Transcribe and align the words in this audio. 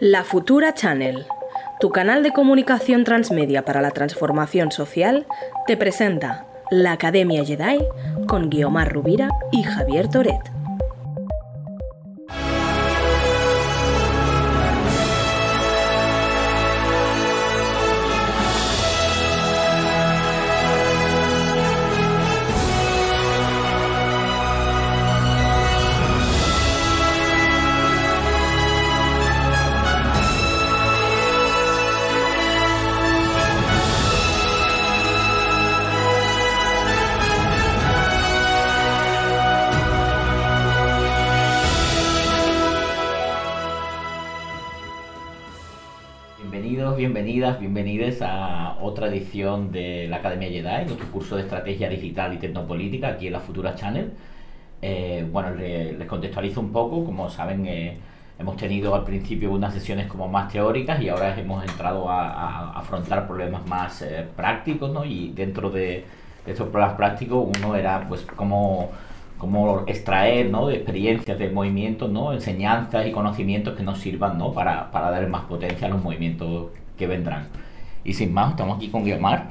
La 0.00 0.24
Futura 0.24 0.74
Channel, 0.74 1.24
tu 1.80 1.88
canal 1.88 2.22
de 2.22 2.30
comunicación 2.30 3.04
transmedia 3.04 3.64
para 3.64 3.80
la 3.80 3.92
transformación 3.92 4.70
social, 4.70 5.26
te 5.66 5.78
presenta 5.78 6.44
la 6.70 6.92
Academia 6.92 7.42
Jedi 7.42 7.78
con 8.26 8.50
Guiomar 8.50 8.92
Rubira 8.92 9.30
y 9.52 9.62
Javier 9.62 10.08
Toret. 10.08 10.55
Bienvenidos 47.86 48.20
a 48.22 48.78
otra 48.82 49.06
edición 49.06 49.70
de 49.70 50.08
la 50.08 50.16
Academia 50.16 50.48
Jedi, 50.48 50.86
nuestro 50.86 51.06
curso 51.12 51.36
de 51.36 51.42
estrategia 51.42 51.88
digital 51.88 52.34
y 52.34 52.38
tecnopolítica 52.38 53.10
aquí 53.10 53.28
en 53.28 53.34
la 53.34 53.38
Futura 53.38 53.76
Channel. 53.76 54.10
Eh, 54.82 55.24
bueno, 55.30 55.54
le- 55.54 55.92
les 55.92 56.08
contextualizo 56.08 56.60
un 56.60 56.72
poco, 56.72 57.04
como 57.04 57.30
saben, 57.30 57.64
eh, 57.66 57.96
hemos 58.40 58.56
tenido 58.56 58.92
al 58.92 59.04
principio 59.04 59.52
unas 59.52 59.72
sesiones 59.72 60.08
como 60.08 60.26
más 60.26 60.50
teóricas 60.52 61.00
y 61.00 61.08
ahora 61.08 61.38
hemos 61.38 61.62
entrado 61.64 62.10
a, 62.10 62.28
a 62.28 62.70
afrontar 62.80 63.24
problemas 63.28 63.64
más 63.68 64.02
eh, 64.02 64.26
prácticos, 64.34 64.90
¿no? 64.92 65.04
Y 65.04 65.30
dentro 65.30 65.70
de, 65.70 66.04
de 66.44 66.54
problemas 66.54 66.94
prácticos 66.94 67.48
uno 67.56 67.76
era 67.76 68.04
pues 68.08 68.22
cómo, 68.34 68.90
cómo 69.38 69.84
extraer 69.86 70.50
¿no? 70.50 70.66
de 70.66 70.74
experiencias 70.74 71.38
de 71.38 71.50
movimientos, 71.50 72.10
¿no? 72.10 72.32
enseñanzas 72.32 73.06
y 73.06 73.12
conocimientos 73.12 73.76
que 73.76 73.84
nos 73.84 73.98
sirvan 74.00 74.38
¿no? 74.38 74.52
para, 74.52 74.90
para 74.90 75.12
dar 75.12 75.28
más 75.28 75.42
potencia 75.44 75.86
a 75.86 75.90
los 75.90 76.02
movimientos 76.02 76.70
que 76.98 77.06
vendrán. 77.06 77.46
Y 78.06 78.14
sin 78.14 78.32
más, 78.32 78.52
estamos 78.52 78.76
aquí 78.76 78.88
con 78.88 79.04
Guiomar. 79.04 79.48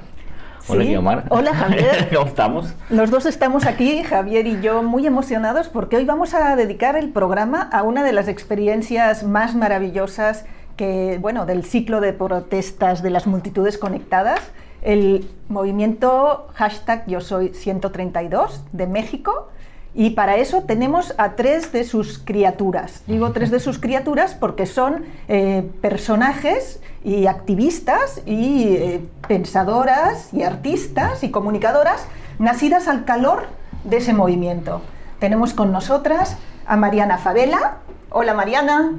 Hola 0.68 0.82
Sí. 0.82 0.88
Guiomar. 0.88 1.26
Hola, 1.30 1.54
Javier. 1.54 2.10
¿Cómo 2.14 2.26
estamos? 2.26 2.74
Los 2.90 3.12
dos 3.12 3.26
estamos 3.26 3.66
aquí, 3.66 4.02
Javier 4.02 4.48
y 4.48 4.62
yo, 4.62 4.82
muy 4.82 5.06
emocionados 5.06 5.68
porque 5.68 5.98
hoy 5.98 6.06
vamos 6.06 6.34
a 6.34 6.56
dedicar 6.56 6.96
el 6.96 7.10
programa 7.10 7.62
a 7.62 7.84
una 7.84 8.04
de 8.04 8.14
las 8.14 8.30
experiencias 8.30 9.24
más 9.24 9.56
maravillosas 9.56 10.46
que, 10.78 11.20
bueno, 11.22 11.46
del 11.46 11.66
ciclo 11.66 12.00
de 12.00 12.14
protestas 12.14 13.04
de 13.04 13.10
las 13.10 13.28
multitudes 13.28 13.78
conectadas, 13.78 14.40
el 14.82 15.28
movimiento 15.50 16.48
hashtag 16.54 17.06
Yo 17.08 17.20
Soy 17.20 17.54
132 17.54 18.64
de 18.72 18.88
México. 18.88 19.50
Y 19.98 20.10
para 20.12 20.36
eso 20.36 20.64
tenemos 20.64 21.14
a 21.18 21.36
tres 21.36 21.72
de 21.72 21.86
sus 21.86 22.20
criaturas. 22.20 23.04
Digo 23.08 23.32
tres 23.32 23.50
de 23.50 23.62
sus 23.62 23.80
criaturas 23.80 24.34
porque 24.34 24.66
son 24.66 25.06
eh, 25.30 25.64
personajes 25.82 26.82
y 27.06 27.28
activistas 27.28 28.20
y 28.26 28.64
eh, 28.76 29.06
pensadoras 29.28 30.34
y 30.34 30.42
artistas 30.42 31.24
y 31.24 31.30
comunicadoras 31.30 32.04
nacidas 32.40 32.88
al 32.88 33.06
calor 33.06 33.46
de 33.84 33.98
ese 33.98 34.12
movimiento. 34.14 34.82
Tenemos 35.20 35.54
con 35.54 35.72
nosotras 35.72 36.36
a 36.66 36.76
Mariana 36.78 37.20
Favela. 37.20 37.78
Hola 38.10 38.34
Mariana. 38.34 38.92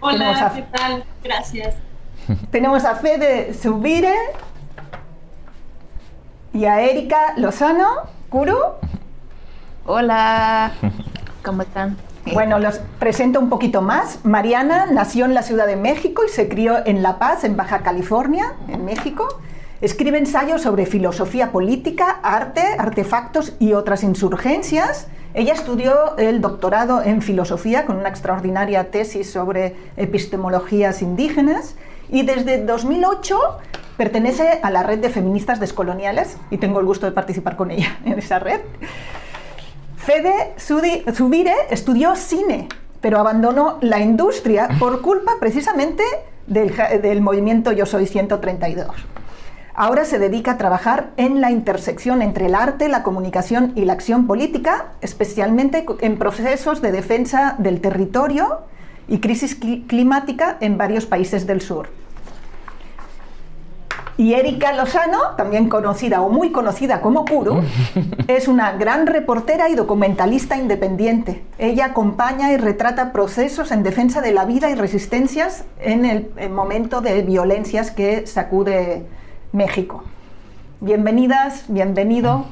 Hola, 0.00 0.46
a- 0.46 0.54
¿qué 0.54 0.62
tal? 0.62 1.04
Gracias. 1.22 1.74
Tenemos 2.50 2.84
a 2.86 2.94
Fede 2.96 3.52
Subire 3.52 4.14
y 6.54 6.64
a 6.64 6.80
Erika 6.80 7.34
Lozano. 7.36 7.88
Kuru. 8.30 8.56
Hola, 9.86 10.72
¿cómo 11.44 11.60
están? 11.62 11.96
Bueno, 12.32 12.58
los 12.58 12.78
presento 12.98 13.38
un 13.38 13.50
poquito 13.50 13.82
más. 13.82 14.24
Mariana 14.24 14.86
nació 14.86 15.26
en 15.26 15.34
la 15.34 15.42
Ciudad 15.42 15.66
de 15.66 15.76
México 15.76 16.22
y 16.26 16.30
se 16.30 16.48
crió 16.48 16.78
en 16.86 17.02
La 17.02 17.18
Paz, 17.18 17.44
en 17.44 17.56
Baja 17.56 17.80
California, 17.80 18.54
en 18.68 18.84
México. 18.84 19.40
Escribe 19.82 20.16
ensayos 20.16 20.62
sobre 20.62 20.86
filosofía 20.86 21.52
política, 21.52 22.20
arte, 22.22 22.62
artefactos 22.78 23.52
y 23.58 23.74
otras 23.74 24.02
insurgencias. 24.02 25.08
Ella 25.34 25.52
estudió 25.52 26.16
el 26.16 26.40
doctorado 26.40 27.02
en 27.02 27.20
filosofía 27.20 27.84
con 27.84 27.96
una 27.96 28.08
extraordinaria 28.08 28.90
tesis 28.90 29.30
sobre 29.30 29.76
epistemologías 29.98 31.02
indígenas 31.02 31.74
y 32.08 32.22
desde 32.22 32.64
2008 32.64 33.38
pertenece 33.98 34.60
a 34.62 34.70
la 34.70 34.82
red 34.82 35.00
de 35.00 35.10
feministas 35.10 35.60
descoloniales 35.60 36.38
y 36.50 36.56
tengo 36.56 36.80
el 36.80 36.86
gusto 36.86 37.04
de 37.04 37.12
participar 37.12 37.56
con 37.56 37.70
ella 37.70 37.98
en 38.06 38.18
esa 38.18 38.38
red. 38.38 38.60
Fede 40.04 40.52
Zubire 40.58 41.54
estudió 41.70 42.14
cine, 42.14 42.68
pero 43.00 43.18
abandonó 43.18 43.78
la 43.80 44.00
industria 44.00 44.68
por 44.78 45.00
culpa 45.00 45.32
precisamente 45.40 46.02
del, 46.46 46.74
del 47.00 47.20
movimiento 47.22 47.72
Yo 47.72 47.86
Soy 47.86 48.06
132. 48.06 48.86
Ahora 49.74 50.04
se 50.04 50.18
dedica 50.18 50.52
a 50.52 50.58
trabajar 50.58 51.10
en 51.16 51.40
la 51.40 51.50
intersección 51.50 52.22
entre 52.22 52.46
el 52.46 52.54
arte, 52.54 52.88
la 52.88 53.02
comunicación 53.02 53.72
y 53.74 53.86
la 53.86 53.94
acción 53.94 54.26
política, 54.26 54.92
especialmente 55.00 55.84
en 56.00 56.18
procesos 56.18 56.80
de 56.82 56.92
defensa 56.92 57.56
del 57.58 57.80
territorio 57.80 58.60
y 59.08 59.18
crisis 59.18 59.58
cli- 59.60 59.86
climática 59.86 60.58
en 60.60 60.78
varios 60.78 61.06
países 61.06 61.46
del 61.46 61.60
sur. 61.60 61.88
Y 64.16 64.34
Erika 64.34 64.72
Lozano, 64.72 65.34
también 65.36 65.68
conocida 65.68 66.22
o 66.22 66.28
muy 66.28 66.52
conocida 66.52 67.00
como 67.00 67.24
Kuru, 67.24 67.62
es 68.28 68.46
una 68.46 68.72
gran 68.72 69.08
reportera 69.08 69.68
y 69.68 69.74
documentalista 69.74 70.56
independiente. 70.56 71.44
Ella 71.58 71.86
acompaña 71.86 72.52
y 72.52 72.56
retrata 72.56 73.12
procesos 73.12 73.72
en 73.72 73.82
defensa 73.82 74.20
de 74.20 74.32
la 74.32 74.44
vida 74.44 74.70
y 74.70 74.76
resistencias 74.76 75.64
en 75.80 76.04
el, 76.04 76.30
el 76.36 76.50
momento 76.50 77.00
de 77.00 77.22
violencias 77.22 77.90
que 77.90 78.26
sacude 78.26 79.04
México. 79.52 80.04
Bienvenidas, 80.80 81.64
bienvenido. 81.66 82.44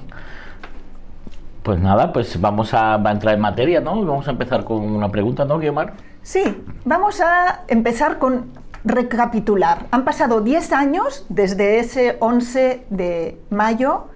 Pues 1.63 1.79
nada, 1.79 2.13
pues 2.13 2.41
vamos 2.41 2.75
a, 2.75 2.97
va 2.97 3.11
a 3.11 3.13
entrar 3.13 3.37
en 3.37 3.41
materia, 3.41 3.81
¿no? 3.81 4.05
Vamos 4.05 4.27
a 4.27 4.33
empezar 4.33 4.65
con 4.65 4.79
una 4.79 5.11
pregunta, 5.11 5.45
¿no, 5.45 5.59
Guiomar? 5.59 5.93
Sí, 6.23 6.43
vamos 6.85 7.21
a 7.21 7.63
empezar 7.69 8.19
con 8.19 8.47
recapitular. 8.85 9.87
Han 9.91 10.05
pasado 10.05 10.41
10 10.41 10.73
años 10.73 11.25
desde 11.29 11.79
ese 11.79 12.17
11 12.21 12.85
de 12.91 13.39
mayo, 13.51 14.07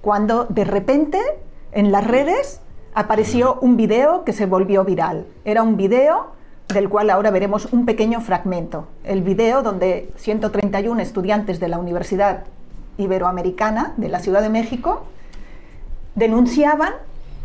cuando 0.00 0.44
de 0.44 0.64
repente 0.64 1.20
en 1.72 1.92
las 1.92 2.06
redes 2.06 2.60
apareció 2.94 3.58
un 3.60 3.76
video 3.76 4.24
que 4.24 4.32
se 4.32 4.46
volvió 4.46 4.84
viral. 4.84 5.26
Era 5.44 5.62
un 5.62 5.76
video 5.76 6.32
del 6.68 6.88
cual 6.88 7.10
ahora 7.10 7.30
veremos 7.30 7.72
un 7.72 7.86
pequeño 7.86 8.20
fragmento. 8.20 8.88
El 9.04 9.22
video 9.22 9.62
donde 9.62 10.10
131 10.16 11.00
estudiantes 11.00 11.60
de 11.60 11.68
la 11.68 11.78
Universidad 11.78 12.44
Iberoamericana 12.98 13.92
de 13.96 14.08
la 14.08 14.20
Ciudad 14.20 14.42
de 14.42 14.48
México 14.48 15.04
denunciaban 16.14 16.94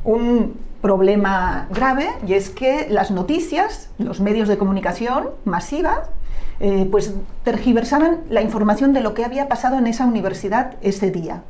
un 0.04 0.56
problema 0.82 1.68
grave 1.70 2.10
y 2.26 2.34
es 2.34 2.50
que 2.50 2.88
las 2.90 3.12
noticias, 3.12 3.92
los 4.00 4.20
medios 4.20 4.48
de 4.48 4.58
comunicación 4.58 5.30
masivas, 5.46 6.10
eh, 6.60 6.88
pues 6.92 7.14
tergiversaban 7.44 8.22
la 8.30 8.42
información 8.42 8.94
de 8.94 9.02
lo 9.02 9.14
que 9.14 9.26
había 9.26 9.48
pasado 9.48 9.78
en 9.78 9.88
esa 9.88 10.06
universidad 10.06 10.76
ese 10.82 11.10
día. 11.12 11.42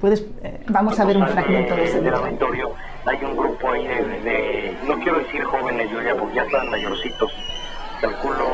Puedes, 0.00 0.24
eh, 0.42 0.60
vamos 0.68 0.98
a 0.98 1.04
ver 1.04 1.16
un 1.18 1.26
fragmento 1.28 1.76
de 1.76 1.84
ese 1.84 1.98
auditorio 2.08 2.70
hay 3.06 3.18
un 3.24 3.36
grupo 3.36 3.70
ahí 3.70 3.86
de, 3.86 3.96
de- 4.24 4.76
no 4.86 4.98
quiero 5.00 5.18
decir 5.20 5.42
jóvenes 5.44 5.90
yo 5.90 6.00
ya 6.02 6.14
porque 6.16 6.36
ya 6.36 6.42
están 6.42 6.70
mayorcitos 6.70 7.30
calculo 8.00 8.44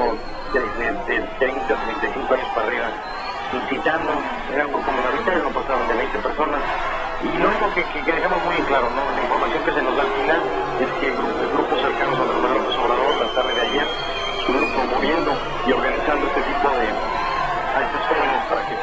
de, 0.55 0.61
de, 0.61 0.93
de 1.07 1.27
30 1.39 1.67
35 1.67 2.35
años 2.35 2.49
para 2.55 2.67
arriba 2.67 2.87
incitando 3.55 4.11
era 4.55 4.67
un 4.67 4.73
grupo 4.73 4.91
minoritario 4.91 5.43
no 5.45 5.51
pasaban 5.51 5.87
de 5.89 5.95
20 5.95 6.19
personas 6.19 6.61
y 7.23 7.39
lo 7.39 7.47
único 7.49 7.67
que, 7.75 7.83
que, 7.95 7.99
que 8.07 8.13
dejamos 8.13 8.39
muy 8.45 8.57
claro 8.67 8.87
¿no? 8.91 9.03
la 9.15 9.23
información 9.23 9.63
que 9.67 9.73
se 9.73 9.83
nos 9.83 9.97
da 9.97 10.03
al 10.03 10.13
final 10.19 10.41
es 10.83 10.91
que 10.99 11.07
grupos, 11.55 11.79
cercanos 11.81 12.15
a 12.19 12.25
Manuel 12.27 12.55
López 12.59 12.77
Obrador 12.79 13.15
la 13.23 13.29
tarde 13.35 13.55
de 13.55 13.61
ayer 13.67 13.87
estuvieron 14.47 14.71
promoviendo 14.75 15.33
y 15.67 15.73
organizando 15.73 16.27
este 16.29 16.41
tipo 16.43 16.69
de 16.71 16.87
a 16.87 17.83
estos 17.83 18.01
jóvenes 18.07 18.45
para 18.49 18.69
que 18.69 18.75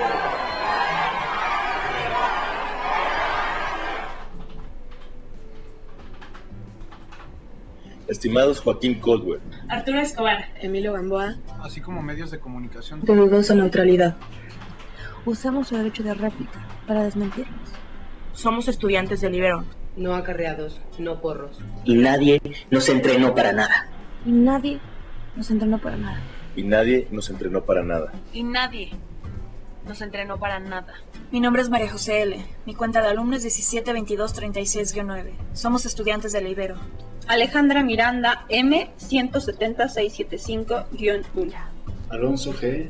Estimados 8.07 8.60
Joaquín 8.60 9.00
Caldwell, 9.00 9.39
Arturo 9.69 10.00
Escobar. 10.00 10.45
Emilio 10.62 10.94
Gamboa. 10.94 11.36
así 11.63 11.80
como 11.80 12.01
medios 12.01 12.31
de 12.31 12.39
comunicación. 12.39 13.01
De 13.01 13.15
dudosa 13.15 13.56
neutralidad. 13.56 14.15
Usamos 15.25 15.71
el 15.71 15.80
derecho 15.80 16.04
de 16.04 16.13
réplica 16.13 16.68
para 16.86 17.04
desmentirnos. 17.04 17.69
Somos 18.33 18.68
estudiantes 18.68 19.21
del 19.21 19.36
Ibero. 19.36 19.63
No 19.95 20.15
acarreados, 20.15 20.81
no 20.98 21.21
porros. 21.21 21.60
y 21.86 21.95
nadie 21.95 22.42
nos 22.71 22.89
entrenó 22.89 23.33
para 23.33 23.54
nada. 23.54 23.88
Y 24.25 24.31
nadie 24.31 24.80
nos 25.35 25.51
entrenó 25.51 25.80
para 25.80 25.97
nada. 25.97 26.21
Y 26.56 26.63
nadie 26.63 27.09
nos 27.12 27.30
entrenó 27.30 27.65
para 27.65 27.83
nada. 27.83 28.13
Y 28.31 28.44
nadie 28.44 28.91
nos 29.85 30.01
entrenó 30.01 30.39
para 30.39 30.59
nada. 30.59 30.94
Mi 31.31 31.39
nombre 31.39 31.62
es 31.62 31.69
María 31.69 31.91
José 31.91 32.21
L. 32.21 32.44
Mi 32.65 32.74
cuenta 32.75 33.01
de 33.01 33.07
alumno 33.07 33.35
es 33.35 33.45
172236-9. 33.45 35.31
Somos 35.53 35.85
estudiantes 35.85 36.31
de 36.31 36.41
la 36.41 36.47
Ibero. 36.50 36.77
Alejandra 37.27 37.83
Miranda 37.83 38.45
M 38.50 38.89
17675-1. 39.00 41.53
Alonso 42.09 42.53
G 42.53 42.89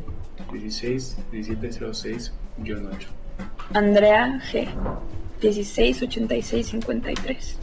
16 0.51 1.17
1706 1.31 2.33
8. 2.59 3.09
Andrea 3.73 4.41
G 4.51 4.67
168653. 5.41 7.57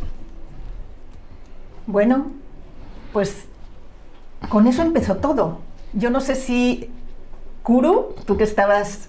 Bueno, 1.87 2.33
pues 3.13 3.47
con 4.49 4.67
eso 4.67 4.83
empezó 4.83 5.17
todo. 5.17 5.59
Yo 5.93 6.11
no 6.11 6.21
sé 6.21 6.35
si 6.35 6.91
Kuru, 7.63 8.15
tú 8.25 8.37
que 8.37 8.45
estabas 8.45 9.09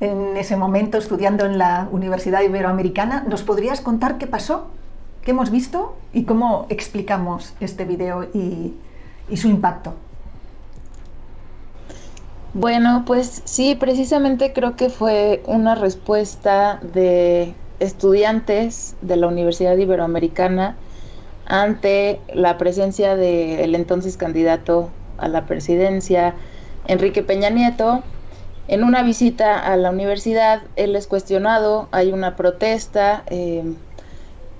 en 0.00 0.36
ese 0.36 0.56
momento 0.56 0.98
estudiando 0.98 1.44
en 1.44 1.58
la 1.58 1.88
Universidad 1.92 2.42
Iberoamericana, 2.42 3.24
¿nos 3.28 3.42
podrías 3.42 3.80
contar 3.80 4.18
qué 4.18 4.26
pasó? 4.26 4.68
¿Qué 5.22 5.32
hemos 5.32 5.50
visto? 5.50 5.96
¿Y 6.12 6.24
cómo 6.24 6.66
explicamos 6.70 7.54
este 7.60 7.84
video 7.84 8.24
y, 8.34 8.74
y 9.28 9.36
su 9.36 9.48
impacto? 9.48 9.94
Bueno, 12.54 13.04
pues 13.06 13.42
sí, 13.44 13.76
precisamente 13.76 14.52
creo 14.52 14.74
que 14.74 14.88
fue 14.88 15.42
una 15.46 15.74
respuesta 15.74 16.80
de 16.94 17.54
estudiantes 17.78 18.96
de 19.02 19.16
la 19.16 19.28
Universidad 19.28 19.76
Iberoamericana 19.76 20.76
ante 21.50 22.20
la 22.32 22.58
presencia 22.58 23.16
del 23.16 23.74
entonces 23.74 24.16
candidato 24.16 24.88
a 25.18 25.26
la 25.26 25.46
presidencia, 25.46 26.36
Enrique 26.86 27.24
Peña 27.24 27.50
Nieto. 27.50 28.04
En 28.68 28.84
una 28.84 29.02
visita 29.02 29.58
a 29.58 29.76
la 29.76 29.90
universidad, 29.90 30.62
él 30.76 30.94
es 30.94 31.08
cuestionado, 31.08 31.88
hay 31.90 32.12
una 32.12 32.36
protesta, 32.36 33.24
eh, 33.26 33.64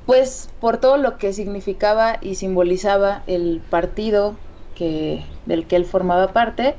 pues 0.05 0.49
por 0.59 0.79
todo 0.79 0.97
lo 0.97 1.17
que 1.17 1.33
significaba 1.33 2.19
y 2.21 2.35
simbolizaba 2.35 3.23
el 3.29 3.63
partido 3.71 4.35
que, 4.75 5.25
del 5.47 5.69
que 5.69 5.77
él 5.77 5.85
formaba 5.85 6.33
parte. 6.33 6.75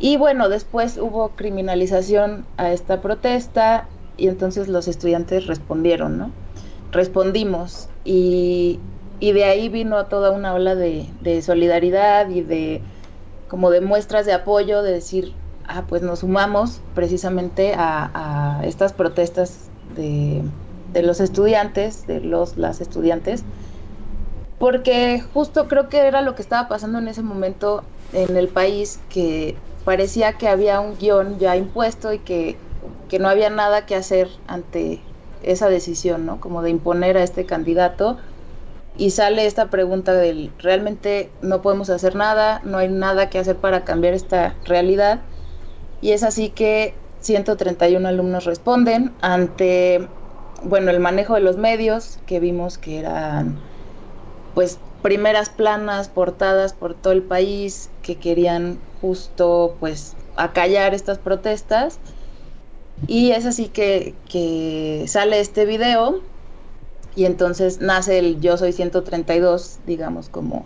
Y 0.00 0.16
bueno, 0.16 0.48
después 0.48 0.98
hubo 0.98 1.36
criminalización 1.36 2.46
a 2.56 2.72
esta 2.72 3.00
protesta 3.00 3.86
y 4.16 4.26
entonces 4.26 4.66
los 4.66 4.88
estudiantes 4.88 5.46
respondieron, 5.46 6.18
¿no? 6.18 6.32
Respondimos 6.92 7.88
y, 8.04 8.80
y 9.20 9.32
de 9.32 9.44
ahí 9.44 9.68
vino 9.68 10.06
toda 10.06 10.30
una 10.30 10.54
ola 10.54 10.74
de, 10.74 11.06
de, 11.20 11.42
solidaridad 11.42 12.28
y 12.30 12.42
de 12.42 12.82
como 13.48 13.70
de 13.70 13.80
muestras 13.80 14.26
de 14.26 14.32
apoyo, 14.32 14.82
de 14.82 14.92
decir, 14.92 15.34
ah, 15.66 15.84
pues 15.88 16.02
nos 16.02 16.20
sumamos 16.20 16.80
precisamente 16.94 17.74
a, 17.74 18.58
a 18.60 18.66
estas 18.66 18.92
protestas 18.92 19.70
de, 19.96 20.42
de, 20.92 21.02
los 21.02 21.20
estudiantes, 21.20 22.06
de 22.06 22.20
los, 22.20 22.56
las 22.56 22.80
estudiantes, 22.80 23.44
porque 24.58 25.22
justo 25.32 25.68
creo 25.68 25.88
que 25.88 26.06
era 26.06 26.20
lo 26.20 26.34
que 26.34 26.42
estaba 26.42 26.68
pasando 26.68 26.98
en 26.98 27.08
ese 27.08 27.22
momento 27.22 27.84
en 28.12 28.36
el 28.36 28.48
país, 28.48 29.00
que 29.08 29.56
parecía 29.84 30.34
que 30.34 30.48
había 30.48 30.80
un 30.80 30.98
guion 30.98 31.38
ya 31.38 31.56
impuesto 31.56 32.12
y 32.12 32.18
que, 32.18 32.58
que 33.08 33.18
no 33.18 33.28
había 33.28 33.50
nada 33.50 33.86
que 33.86 33.94
hacer 33.94 34.28
ante 34.46 35.00
esa 35.42 35.68
decisión, 35.68 36.26
¿no? 36.26 36.40
Como 36.40 36.62
de 36.62 36.70
imponer 36.70 37.16
a 37.16 37.22
este 37.22 37.46
candidato 37.46 38.18
y 38.96 39.10
sale 39.10 39.46
esta 39.46 39.70
pregunta 39.70 40.12
del 40.12 40.52
realmente 40.58 41.30
no 41.40 41.62
podemos 41.62 41.88
hacer 41.88 42.16
nada, 42.16 42.60
no 42.64 42.78
hay 42.78 42.88
nada 42.88 43.30
que 43.30 43.38
hacer 43.38 43.56
para 43.56 43.84
cambiar 43.84 44.12
esta 44.12 44.54
realidad. 44.64 45.20
Y 46.00 46.10
es 46.10 46.24
así 46.24 46.50
que 46.50 46.94
131 47.20 48.06
alumnos 48.08 48.44
responden 48.44 49.12
ante, 49.20 50.08
bueno, 50.64 50.90
el 50.90 51.00
manejo 51.00 51.34
de 51.34 51.40
los 51.40 51.56
medios, 51.56 52.18
que 52.26 52.40
vimos 52.40 52.76
que 52.76 52.98
eran, 52.98 53.58
pues, 54.54 54.78
primeras 55.02 55.48
planas, 55.48 56.08
portadas 56.08 56.72
por 56.72 56.94
todo 56.94 57.12
el 57.12 57.22
país, 57.22 57.90
que 58.02 58.16
querían 58.16 58.80
justo, 59.00 59.76
pues, 59.78 60.16
acallar 60.36 60.94
estas 60.94 61.18
protestas. 61.18 62.00
Y 63.06 63.30
es 63.30 63.46
así 63.46 63.68
que, 63.68 65.04
sale 65.06 65.40
este 65.40 65.64
video 65.64 66.20
y 67.14 67.24
entonces 67.24 67.80
nace 67.80 68.18
el 68.18 68.40
Yo 68.40 68.56
Soy 68.56 68.72
132, 68.72 69.78
digamos, 69.86 70.28
como 70.28 70.64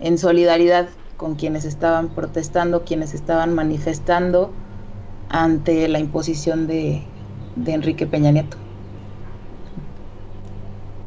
en 0.00 0.18
solidaridad 0.18 0.88
con 1.16 1.34
quienes 1.34 1.64
estaban 1.64 2.08
protestando, 2.08 2.84
quienes 2.84 3.14
estaban 3.14 3.54
manifestando 3.54 4.50
ante 5.28 5.88
la 5.88 5.98
imposición 5.98 6.66
de, 6.66 7.04
Enrique 7.66 8.06
Peña 8.06 8.30
Nieto. 8.30 8.56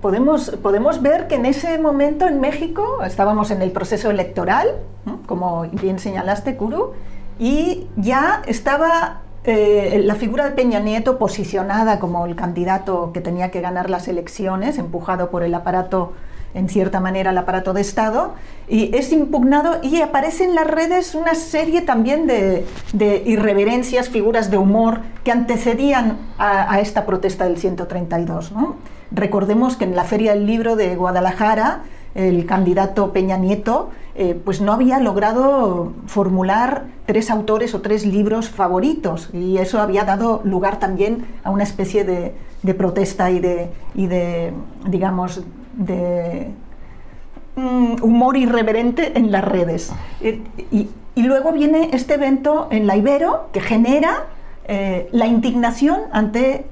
Podemos, 0.02 0.50
podemos 0.62 1.02
ver 1.02 1.28
que 1.28 1.36
en 1.36 1.46
ese 1.46 1.78
momento 1.78 2.28
en 2.28 2.42
México 2.42 3.04
estábamos 3.06 3.52
en 3.52 3.62
el 3.62 3.72
proceso 3.72 4.10
electoral, 4.10 4.68
como 5.28 5.62
bien 5.70 6.00
señalaste, 6.00 6.58
Kuru, 6.58 6.92
y 7.40 7.88
ya 7.96 8.42
estaba 8.48 9.22
eh, 9.44 10.02
la 10.06 10.16
figura 10.16 10.46
de 10.46 10.52
Peña 10.52 10.80
Nieto 10.80 11.18
posicionada 11.18 12.00
como 12.00 12.26
el 12.28 12.36
candidato 12.36 13.12
que 13.12 13.22
tenía 13.22 13.50
que 13.50 13.60
ganar 13.60 13.90
las 13.90 14.08
elecciones, 14.08 14.78
empujado 14.78 15.32
por 15.32 15.42
el 15.42 15.56
aparato, 15.56 16.14
en 16.54 16.70
cierta 16.70 17.00
manera, 17.00 17.32
el 17.32 17.38
aparato 17.38 17.74
de 17.74 17.82
Estado, 17.82 18.36
y 18.68 18.96
es 18.96 19.12
impugnado 19.12 19.80
y 19.82 20.02
aparece 20.02 20.44
en 20.44 20.54
las 20.54 20.68
redes 20.68 21.16
una 21.16 21.34
serie 21.34 21.82
también 21.82 22.28
de, 22.28 22.66
irreverencias, 23.26 24.10
figuras 24.10 24.52
de 24.52 24.58
humor 24.58 25.00
que 25.24 25.32
antecedían 25.32 26.18
a, 26.38 26.80
esta 26.80 27.06
protesta 27.08 27.46
del 27.46 27.58
132. 27.58 28.52
¿no? 28.52 28.76
Recordemos 29.12 29.76
que 29.76 29.86
en 29.86 29.96
la 29.96 30.04
Feria 30.04 30.34
del 30.34 30.46
Libro 30.46 30.76
de 30.76 30.96
Guadalajara, 30.96 31.84
el 32.14 32.46
candidato 32.46 33.12
Peña 33.12 33.38
Nieto 33.38 33.90
eh, 34.14 34.40
pues 34.44 34.60
no 34.60 34.74
había 34.74 35.00
logrado 35.00 35.94
formular 36.06 36.86
tres 37.06 37.32
autores 37.32 37.74
o 37.74 37.82
tres 37.82 38.06
libros 38.06 38.50
favoritos 38.50 39.30
y 39.34 39.58
eso 39.58 39.80
había 39.80 40.04
dado 40.04 40.42
lugar 40.44 40.80
también 40.80 41.26
a 41.44 41.50
una 41.50 41.64
especie 41.64 42.04
de, 42.04 42.34
protesta 42.74 43.32
y 43.32 43.40
de, 43.40 43.70
y 43.96 44.08
de, 44.08 44.54
digamos, 44.88 45.44
de 45.74 46.52
um, 47.56 47.96
humor 48.02 48.36
irreverente 48.36 49.18
en 49.18 49.32
las 49.32 49.46
redes. 49.46 49.94
Y, 50.22 50.90
y, 51.16 51.24
luego 51.24 51.52
viene 51.52 51.90
este 51.94 52.16
evento 52.16 52.68
en 52.72 52.88
la 52.88 52.98
Ibero 52.98 53.50
que 53.54 53.62
genera 53.62 54.26
eh, 54.66 55.08
la 55.12 55.28
indignación 55.28 56.02
ante 56.12 56.66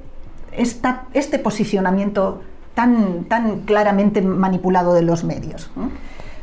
esta, 0.52 1.06
este 1.14 1.40
posicionamiento 1.40 2.42
tan, 2.74 3.26
tan 3.26 3.62
claramente 3.62 4.22
manipulado 4.22 4.94
de 4.94 5.02
los 5.02 5.24
medios. 5.24 5.70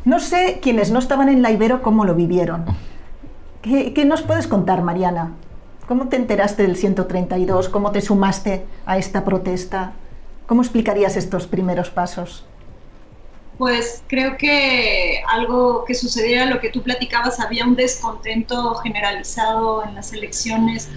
No 0.06 0.20
sé 0.20 0.60
quienes 0.62 0.92
no 0.92 1.00
estaban 1.00 1.28
en 1.28 1.42
la 1.42 1.50
Ibero 1.50 1.82
cómo 1.82 2.04
lo 2.04 2.14
vivieron. 2.14 2.64
¿Qué, 3.60 3.92
¿Qué, 3.92 4.04
nos 4.04 4.22
puedes 4.22 4.46
contar, 4.46 4.82
Mariana? 4.82 5.32
¿Cómo 5.88 6.08
te 6.08 6.14
enteraste 6.14 6.62
del 6.62 6.76
132? 6.76 7.68
¿Cómo 7.68 7.90
te 7.90 8.00
sumaste 8.00 8.64
a 8.86 8.98
esta 8.98 9.24
protesta? 9.24 9.94
¿Cómo 10.46 10.62
explicarías 10.62 11.16
estos 11.16 11.48
primeros 11.48 11.90
pasos? 11.90 12.44
Pues 13.58 14.04
creo 14.06 14.36
que 14.36 15.24
algo 15.26 15.84
que 15.84 15.94
sucediera, 15.96 16.46
lo 16.46 16.60
que 16.60 16.70
tú 16.70 16.84
platicabas, 16.84 17.40
había 17.40 17.64
un 17.64 17.74
descontento 17.74 18.76
generalizado 18.76 19.84
en 19.84 19.96
las 19.96 20.12
elecciones 20.12 20.88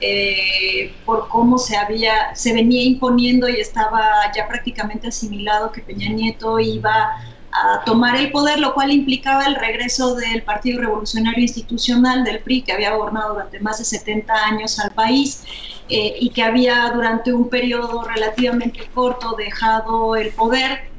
eh, 0.00 0.94
por 1.04 1.26
cómo 1.26 1.58
se 1.58 1.76
había, 1.76 2.32
se 2.36 2.52
venía 2.52 2.84
imponiendo 2.84 3.48
y 3.48 3.56
estaba 3.56 4.32
ya 4.32 4.46
prácticamente 4.46 5.08
asimilado 5.08 5.72
que 5.72 5.80
Peña 5.80 6.10
Nieto 6.10 6.60
iba 6.60 7.16
a 7.54 7.84
tomar 7.84 8.16
el 8.16 8.32
poder, 8.32 8.58
lo 8.58 8.74
cual 8.74 8.90
implicaba 8.90 9.46
el 9.46 9.54
regreso 9.54 10.16
del 10.16 10.42
Partido 10.42 10.80
Revolucionario 10.80 11.40
Institucional 11.40 12.24
del 12.24 12.40
PRI, 12.40 12.62
que 12.62 12.72
había 12.72 12.96
gobernado 12.96 13.34
durante 13.34 13.60
más 13.60 13.78
de 13.78 13.84
70 13.84 14.34
años 14.34 14.78
al 14.80 14.90
país 14.90 15.44
eh, 15.88 16.16
y 16.20 16.30
que 16.30 16.42
había 16.42 16.90
durante 16.92 17.32
un 17.32 17.48
periodo 17.48 18.02
relativamente 18.02 18.88
corto 18.92 19.36
dejado 19.36 20.16
el 20.16 20.30
poder 20.30 20.93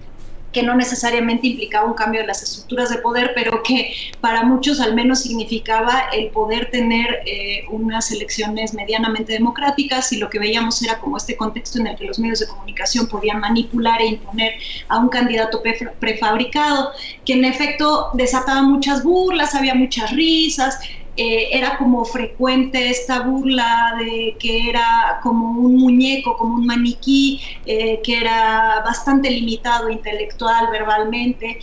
que 0.55 0.63
no 0.63 0.73
necesariamente 0.73 1.47
implicaba 1.47 1.85
un 1.85 1.95
cambio 1.95 2.21
de 2.21 2.27
las 2.27 2.41
estructuras 2.41 2.89
de 2.89 2.99
poder, 2.99 3.33
pero 3.35 3.61
que 3.61 3.93
para 4.21 4.43
muchos 4.43 4.79
al 4.79 4.95
menos 4.95 5.19
significaba 5.19 6.05
el 6.13 6.29
poder 6.29 6.71
tener 6.71 7.23
eh, 7.25 7.65
unas 7.71 8.09
elecciones 8.11 8.73
medianamente 8.73 9.33
democráticas 9.33 10.13
y 10.13 10.17
lo 10.17 10.29
que 10.29 10.39
veíamos 10.39 10.81
era 10.81 10.97
como 10.99 11.17
este 11.17 11.35
contexto 11.35 11.79
en 11.79 11.87
el 11.87 11.97
que 11.97 12.05
los 12.05 12.19
medios 12.19 12.39
de 12.39 12.47
comunicación 12.47 13.07
podían 13.07 13.41
manipular 13.41 14.01
e 14.01 14.05
imponer 14.05 14.53
a 14.87 14.97
un 14.97 15.09
candidato 15.09 15.61
prefabricado, 15.99 16.91
que 17.25 17.33
en 17.33 17.43
efecto 17.43 18.11
desataba 18.13 18.61
muchas 18.61 19.03
burlas, 19.03 19.55
había 19.55 19.75
muchas 19.75 20.11
risas, 20.11 20.79
eh, 21.17 21.47
era 21.57 21.77
como 21.77 22.03
frecuente 22.03 22.89
esta 22.89 23.21
burla 23.21 23.95
de 23.97 24.35
que 24.37 24.69
era 24.69 25.19
como 25.23 25.61
un 25.61 25.77
muñeco, 25.77 26.35
como 26.35 26.55
un 26.55 26.65
maniquí, 26.65 27.41
eh, 27.65 28.01
que 28.03 28.17
era 28.17 28.81
bastante 28.83 29.29
limitado 29.29 29.89
intelectual, 29.89 30.67
verbalmente, 30.71 31.59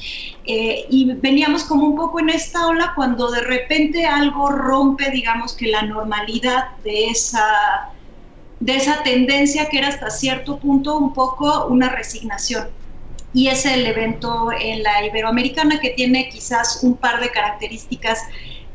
eh, 0.47 0.87
y 0.89 1.13
veníamos 1.17 1.65
como 1.65 1.87
un 1.87 1.97
poco 1.97 2.21
en 2.21 2.31
esta 2.31 2.67
ola 2.67 2.93
cuando 2.97 3.31
de 3.31 3.43
repente 3.43 4.07
algo 4.07 4.49
rompe, 4.49 5.11
digamos 5.11 5.53
que 5.55 5.69
la 5.69 5.83
normalidad 5.83 6.77
de 6.83 7.07
esa 7.07 7.93
de 8.61 8.77
esa 8.77 9.03
tendencia 9.03 9.69
que 9.69 9.79
era 9.79 9.89
hasta 9.89 10.09
cierto 10.09 10.59
punto 10.61 10.97
un 10.97 11.13
poco 11.13 11.67
una 11.67 11.89
resignación. 11.89 12.69
Y 13.35 13.49
es 13.49 13.67
el 13.67 13.85
evento 13.87 14.51
en 14.53 14.85
la 14.85 15.05
Iberoamericana 15.05 15.81
que 15.81 15.91
tiene 15.91 16.29
quizás 16.29 16.81
un 16.85 16.97
par 16.97 17.21
de 17.21 17.31
características 17.31 18.21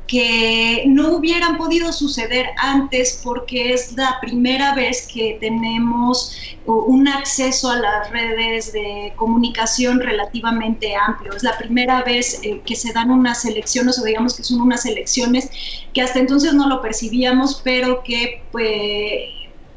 que 0.07 0.83
no 0.87 1.17
hubieran 1.17 1.57
podido 1.57 1.91
suceder 1.91 2.47
antes 2.57 3.19
porque 3.23 3.73
es 3.73 3.91
la 3.93 4.17
primera 4.21 4.73
vez 4.73 5.07
que 5.11 5.37
tenemos 5.41 6.33
un 6.65 7.07
acceso 7.07 7.69
a 7.69 7.77
las 7.77 8.09
redes 8.09 8.71
de 8.71 9.13
comunicación 9.15 9.99
relativamente 9.99 10.95
amplio. 10.95 11.33
Es 11.33 11.43
la 11.43 11.57
primera 11.57 12.03
vez 12.03 12.39
eh, 12.43 12.61
que 12.65 12.75
se 12.75 12.93
dan 12.93 13.11
unas 13.11 13.45
elecciones 13.45 13.99
o 13.99 14.03
digamos 14.03 14.35
que 14.35 14.43
son 14.43 14.61
unas 14.61 14.85
elecciones 14.85 15.49
que 15.93 16.01
hasta 16.01 16.19
entonces 16.19 16.53
no 16.53 16.67
lo 16.67 16.81
percibíamos, 16.81 17.61
pero 17.63 18.01
que 18.03 18.43
pues, 18.51 18.69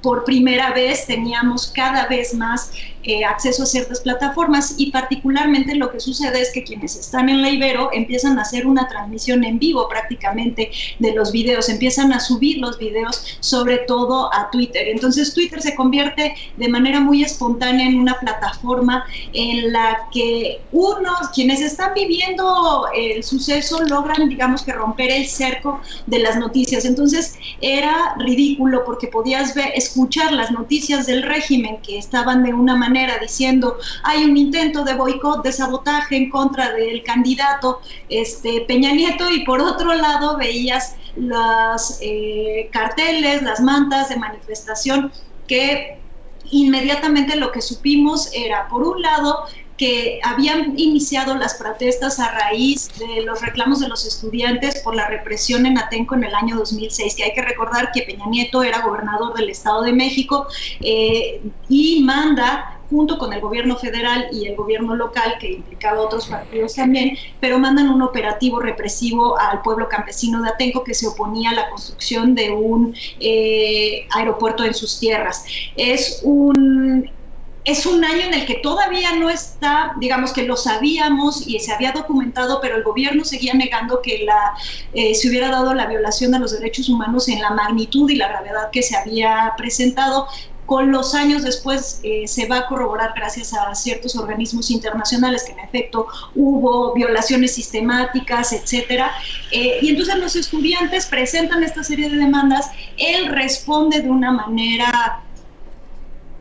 por 0.03 0.25
primera 0.25 0.73
vez 0.73 1.07
teníamos 1.07 1.71
cada 1.71 2.07
vez 2.07 2.35
más 2.35 2.73
eh, 3.03 3.25
acceso 3.25 3.63
a 3.63 3.67
ciertas 3.67 4.01
plataformas 4.01 4.75
y 4.77 4.91
particularmente 4.91 5.75
lo 5.75 5.91
que 5.91 6.01
sucede 6.01 6.43
es 6.43 6.53
que 6.53 6.63
quienes 6.63 6.97
están 6.97 7.31
en 7.31 7.41
la 7.41 7.49
Ibero 7.49 7.89
empiezan 7.95 8.39
a 8.39 8.43
hacer 8.43 8.67
una 8.67 8.89
transmisión 8.89 9.43
en 9.43 9.59
vivo 9.59 9.89
prácticamente 9.89 10.71
de 10.99 11.15
los 11.15 11.33
videos, 11.33 11.71
empiezan 11.71 12.13
a 12.13 12.21
subir 12.21 12.59
los 12.59 12.79
videos 12.79 13.39
sobre 13.41 13.79
todo 13.79 14.33
a 14.35 14.51
Twitter. 14.51 14.89
Entonces 14.89 15.33
Twitter 15.33 15.63
se 15.63 15.75
convierte 15.75 16.35
de 16.59 16.69
manera 16.69 17.01
muy 17.01 17.23
espontánea 17.23 17.89
en 17.89 17.99
una 17.99 18.19
plataforma 18.21 19.07
en 19.33 19.73
la 19.73 20.01
que 20.13 20.61
unos, 20.71 21.31
quienes 21.35 21.63
están 21.63 21.95
viviendo 21.95 22.87
el 22.95 23.25
suceso, 23.25 23.83
logran 23.85 24.29
digamos 24.29 24.63
que 24.63 24.73
romper 24.75 25.11
el 25.11 25.27
cerco 25.27 25.81
de 26.07 26.19
las 26.19 26.37
noticias. 26.37 26.85
Entonces 26.85 27.37
era 27.63 28.15
ridículo 28.19 28.85
porque 28.85 29.07
podías 29.07 29.55
ver, 29.55 29.73
escuchar 29.75 30.33
las 30.33 30.51
noticias 30.51 31.07
del 31.07 31.23
régimen 31.23 31.79
que 31.83 31.97
estaban 31.97 32.43
de 32.43 32.53
una 32.53 32.77
manera 32.77 32.90
diciendo 33.21 33.79
hay 34.05 34.25
un 34.25 34.37
intento 34.37 34.85
de 34.85 34.95
boicot, 34.95 35.43
de 35.43 35.53
sabotaje 35.53 36.17
en 36.17 36.31
contra 36.31 36.73
del 36.73 37.03
candidato 37.03 37.81
este, 38.09 38.63
Peña 38.63 38.93
Nieto 38.93 39.31
y 39.31 39.45
por 39.45 39.61
otro 39.61 39.95
lado 39.95 40.37
veías 40.37 40.97
los 41.17 41.99
eh, 42.01 42.69
carteles, 42.73 43.43
las 43.43 43.61
mantas 43.61 44.09
de 44.09 44.17
manifestación 44.17 45.13
que 45.47 45.99
inmediatamente 46.51 47.37
lo 47.37 47.53
que 47.53 47.63
supimos 47.63 48.31
era, 48.33 48.69
por 48.69 48.83
un 48.83 49.03
lado, 49.03 49.47
que 49.81 50.21
habían 50.23 50.79
iniciado 50.79 51.35
las 51.37 51.55
protestas 51.55 52.21
a 52.21 52.31
raíz 52.33 52.91
de 52.99 53.23
los 53.23 53.41
reclamos 53.41 53.81
de 53.81 53.89
los 53.89 54.05
estudiantes 54.05 54.81
por 54.81 54.95
la 54.95 55.09
represión 55.09 55.65
en 55.65 55.79
Atenco 55.79 56.15
en 56.15 56.25
el 56.25 56.35
año 56.35 56.57
2006, 56.57 57.15
que 57.17 57.25
hay 57.25 57.33
que 57.33 57.41
recordar 57.41 57.91
que 57.91 58.03
Peña 58.03 58.27
Nieto 58.27 58.63
era 58.63 58.83
gobernador 58.83 59.33
del 59.35 59.49
Estado 59.49 59.81
de 59.81 59.95
México 59.95 60.47
eh, 60.81 61.41
y 61.71 62.03
manda 62.03 62.80
junto 62.91 63.17
con 63.17 63.33
el 63.33 63.41
gobierno 63.41 63.77
federal 63.77 64.27
y 64.33 64.47
el 64.47 64.57
gobierno 64.57 64.97
local, 64.97 65.37
que 65.41 65.53
implicaba 65.53 66.01
otros 66.01 66.27
partidos 66.27 66.75
también, 66.75 67.17
pero 67.39 67.59
mandan 67.59 67.89
un 67.89 68.03
operativo 68.03 68.61
represivo 68.61 69.39
al 69.39 69.63
pueblo 69.63 69.89
campesino 69.89 70.43
de 70.43 70.51
Atenco 70.51 70.83
que 70.83 70.93
se 70.93 71.07
oponía 71.07 71.51
a 71.51 71.55
la 71.55 71.71
construcción 71.71 72.35
de 72.35 72.51
un 72.51 72.95
eh, 73.21 74.07
aeropuerto 74.11 74.65
en 74.65 74.75
sus 74.75 74.99
tierras. 74.99 75.45
Es 75.77 76.21
un 76.25 77.09
es 77.65 77.85
un 77.85 78.05
año 78.05 78.23
en 78.23 78.35
el 78.35 78.47
que 78.47 78.55
todavía 78.55 79.15
no 79.17 79.29
está, 79.29 79.93
digamos 80.01 80.33
que 80.33 80.45
lo 80.45 80.57
sabíamos 80.57 81.47
y 81.47 81.59
se 81.61 81.73
había 81.73 81.93
documentado, 81.93 82.59
pero 82.61 82.77
el 82.77 82.83
gobierno 82.83 83.25
seguía 83.25 83.53
negando 83.53 84.01
que 84.01 84.27
eh, 84.95 85.15
se 85.15 85.29
hubiera 85.29 85.51
dado 85.51 85.75
la 85.75 85.87
violación 85.87 86.33
de 86.33 86.39
los 86.39 86.53
derechos 86.53 86.89
humanos 86.89 87.29
en 87.29 87.41
la 87.41 87.51
magnitud 87.51 88.09
y 88.09 88.17
la 88.17 88.29
gravedad 88.29 88.71
que 88.73 88.83
se 88.83 88.97
había 88.97 89.53
presentado 89.59 90.27
con 90.71 90.93
los 90.93 91.17
años 91.17 91.43
después 91.43 91.99
eh, 92.05 92.29
se 92.29 92.47
va 92.47 92.59
a 92.59 92.67
corroborar 92.69 93.13
gracias 93.17 93.53
a 93.55 93.75
ciertos 93.75 94.15
organismos 94.15 94.71
internacionales 94.71 95.43
que 95.43 95.51
en 95.51 95.59
efecto 95.59 96.07
hubo 96.37 96.95
violaciones 96.95 97.57
sistemáticas, 97.57 98.53
etcétera. 98.53 99.11
Eh, 99.51 99.81
y 99.83 99.89
entonces 99.89 100.15
los 100.19 100.37
estudiantes 100.37 101.07
presentan 101.07 101.65
esta 101.65 101.83
serie 101.83 102.09
de 102.09 102.19
demandas, 102.19 102.67
él 102.97 103.27
responde 103.31 104.01
de 104.01 104.11
una 104.11 104.31
manera 104.31 105.25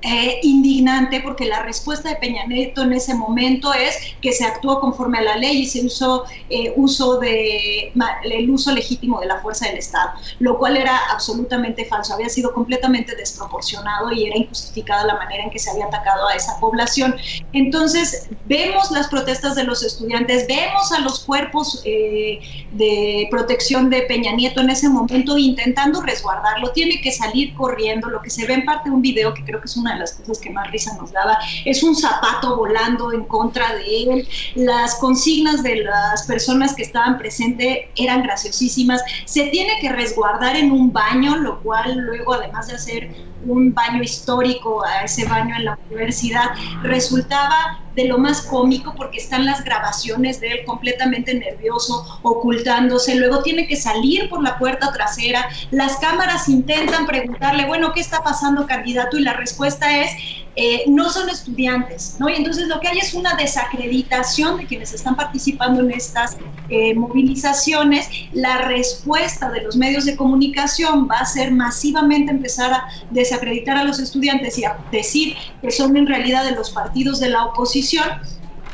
eh, 0.01 0.39
indignante 0.43 1.19
porque 1.21 1.43
la 1.45 1.61
respuesta 1.63 2.07
de 2.07 2.15
Peña 2.15 2.45
Nieto 2.45 2.83
en 2.83 2.93
ese 2.93 3.13
momento 3.15 3.73
es 3.73 3.97
que 4.21 4.31
se 4.31 4.45
actuó 4.45 4.79
conforme 4.79 5.17
a 5.17 5.21
la 5.21 5.35
ley 5.35 5.63
y 5.63 5.65
se 5.65 5.85
usó 5.85 6.23
eh, 6.49 6.73
uso 6.77 7.19
de 7.19 7.91
el 8.23 8.49
uso 8.49 8.71
legítimo 8.71 9.19
de 9.19 9.25
la 9.27 9.41
fuerza 9.41 9.67
del 9.67 9.77
Estado, 9.77 10.11
lo 10.39 10.57
cual 10.57 10.77
era 10.77 10.97
absolutamente 11.11 11.83
falso, 11.83 12.13
había 12.13 12.29
sido 12.29 12.53
completamente 12.53 13.13
desproporcionado 13.15 14.11
y 14.13 14.25
era 14.25 14.37
injustificada 14.37 15.05
la 15.05 15.15
manera 15.15 15.43
en 15.43 15.49
que 15.49 15.59
se 15.59 15.69
había 15.69 15.87
atacado 15.87 16.27
a 16.27 16.33
esa 16.33 16.57
población. 16.61 17.15
Entonces 17.51 18.29
vemos 18.45 18.91
las 18.91 19.09
protestas 19.09 19.55
de 19.55 19.65
los 19.65 19.83
estudiantes, 19.83 20.47
vemos 20.47 20.93
a 20.93 20.99
los 20.99 21.25
cuerpos 21.25 21.81
eh, 21.83 22.39
de 22.71 23.27
protección 23.29 23.89
de 23.89 24.03
Peña 24.03 24.31
Nieto 24.31 24.61
en 24.61 24.69
ese 24.69 24.87
momento 24.87 25.37
intentando 25.37 26.01
resguardarlo, 26.01 26.71
tiene 26.71 27.01
que 27.01 27.11
salir 27.11 27.53
corriendo, 27.53 28.09
lo 28.09 28.21
que 28.21 28.29
se 28.29 28.45
ve 28.45 28.53
en 28.53 28.65
parte 28.65 28.89
de 28.89 28.95
un 28.95 29.01
video 29.01 29.33
que 29.33 29.43
creo 29.43 29.59
que 29.59 29.65
es 29.65 29.75
una 29.75 29.88
de 29.93 29.99
las 29.99 30.13
cosas 30.13 30.39
que 30.39 30.49
más 30.49 30.69
risa 30.71 30.95
nos 30.99 31.11
daba, 31.11 31.37
es 31.65 31.83
un 31.83 31.95
zapato 31.95 32.55
volando 32.55 33.13
en 33.13 33.25
contra 33.25 33.75
de 33.75 34.03
él, 34.03 34.27
las 34.55 34.95
consignas 34.95 35.63
de 35.63 35.83
las 35.83 36.23
personas 36.23 36.75
que 36.75 36.83
estaban 36.83 37.17
presentes 37.17 37.85
eran 37.95 38.23
graciosísimas, 38.23 39.01
se 39.25 39.47
tiene 39.47 39.73
que 39.81 39.91
resguardar 39.91 40.55
en 40.55 40.71
un 40.71 40.91
baño, 40.91 41.37
lo 41.37 41.61
cual 41.61 41.97
luego 41.97 42.33
además 42.33 42.67
de 42.67 42.75
hacer 42.75 43.28
un 43.45 43.73
baño 43.73 44.01
histórico 44.01 44.83
a 44.85 45.03
ese 45.03 45.25
baño 45.25 45.55
en 45.55 45.65
la 45.65 45.79
universidad, 45.89 46.51
resultaba 46.83 47.79
de 47.95 48.05
lo 48.05 48.17
más 48.17 48.41
cómico 48.43 48.93
porque 48.95 49.19
están 49.19 49.45
las 49.45 49.63
grabaciones 49.63 50.39
de 50.39 50.51
él 50.51 50.65
completamente 50.65 51.33
nervioso, 51.33 52.19
ocultándose, 52.21 53.15
luego 53.15 53.41
tiene 53.41 53.67
que 53.67 53.75
salir 53.75 54.29
por 54.29 54.41
la 54.41 54.57
puerta 54.57 54.91
trasera, 54.93 55.49
las 55.71 55.97
cámaras 55.97 56.47
intentan 56.47 57.05
preguntarle, 57.05 57.65
bueno, 57.65 57.91
¿qué 57.93 57.99
está 57.99 58.23
pasando 58.23 58.67
candidato? 58.67 59.17
Y 59.17 59.21
la 59.21 59.33
respuesta 59.33 60.01
es, 60.01 60.11
eh, 60.55 60.83
no 60.87 61.09
son 61.09 61.29
estudiantes, 61.29 62.15
¿no? 62.19 62.29
Y 62.29 62.35
entonces 62.35 62.67
lo 62.67 62.79
que 62.79 62.87
hay 62.87 62.97
es 62.97 63.13
una 63.13 63.35
desacreditación 63.35 64.57
de 64.57 64.65
quienes 64.65 64.93
están 64.93 65.15
participando 65.15 65.81
en 65.81 65.91
estas 65.91 66.37
eh, 66.69 66.93
movilizaciones. 66.95 68.09
La 68.33 68.59
respuesta 68.59 69.49
de 69.51 69.61
los 69.61 69.77
medios 69.77 70.05
de 70.05 70.15
comunicación 70.15 71.07
va 71.09 71.19
a 71.19 71.25
ser 71.25 71.51
masivamente 71.51 72.31
empezar 72.31 72.73
a 72.73 72.87
desacreditar 73.11 73.77
a 73.77 73.83
los 73.83 73.99
estudiantes 73.99 74.57
y 74.57 74.65
a 74.65 74.77
decir 74.91 75.35
que 75.61 75.71
son 75.71 75.95
en 75.95 76.07
realidad 76.07 76.43
de 76.43 76.51
los 76.51 76.71
partidos 76.71 77.19
de 77.19 77.29
la 77.29 77.45
oposición 77.45 78.07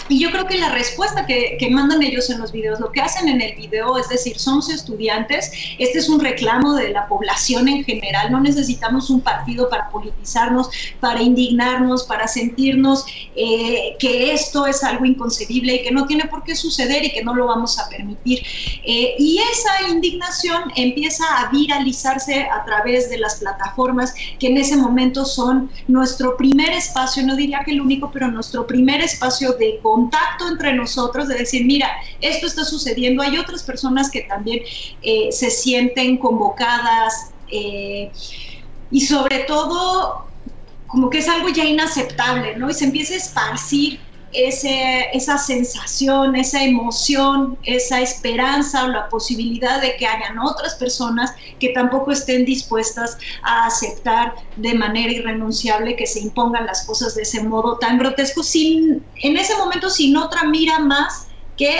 y 0.07 0.19
yo 0.19 0.29
creo 0.31 0.45
que 0.45 0.57
la 0.57 0.69
respuesta 0.69 1.25
que, 1.25 1.57
mandan 1.71 2.03
ellos 2.03 2.29
en 2.29 2.39
los 2.39 2.51
videos, 2.51 2.79
lo 2.79 2.91
que 2.91 3.01
hacen 3.01 3.27
en 3.27 3.41
el 3.41 3.55
video, 3.55 3.97
es 3.97 4.07
decir, 4.07 4.37
somos 4.37 4.69
estudiantes, 4.69 5.51
este 5.79 5.97
es 5.97 6.07
un 6.07 6.19
reclamo 6.19 6.75
de 6.75 6.89
la 6.89 7.07
población 7.07 7.67
en 7.67 7.83
general, 7.83 8.31
no 8.31 8.39
necesitamos 8.39 9.09
un 9.09 9.21
partido 9.21 9.67
para 9.67 9.89
politizarnos, 9.89 10.69
para 10.99 11.21
indignarnos, 11.21 12.03
para 12.03 12.27
sentirnos 12.27 13.05
eh, 13.35 13.95
que 13.99 14.31
esto 14.31 14.67
es 14.67 14.83
algo 14.83 15.05
inconcebible 15.05 15.75
y 15.75 15.83
que 15.83 15.91
no 15.91 16.05
tiene 16.05 16.25
por 16.25 16.43
qué 16.43 16.55
suceder 16.55 17.03
y 17.03 17.11
que 17.11 17.23
no 17.23 17.35
lo 17.35 17.47
vamos 17.47 17.79
a 17.79 17.89
permitir. 17.89 18.43
Eh, 18.85 19.15
y 19.17 19.39
esa 19.39 19.89
indignación 19.89 20.71
empieza 20.75 21.25
a 21.39 21.49
viralizarse 21.49 22.43
a 22.43 22.63
través 22.63 23.09
de 23.09 23.17
las 23.17 23.37
plataformas 23.37 24.13
que 24.39 24.47
en 24.47 24.57
ese 24.57 24.77
momento 24.77 25.25
son 25.25 25.69
nuestro 25.87 26.37
primer 26.37 26.71
espacio, 26.71 27.25
no 27.25 27.35
diría 27.35 27.63
que 27.65 27.71
el 27.71 27.81
único, 27.81 28.11
pero 28.11 28.29
nuestro 28.29 28.67
primer 28.67 29.01
espacio 29.01 29.53
de 29.53 29.79
contacto 29.95 30.47
entre 30.49 30.73
nosotros, 30.73 31.27
de 31.29 31.35
decir, 31.35 31.65
mira, 31.65 31.89
esto 32.19 32.47
está 32.47 32.65
sucediendo, 32.65 33.23
hay 33.23 33.37
otras 33.37 33.63
personas 33.63 34.11
que 34.11 34.21
también 34.21 34.59
eh, 35.01 35.29
se 35.31 35.49
sienten 35.49 36.17
convocadas 36.17 37.31
eh, 37.49 38.11
y 38.91 39.01
sobre 39.01 39.39
todo 39.39 40.25
como 40.87 41.09
que 41.09 41.19
es 41.19 41.29
algo 41.29 41.49
ya 41.49 41.63
inaceptable, 41.63 42.57
¿no? 42.57 42.69
Y 42.69 42.73
se 42.73 42.85
empieza 42.85 43.13
a 43.13 43.17
esparcir 43.17 43.99
esa 44.35 45.37
sensación, 45.37 46.35
esa 46.35 46.63
emoción, 46.63 47.57
esa 47.63 48.01
esperanza 48.01 48.85
o 48.85 48.87
la 48.87 49.09
posibilidad 49.09 49.81
de 49.81 49.95
que 49.95 50.05
hayan 50.05 50.39
otras 50.39 50.75
personas 50.75 51.33
que 51.59 51.69
tampoco 51.69 52.11
estén 52.11 52.45
dispuestas 52.45 53.17
a 53.43 53.65
aceptar 53.65 54.35
de 54.57 54.73
manera 54.73 55.11
irrenunciable 55.11 55.95
que 55.95 56.07
se 56.07 56.19
impongan 56.19 56.65
las 56.65 56.85
cosas 56.85 57.15
de 57.15 57.23
ese 57.23 57.43
modo 57.43 57.77
tan 57.77 57.97
grotesco, 57.97 58.43
sin, 58.43 59.03
en 59.21 59.37
ese 59.37 59.55
momento 59.57 59.89
sin 59.89 60.17
otra 60.17 60.43
mira 60.43 60.79
más 60.79 61.27
que 61.57 61.73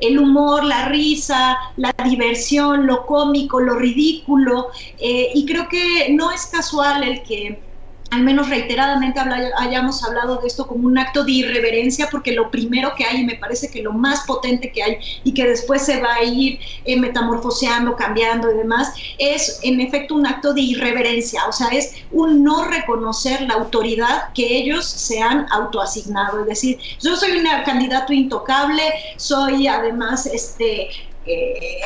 el 0.00 0.18
humor, 0.18 0.64
la 0.64 0.86
risa, 0.86 1.56
la 1.76 1.94
diversión, 2.04 2.86
lo 2.86 3.06
cómico, 3.06 3.60
lo 3.60 3.76
ridículo, 3.76 4.68
eh, 4.98 5.30
y 5.32 5.46
creo 5.46 5.68
que 5.68 6.08
no 6.10 6.32
es 6.32 6.46
casual 6.46 7.04
el 7.04 7.22
que 7.22 7.71
al 8.12 8.22
menos 8.24 8.50
reiteradamente 8.50 9.18
hayamos 9.56 10.04
hablado 10.04 10.36
de 10.36 10.46
esto 10.46 10.66
como 10.66 10.86
un 10.86 10.98
acto 10.98 11.24
de 11.24 11.32
irreverencia, 11.32 12.08
porque 12.10 12.32
lo 12.32 12.50
primero 12.50 12.92
que 12.94 13.06
hay, 13.06 13.22
y 13.22 13.24
me 13.24 13.36
parece 13.36 13.70
que 13.70 13.80
lo 13.80 13.92
más 13.92 14.26
potente 14.26 14.70
que 14.70 14.82
hay, 14.82 14.98
y 15.24 15.32
que 15.32 15.46
después 15.46 15.80
se 15.80 15.98
va 15.98 16.16
a 16.16 16.22
ir 16.22 16.60
eh, 16.84 17.00
metamorfoseando, 17.00 17.96
cambiando 17.96 18.52
y 18.52 18.58
demás, 18.58 18.92
es 19.16 19.60
en 19.62 19.80
efecto 19.80 20.14
un 20.14 20.26
acto 20.26 20.52
de 20.52 20.60
irreverencia, 20.60 21.46
o 21.48 21.52
sea, 21.52 21.68
es 21.68 21.94
un 22.10 22.44
no 22.44 22.64
reconocer 22.64 23.40
la 23.42 23.54
autoridad 23.54 24.24
que 24.34 24.58
ellos 24.58 24.84
se 24.84 25.22
han 25.22 25.46
autoasignado. 25.50 26.40
Es 26.40 26.46
decir, 26.46 26.78
yo 27.00 27.16
soy 27.16 27.32
un 27.32 27.46
candidato 27.64 28.12
intocable, 28.12 28.82
soy 29.16 29.68
además 29.68 30.26
este 30.26 30.90
eh, 31.24 31.80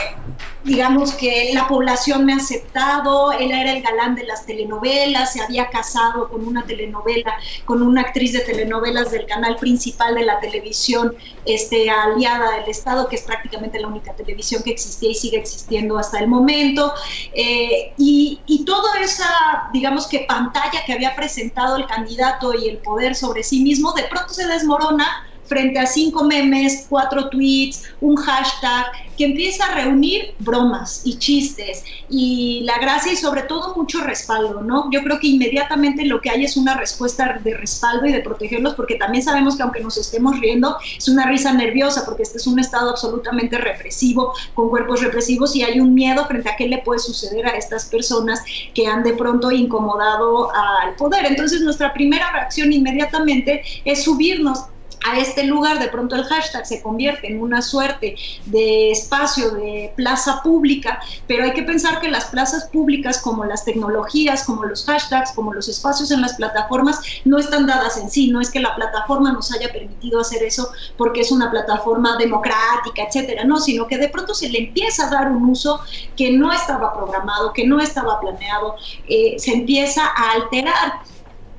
digamos 0.64 1.14
que 1.14 1.50
la 1.52 1.68
población 1.68 2.24
me 2.24 2.32
ha 2.32 2.36
aceptado, 2.36 3.32
él 3.32 3.52
era 3.52 3.72
el 3.72 3.82
galán 3.82 4.14
de 4.14 4.24
las 4.24 4.46
telenovelas, 4.46 5.32
se 5.32 5.40
había 5.40 5.68
casado 5.68 6.28
con 6.28 6.46
una 6.46 6.66
telenovela, 6.66 7.34
con 7.64 7.82
una 7.82 8.00
actriz 8.00 8.32
de 8.32 8.40
telenovelas 8.40 9.10
del 9.10 9.26
canal 9.26 9.56
principal 9.56 10.14
de 10.14 10.24
la 10.24 10.40
televisión 10.40 11.14
este, 11.44 11.88
aliada 11.90 12.58
del 12.58 12.68
Estado, 12.68 13.08
que 13.08 13.16
es 13.16 13.22
prácticamente 13.22 13.78
la 13.78 13.88
única 13.88 14.14
televisión 14.14 14.62
que 14.62 14.70
existía 14.70 15.10
y 15.10 15.14
sigue 15.14 15.38
existiendo 15.38 15.98
hasta 15.98 16.18
el 16.18 16.28
momento. 16.28 16.92
Eh, 17.32 17.92
y, 17.98 18.40
y 18.46 18.64
toda 18.64 19.00
esa, 19.00 19.68
digamos 19.72 20.06
que 20.08 20.20
pantalla 20.20 20.82
que 20.84 20.92
había 20.92 21.14
presentado 21.14 21.76
el 21.76 21.86
candidato 21.86 22.54
y 22.54 22.68
el 22.68 22.78
poder 22.78 23.14
sobre 23.14 23.42
sí 23.42 23.62
mismo, 23.62 23.92
de 23.92 24.04
pronto 24.04 24.32
se 24.32 24.46
desmorona 24.46 25.06
frente 25.46 25.78
a 25.78 25.86
cinco 25.86 26.24
memes, 26.24 26.86
cuatro 26.88 27.28
tweets, 27.28 27.84
un 28.00 28.16
hashtag, 28.16 28.86
que 29.16 29.24
empieza 29.24 29.64
a 29.64 29.74
reunir 29.74 30.34
bromas 30.38 31.02
y 31.04 31.18
chistes 31.18 31.84
y 32.08 32.60
la 32.64 32.78
gracia 32.78 33.12
y 33.12 33.16
sobre 33.16 33.42
todo 33.42 33.74
mucho 33.74 34.00
respaldo, 34.00 34.62
¿no? 34.62 34.90
Yo 34.90 35.02
creo 35.02 35.18
que 35.18 35.28
inmediatamente 35.28 36.04
lo 36.04 36.20
que 36.20 36.30
hay 36.30 36.44
es 36.44 36.56
una 36.56 36.76
respuesta 36.76 37.40
de 37.42 37.54
respaldo 37.54 38.06
y 38.06 38.12
de 38.12 38.20
protegerlos 38.20 38.74
porque 38.74 38.96
también 38.96 39.24
sabemos 39.24 39.56
que 39.56 39.62
aunque 39.62 39.80
nos 39.80 39.96
estemos 39.96 40.38
riendo, 40.38 40.76
es 40.96 41.08
una 41.08 41.26
risa 41.26 41.52
nerviosa 41.52 42.04
porque 42.04 42.22
este 42.22 42.38
es 42.38 42.46
un 42.46 42.58
estado 42.58 42.90
absolutamente 42.90 43.58
represivo, 43.58 44.34
con 44.54 44.68
cuerpos 44.68 45.02
represivos 45.02 45.56
y 45.56 45.62
hay 45.62 45.80
un 45.80 45.94
miedo 45.94 46.26
frente 46.26 46.50
a 46.50 46.56
qué 46.56 46.68
le 46.68 46.78
puede 46.78 47.00
suceder 47.00 47.46
a 47.46 47.56
estas 47.56 47.86
personas 47.86 48.42
que 48.74 48.86
han 48.86 49.02
de 49.02 49.14
pronto 49.14 49.50
incomodado 49.50 50.50
al 50.54 50.94
poder. 50.96 51.24
Entonces 51.26 51.62
nuestra 51.62 51.92
primera 51.92 52.30
reacción 52.32 52.72
inmediatamente 52.72 53.62
es 53.84 54.04
subirnos 54.04 54.66
a 55.06 55.18
este 55.18 55.44
lugar, 55.44 55.78
de 55.78 55.88
pronto 55.88 56.16
el 56.16 56.24
hashtag 56.24 56.66
se 56.66 56.82
convierte 56.82 57.28
en 57.28 57.40
una 57.40 57.62
suerte 57.62 58.16
de 58.46 58.90
espacio 58.90 59.50
de 59.52 59.92
plaza 59.96 60.40
pública, 60.42 61.00
pero 61.26 61.44
hay 61.44 61.52
que 61.52 61.62
pensar 61.62 62.00
que 62.00 62.08
las 62.08 62.26
plazas 62.26 62.64
públicas 62.64 63.20
como 63.20 63.44
las 63.44 63.64
tecnologías, 63.64 64.44
como 64.44 64.64
los 64.64 64.84
hashtags, 64.84 65.32
como 65.32 65.52
los 65.52 65.68
espacios 65.68 66.10
en 66.10 66.22
las 66.22 66.34
plataformas, 66.34 67.00
no 67.24 67.38
están 67.38 67.66
dadas 67.66 67.96
en 67.98 68.10
sí, 68.10 68.30
no 68.30 68.40
es 68.40 68.50
que 68.50 68.60
la 68.60 68.74
plataforma 68.74 69.32
nos 69.32 69.52
haya 69.52 69.72
permitido 69.72 70.20
hacer 70.20 70.42
eso 70.42 70.70
porque 70.96 71.20
es 71.20 71.30
una 71.30 71.50
plataforma 71.50 72.16
democrática, 72.16 73.04
etcétera, 73.06 73.44
no, 73.44 73.58
sino 73.58 73.86
que 73.86 73.98
de 73.98 74.08
pronto 74.08 74.34
se 74.34 74.48
le 74.48 74.58
empieza 74.58 75.06
a 75.06 75.10
dar 75.10 75.30
un 75.30 75.48
uso 75.48 75.80
que 76.16 76.32
no 76.32 76.52
estaba 76.52 76.92
programado, 76.94 77.52
que 77.52 77.66
no 77.66 77.80
estaba 77.80 78.20
planeado, 78.20 78.74
eh, 79.08 79.36
se 79.38 79.52
empieza 79.52 80.02
a 80.04 80.32
alterar 80.32 80.94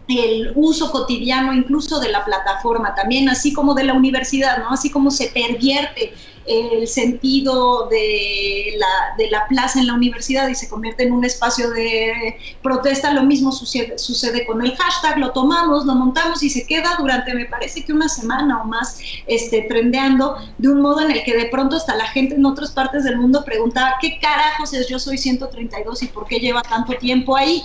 el 0.08 0.54
uso 0.56 0.92
cotidiano 0.92 1.54
incluso 1.54 2.00
de 2.00 2.10
la 2.10 2.24
plataforma 2.24 2.96
también, 2.96 3.30
así 3.30 3.54
como 3.54 3.74
de 3.74 3.84
la 3.84 3.94
universidad, 3.94 4.60
¿no? 4.60 4.72
Así 4.72 4.90
como 4.90 5.12
se 5.12 5.28
pervierte 5.28 6.14
el 6.48 6.88
sentido 6.88 7.88
de 7.90 8.76
la, 8.78 8.88
de 9.18 9.30
la 9.30 9.46
plaza 9.48 9.80
en 9.80 9.88
la 9.88 9.94
universidad 9.94 10.48
y 10.48 10.56
se 10.56 10.70
convierte 10.70 11.04
en 11.04 11.12
un 11.12 11.26
espacio 11.26 11.70
de 11.72 12.38
protesta, 12.64 13.12
lo 13.12 13.24
mismo 13.24 13.52
sucede, 13.52 13.98
sucede 13.98 14.46
con 14.46 14.64
el 14.64 14.76
hashtag, 14.76 15.18
lo 15.20 15.32
tomamos, 15.34 15.86
lo 15.86 15.94
montamos 15.96 16.42
y 16.44 16.50
se 16.50 16.66
queda 16.66 16.96
durante, 16.98 17.34
me 17.34 17.46
parece 17.46 17.84
que 17.84 17.92
una 17.92 18.08
semana 18.08 18.62
o 18.62 18.66
más, 18.66 18.98
este, 19.26 19.64
trendeando 19.64 20.38
de 20.58 20.70
un 20.70 20.82
modo 20.82 21.02
en 21.02 21.12
el 21.12 21.24
que 21.24 21.36
de 21.36 21.48
pronto 21.48 21.76
hasta 21.76 21.96
la 21.96 22.06
gente 22.06 22.36
en 22.36 22.46
otras 22.46 22.72
partes 22.72 23.04
del 23.04 23.18
mundo 23.18 23.44
preguntaba, 23.46 23.96
¿qué 24.00 24.18
carajos 24.20 24.74
es 24.74 24.88
yo 24.88 25.00
soy 25.00 25.18
132 25.18 26.04
y 26.04 26.08
por 26.08 26.26
qué 26.28 26.40
lleva 26.40 26.62
tanto 26.62 26.94
tiempo 26.94 27.36
ahí? 27.36 27.62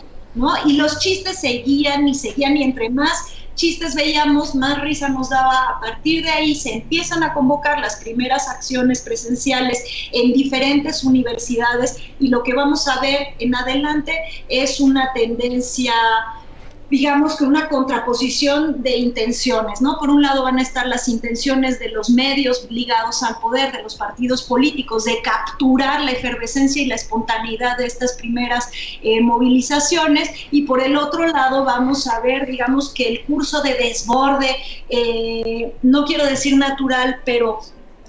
Y 0.67 0.75
los 0.75 0.99
chistes 0.99 1.41
seguían 1.41 2.09
y 2.09 2.15
seguían 2.15 2.57
y 2.57 2.63
entre 2.63 2.89
más 2.91 3.33
chistes 3.55 3.95
veíamos, 3.95 4.55
más 4.55 4.81
risa 4.81 5.09
nos 5.09 5.31
daba. 5.31 5.77
A 5.77 5.81
partir 5.81 6.25
de 6.25 6.31
ahí 6.31 6.55
se 6.55 6.75
empiezan 6.75 7.23
a 7.23 7.35
convocar 7.35 7.79
las 7.81 7.97
primeras 7.97 8.49
acciones 8.49 9.03
presenciales 9.03 9.85
en 10.13 10.33
diferentes 10.33 11.05
universidades 11.05 11.97
y 12.19 12.29
lo 12.29 12.43
que 12.43 12.55
vamos 12.55 12.89
a 12.89 13.01
ver 13.01 13.35
en 13.39 13.55
adelante 13.55 14.19
es 14.49 14.81
una 14.81 15.13
tendencia 15.13 15.95
digamos 16.93 17.39
que 17.39 17.45
una 17.45 17.71
contraposición 17.71 18.83
de 18.83 18.99
intenciones, 18.99 19.81
¿no? 19.81 19.99
Por 19.99 20.11
un 20.11 20.21
lado 20.21 20.43
van 20.43 20.59
a 20.59 20.63
estar 20.63 20.87
las 20.87 21.09
intenciones 21.09 21.79
de 21.79 21.89
los 21.89 22.11
medios 22.11 22.67
ligados 22.69 23.23
al 23.23 23.39
poder, 23.39 23.73
de 23.73 23.83
los 23.83 23.95
partidos 23.95 24.43
políticos, 24.43 25.05
de 25.05 25.23
capturar 25.23 26.03
la 26.03 26.11
efervescencia 26.11 26.83
y 26.83 26.87
la 26.87 26.97
espontaneidad 26.97 27.79
de 27.79 27.87
estas 27.87 28.13
primeras 28.13 28.69
eh, 29.03 29.23
movilizaciones, 29.23 30.29
y 30.51 30.65
por 30.65 30.83
el 30.83 30.99
otro 30.99 31.27
lado 31.27 31.65
vamos 31.65 32.07
a 32.07 32.21
ver, 32.21 32.47
digamos, 32.47 32.93
que 32.93 33.09
el 33.09 33.25
curso 33.25 33.63
de 33.63 33.73
desborde, 33.73 34.55
eh, 34.91 35.75
no 35.81 36.05
quiero 36.05 36.27
decir 36.27 36.59
natural, 36.59 37.23
pero 37.25 37.61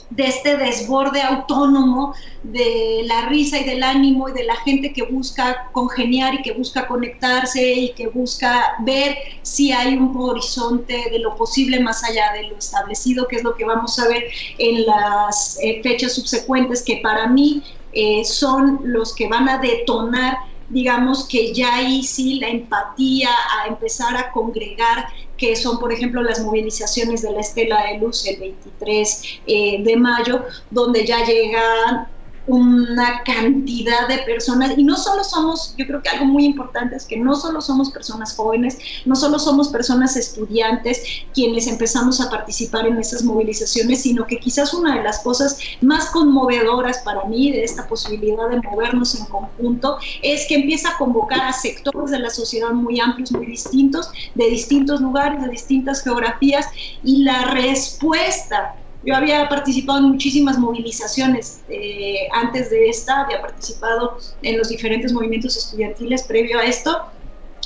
de 0.09 0.25
este 0.25 0.57
desborde 0.57 1.21
autónomo 1.21 2.13
de 2.43 3.03
la 3.05 3.27
risa 3.27 3.59
y 3.59 3.63
del 3.63 3.83
ánimo 3.83 4.29
y 4.29 4.33
de 4.33 4.43
la 4.43 4.55
gente 4.57 4.93
que 4.93 5.03
busca 5.03 5.69
congeniar 5.71 6.35
y 6.35 6.41
que 6.41 6.53
busca 6.53 6.87
conectarse 6.87 7.73
y 7.73 7.93
que 7.93 8.07
busca 8.07 8.75
ver 8.79 9.17
si 9.41 9.71
hay 9.71 9.95
un 9.95 10.15
horizonte 10.15 11.09
de 11.09 11.19
lo 11.19 11.35
posible 11.35 11.79
más 11.79 12.03
allá 12.03 12.33
de 12.33 12.49
lo 12.49 12.57
establecido, 12.57 13.27
que 13.27 13.37
es 13.37 13.43
lo 13.43 13.55
que 13.55 13.65
vamos 13.65 13.97
a 13.99 14.07
ver 14.07 14.23
en 14.57 14.85
las 14.85 15.57
eh, 15.61 15.81
fechas 15.81 16.13
subsecuentes, 16.13 16.83
que 16.83 16.97
para 16.97 17.27
mí 17.27 17.63
eh, 17.93 18.23
son 18.25 18.79
los 18.83 19.15
que 19.15 19.27
van 19.27 19.47
a 19.47 19.59
detonar 19.59 20.37
digamos 20.73 21.27
que 21.27 21.53
ya 21.53 21.75
ahí 21.75 22.03
sí 22.03 22.39
la 22.39 22.49
empatía 22.49 23.29
a 23.29 23.67
empezar 23.67 24.17
a 24.17 24.31
congregar 24.31 25.07
que 25.37 25.55
son, 25.55 25.79
por 25.79 25.91
ejemplo, 25.91 26.21
las 26.21 26.39
movilizaciones 26.41 27.21
de 27.21 27.31
la 27.31 27.41
Estela 27.41 27.85
de 27.87 27.99
Luz 27.99 28.25
el 28.25 28.39
23 28.39 29.39
eh, 29.45 29.83
de 29.83 29.97
mayo, 29.97 30.43
donde 30.69 31.05
ya 31.05 31.23
llegan 31.25 32.07
una 32.45 33.23
cantidad 33.23 34.07
de 34.07 34.19
personas 34.19 34.77
y 34.77 34.83
no 34.83 34.97
solo 34.97 35.23
somos, 35.23 35.73
yo 35.77 35.85
creo 35.85 36.01
que 36.01 36.09
algo 36.09 36.25
muy 36.25 36.45
importante 36.45 36.95
es 36.95 37.05
que 37.05 37.17
no 37.17 37.35
solo 37.35 37.61
somos 37.61 37.91
personas 37.91 38.35
jóvenes, 38.35 38.77
no 39.05 39.15
solo 39.15 39.39
somos 39.39 39.69
personas 39.69 40.17
estudiantes 40.17 41.03
quienes 41.33 41.67
empezamos 41.67 42.19
a 42.19 42.29
participar 42.29 42.85
en 42.87 42.97
esas 42.97 43.23
movilizaciones, 43.23 44.01
sino 44.01 44.27
que 44.27 44.39
quizás 44.39 44.73
una 44.73 44.97
de 44.97 45.03
las 45.03 45.19
cosas 45.19 45.57
más 45.81 46.07
conmovedoras 46.07 46.99
para 46.99 47.23
mí 47.25 47.51
de 47.51 47.63
esta 47.63 47.87
posibilidad 47.87 48.49
de 48.49 48.61
movernos 48.61 49.15
en 49.15 49.25
conjunto 49.25 49.97
es 50.21 50.45
que 50.47 50.55
empieza 50.55 50.89
a 50.89 50.97
convocar 50.97 51.41
a 51.41 51.53
sectores 51.53 52.11
de 52.11 52.19
la 52.19 52.29
sociedad 52.29 52.71
muy 52.71 52.99
amplios, 52.99 53.31
muy 53.31 53.45
distintos, 53.45 54.09
de 54.35 54.49
distintos 54.49 54.99
lugares, 54.99 55.41
de 55.41 55.49
distintas 55.49 56.03
geografías 56.03 56.67
y 57.03 57.23
la 57.23 57.45
respuesta 57.51 58.75
yo 59.05 59.15
había 59.15 59.47
participado 59.49 59.99
en 59.99 60.05
muchísimas 60.05 60.57
movilizaciones 60.57 61.61
eh, 61.67 62.27
antes 62.31 62.69
de 62.69 62.89
esta, 62.89 63.21
había 63.21 63.41
participado 63.41 64.17
en 64.41 64.57
los 64.57 64.69
diferentes 64.69 65.11
movimientos 65.11 65.57
estudiantiles 65.57 66.23
previo 66.23 66.59
a 66.59 66.65
esto 66.65 66.97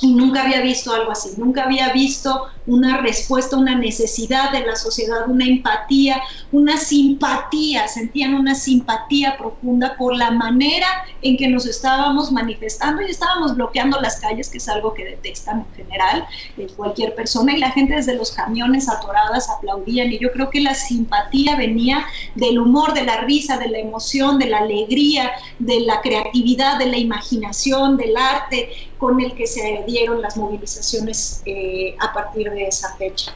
y 0.00 0.12
nunca 0.12 0.42
había 0.42 0.60
visto 0.60 0.92
algo 0.92 1.10
así, 1.10 1.30
nunca 1.36 1.64
había 1.64 1.92
visto 1.92 2.46
una 2.66 2.98
respuesta, 2.98 3.56
una 3.56 3.74
necesidad 3.74 4.52
de 4.52 4.60
la 4.60 4.76
sociedad, 4.76 5.26
una 5.26 5.46
empatía, 5.46 6.20
una 6.52 6.76
simpatía, 6.76 7.88
sentían 7.88 8.34
una 8.34 8.54
simpatía 8.54 9.36
profunda 9.38 9.96
por 9.96 10.14
la 10.14 10.30
manera 10.30 10.86
en 11.22 11.36
que 11.38 11.48
nos 11.48 11.66
estábamos 11.66 12.30
manifestando 12.30 13.02
y 13.02 13.06
estábamos 13.06 13.56
bloqueando 13.56 13.98
las 14.00 14.20
calles, 14.20 14.50
que 14.50 14.58
es 14.58 14.68
algo 14.68 14.92
que 14.92 15.04
detestan 15.04 15.60
en 15.60 15.74
general 15.76 16.26
cualquier 16.76 17.14
persona, 17.14 17.54
y 17.54 17.58
la 17.58 17.70
gente 17.70 17.94
desde 17.94 18.14
los 18.14 18.32
camiones 18.32 18.88
atoradas 18.88 19.48
aplaudían, 19.48 20.12
y 20.12 20.18
yo 20.18 20.30
creo 20.32 20.50
que 20.50 20.60
la 20.60 20.74
simpatía 20.74 21.56
venía 21.56 22.04
del 22.34 22.58
humor, 22.58 22.92
de 22.92 23.04
la 23.04 23.22
risa, 23.22 23.56
de 23.56 23.68
la 23.68 23.78
emoción, 23.78 24.38
de 24.38 24.46
la 24.46 24.58
alegría, 24.58 25.30
de 25.58 25.80
la 25.80 26.02
creatividad, 26.02 26.78
de 26.78 26.86
la 26.86 26.98
imaginación, 26.98 27.96
del 27.96 28.16
arte 28.16 28.70
con 28.98 29.20
el 29.20 29.34
que 29.34 29.46
se 29.46 29.84
dieron 29.86 30.20
las 30.20 30.36
movilizaciones 30.36 31.42
eh, 31.46 31.96
a 32.00 32.12
partir 32.12 32.50
de 32.50 32.66
esa 32.66 32.94
fecha. 32.96 33.32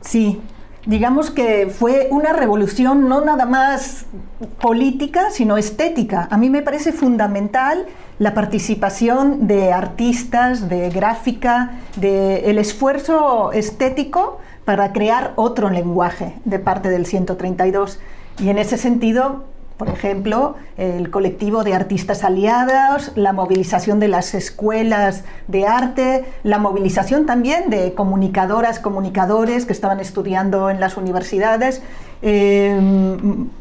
Sí, 0.00 0.40
digamos 0.86 1.30
que 1.30 1.68
fue 1.68 2.08
una 2.10 2.32
revolución 2.32 3.08
no 3.08 3.20
nada 3.20 3.46
más 3.46 4.06
política, 4.60 5.30
sino 5.30 5.56
estética. 5.56 6.28
A 6.30 6.36
mí 6.36 6.50
me 6.50 6.62
parece 6.62 6.92
fundamental 6.92 7.86
la 8.18 8.34
participación 8.34 9.46
de 9.46 9.72
artistas, 9.72 10.68
de 10.68 10.90
gráfica, 10.90 11.80
de 11.96 12.50
el 12.50 12.58
esfuerzo 12.58 13.52
estético 13.52 14.38
para 14.64 14.92
crear 14.92 15.32
otro 15.36 15.70
lenguaje 15.70 16.34
de 16.44 16.58
parte 16.58 16.90
del 16.90 17.06
132. 17.06 17.98
Y 18.38 18.48
en 18.50 18.58
ese 18.58 18.78
sentido, 18.78 19.44
por 19.76 19.88
ejemplo, 19.88 20.54
el 20.76 21.10
colectivo 21.10 21.64
de 21.64 21.74
artistas 21.74 22.22
aliados, 22.22 23.10
la 23.16 23.32
movilización 23.32 23.98
de 23.98 24.08
las 24.08 24.34
escuelas 24.34 25.24
de 25.48 25.66
arte, 25.66 26.24
la 26.44 26.58
movilización 26.58 27.26
también 27.26 27.70
de 27.70 27.92
comunicadoras, 27.94 28.78
comunicadores 28.78 29.66
que 29.66 29.72
estaban 29.72 29.98
estudiando 29.98 30.70
en 30.70 30.78
las 30.78 30.96
universidades, 30.96 31.82
eh, 32.22 32.78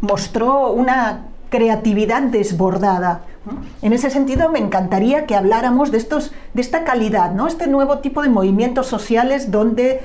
mostró 0.01 0.71
una 0.71 1.21
creatividad 1.49 2.21
desbordada. 2.23 3.21
En 3.81 3.91
ese 3.91 4.09
sentido, 4.09 4.49
me 4.49 4.59
encantaría 4.59 5.25
que 5.25 5.35
habláramos 5.35 5.91
de, 5.91 5.97
estos, 5.97 6.31
de 6.53 6.61
esta 6.61 6.83
calidad, 6.83 7.31
¿no? 7.33 7.47
este 7.47 7.67
nuevo 7.67 7.99
tipo 7.99 8.21
de 8.21 8.29
movimientos 8.29 8.87
sociales 8.87 9.51
donde 9.51 10.01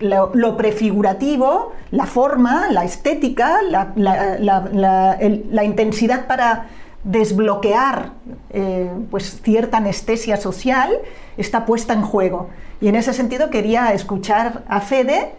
lo, 0.00 0.56
prefigurativo, 0.56 1.72
la 1.90 2.06
forma, 2.06 2.70
la 2.70 2.84
estética, 2.84 3.60
la, 3.62 5.64
intensidad 5.64 6.26
para 6.26 6.66
desbloquear 7.04 8.12
eh, 8.50 8.90
pues 9.10 9.40
cierta 9.42 9.78
anestesia 9.78 10.36
social 10.36 10.90
está 11.36 11.66
puesta 11.66 11.94
en 11.94 12.02
juego. 12.02 12.48
Y 12.80 12.88
en 12.88 12.96
ese 12.96 13.12
sentido 13.12 13.50
quería 13.50 13.92
escuchar 13.92 14.64
a 14.68 14.80
Fede, 14.80 15.32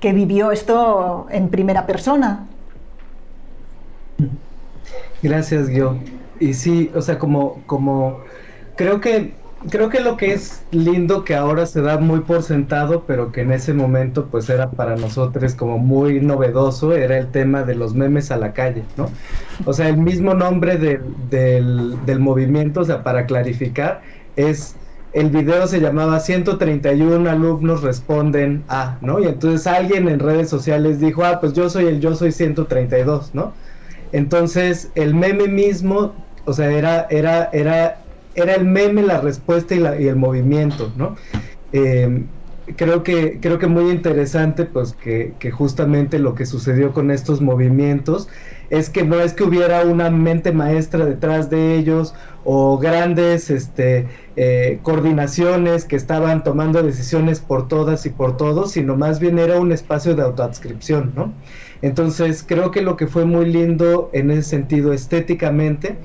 que 0.00 0.12
vivió 0.12 0.52
esto 0.52 1.26
en 1.30 1.48
primera 1.48 1.86
persona. 1.86 2.46
Gracias, 5.22 5.68
Gio. 5.68 5.98
Y 6.40 6.54
sí, 6.54 6.90
o 6.94 7.02
sea, 7.02 7.18
como, 7.18 7.62
como, 7.66 8.20
creo 8.76 9.00
que, 9.00 9.34
creo 9.70 9.88
que 9.88 10.00
lo 10.00 10.16
que 10.16 10.32
es 10.32 10.62
lindo 10.70 11.24
que 11.24 11.34
ahora 11.34 11.66
se 11.66 11.80
da 11.82 11.98
muy 11.98 12.20
por 12.20 12.42
sentado, 12.42 13.04
pero 13.06 13.32
que 13.32 13.42
en 13.42 13.52
ese 13.52 13.74
momento 13.74 14.26
pues 14.26 14.48
era 14.48 14.70
para 14.70 14.96
nosotros 14.96 15.54
como 15.54 15.78
muy 15.78 16.20
novedoso, 16.20 16.94
era 16.94 17.18
el 17.18 17.30
tema 17.30 17.62
de 17.62 17.74
los 17.74 17.94
memes 17.94 18.30
a 18.30 18.36
la 18.36 18.52
calle, 18.52 18.84
¿no? 18.96 19.10
O 19.64 19.72
sea, 19.72 19.88
el 19.88 19.98
mismo 19.98 20.34
nombre 20.34 20.76
del, 20.76 21.96
del 22.06 22.20
movimiento, 22.20 22.80
o 22.80 22.84
sea, 22.84 23.02
para 23.02 23.26
clarificar, 23.26 24.02
es 24.36 24.76
el 25.12 25.30
video 25.30 25.66
se 25.66 25.80
llamaba 25.80 26.20
131 26.20 27.28
alumnos 27.28 27.82
responden 27.82 28.62
a, 28.68 28.98
¿no? 29.00 29.20
Y 29.20 29.26
entonces 29.26 29.66
alguien 29.66 30.08
en 30.08 30.20
redes 30.20 30.48
sociales 30.48 31.00
dijo, 31.00 31.24
ah, 31.24 31.40
pues 31.40 31.54
yo 31.54 31.68
soy 31.70 31.86
el 31.86 32.00
yo 32.00 32.14
soy 32.14 32.32
132, 32.32 33.34
¿no? 33.34 33.54
Entonces, 34.12 34.90
el 34.94 35.14
meme 35.14 35.48
mismo, 35.48 36.14
o 36.44 36.52
sea, 36.52 36.70
era, 36.70 37.06
era, 37.10 37.50
era, 37.52 37.98
era 38.38 38.54
el 38.54 38.64
meme, 38.64 39.02
la 39.02 39.20
respuesta 39.20 39.74
y, 39.74 39.80
la, 39.80 40.00
y 40.00 40.06
el 40.06 40.16
movimiento, 40.16 40.92
¿no? 40.96 41.16
Em, 41.72 42.26
creo 42.76 43.02
que, 43.02 43.38
creo 43.40 43.58
que 43.58 43.66
muy 43.66 43.90
interesante, 43.90 44.64
pues, 44.64 44.94
que, 44.94 45.34
justamente 45.50 46.18
lo 46.18 46.34
que 46.34 46.46
sucedió 46.46 46.92
con 46.92 47.10
estos 47.10 47.40
movimientos 47.40 48.28
es 48.70 48.90
que 48.90 49.02
no 49.02 49.18
es 49.20 49.32
que 49.32 49.44
hubiera 49.44 49.82
una 49.82 50.10
mente 50.10 50.52
maestra 50.52 51.06
detrás 51.06 51.48
de 51.48 51.76
ellos 51.76 52.14
o 52.44 52.76
grandes 52.76 53.48
este, 53.50 54.06
eh, 54.36 54.78
coordinaciones 54.82 55.86
que 55.86 55.96
estaban 55.96 56.44
tomando 56.44 56.82
decisiones 56.82 57.40
por 57.40 57.66
todas 57.66 58.04
y 58.04 58.10
por 58.10 58.36
todos, 58.36 58.72
sino 58.72 58.94
más 58.94 59.20
bien 59.20 59.38
era 59.38 59.58
un 59.58 59.72
espacio 59.72 60.14
de 60.14 60.22
autoadscripción, 60.22 61.12
¿no? 61.16 61.32
Entonces 61.80 62.44
creo 62.46 62.70
que 62.70 62.82
lo 62.82 62.96
que 62.96 63.06
fue 63.06 63.24
muy 63.24 63.46
lindo 63.46 64.10
en 64.12 64.30
ese 64.30 64.42
sentido 64.42 64.92
estéticamente 64.92 65.96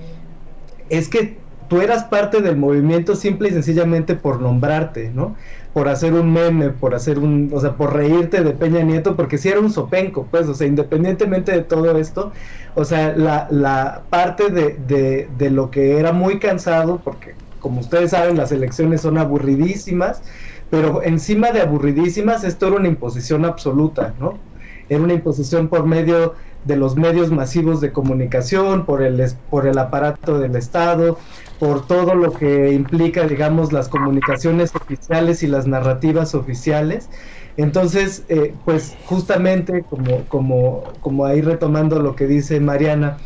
es 0.89 1.09
que 1.09 1.42
tú 1.67 1.81
eras 1.81 2.05
parte 2.05 2.41
del 2.41 2.57
movimiento 2.57 3.15
simple 3.15 3.49
y 3.49 3.51
sencillamente 3.51 4.15
por 4.15 4.41
nombrarte, 4.41 5.11
¿no? 5.11 5.35
Por 5.73 5.87
hacer 5.89 6.13
un 6.13 6.31
meme, 6.33 6.69
por 6.71 6.95
hacer 6.95 7.19
un, 7.19 7.49
o 7.53 7.59
sea, 7.59 7.75
por 7.77 7.93
reírte 7.93 8.43
de 8.43 8.53
Peña 8.53 8.81
Nieto, 8.83 9.15
porque 9.15 9.37
si 9.37 9.49
era 9.49 9.59
un 9.59 9.71
sopenco, 9.71 10.29
pues, 10.29 10.47
o 10.47 10.53
sea, 10.55 10.67
independientemente 10.67 11.51
de 11.51 11.63
todo 11.63 11.97
esto, 11.97 12.31
o 12.75 12.85
sea, 12.85 13.15
la, 13.15 13.47
la 13.51 14.07
parte 14.09 14.49
de, 14.49 14.77
de, 14.77 15.27
de 15.31 15.49
lo 15.51 15.71
que 15.71 15.97
era 15.99 16.11
muy 16.13 16.39
cansado, 16.39 17.01
porque 17.03 17.39
como 17.59 17.79
ustedes 17.79 18.11
saben, 18.11 18.37
las 18.37 18.51
elecciones 18.51 19.01
son 19.01 19.17
aburridísimas, 19.17 20.21
pero 20.69 21.01
encima 21.03 21.51
de 21.51 21.61
aburridísimas, 21.61 22.43
esto 22.43 22.67
era 22.67 22.75
una 22.77 22.87
imposición 22.87 23.45
absoluta, 23.45 24.15
¿no? 24.17 24.43
era 24.89 25.01
una 25.01 25.13
imposición 25.13 25.69
por 25.69 25.85
medio 25.85 26.35
de 26.65 26.77
los 26.77 26.95
medios 26.95 27.31
masivos 27.31 27.81
de 27.81 27.91
comunicación, 27.91 28.85
por 28.85 29.01
el, 29.01 29.23
por 29.49 29.67
el 29.67 29.77
aparato 29.77 30.39
del 30.39 30.55
Estado, 30.55 31.17
por 31.59 31.85
todo 31.87 32.15
lo 32.15 32.33
que 32.33 32.71
implica, 32.71 33.27
digamos, 33.27 33.73
las 33.73 33.89
comunicaciones 33.89 34.75
oficiales 34.75 35.43
y 35.43 35.47
las 35.47 35.67
narrativas 35.67 36.35
oficiales. 36.35 37.09
Entonces, 37.57 38.23
eh, 38.29 38.53
pues 38.65 38.95
justamente 39.05 39.83
como, 39.89 40.25
como, 40.27 40.83
como 41.01 41.25
ahí 41.25 41.41
retomando 41.41 42.01
lo 42.01 42.15
que 42.15 42.27
dice 42.27 42.59
Mariana, 42.59 43.17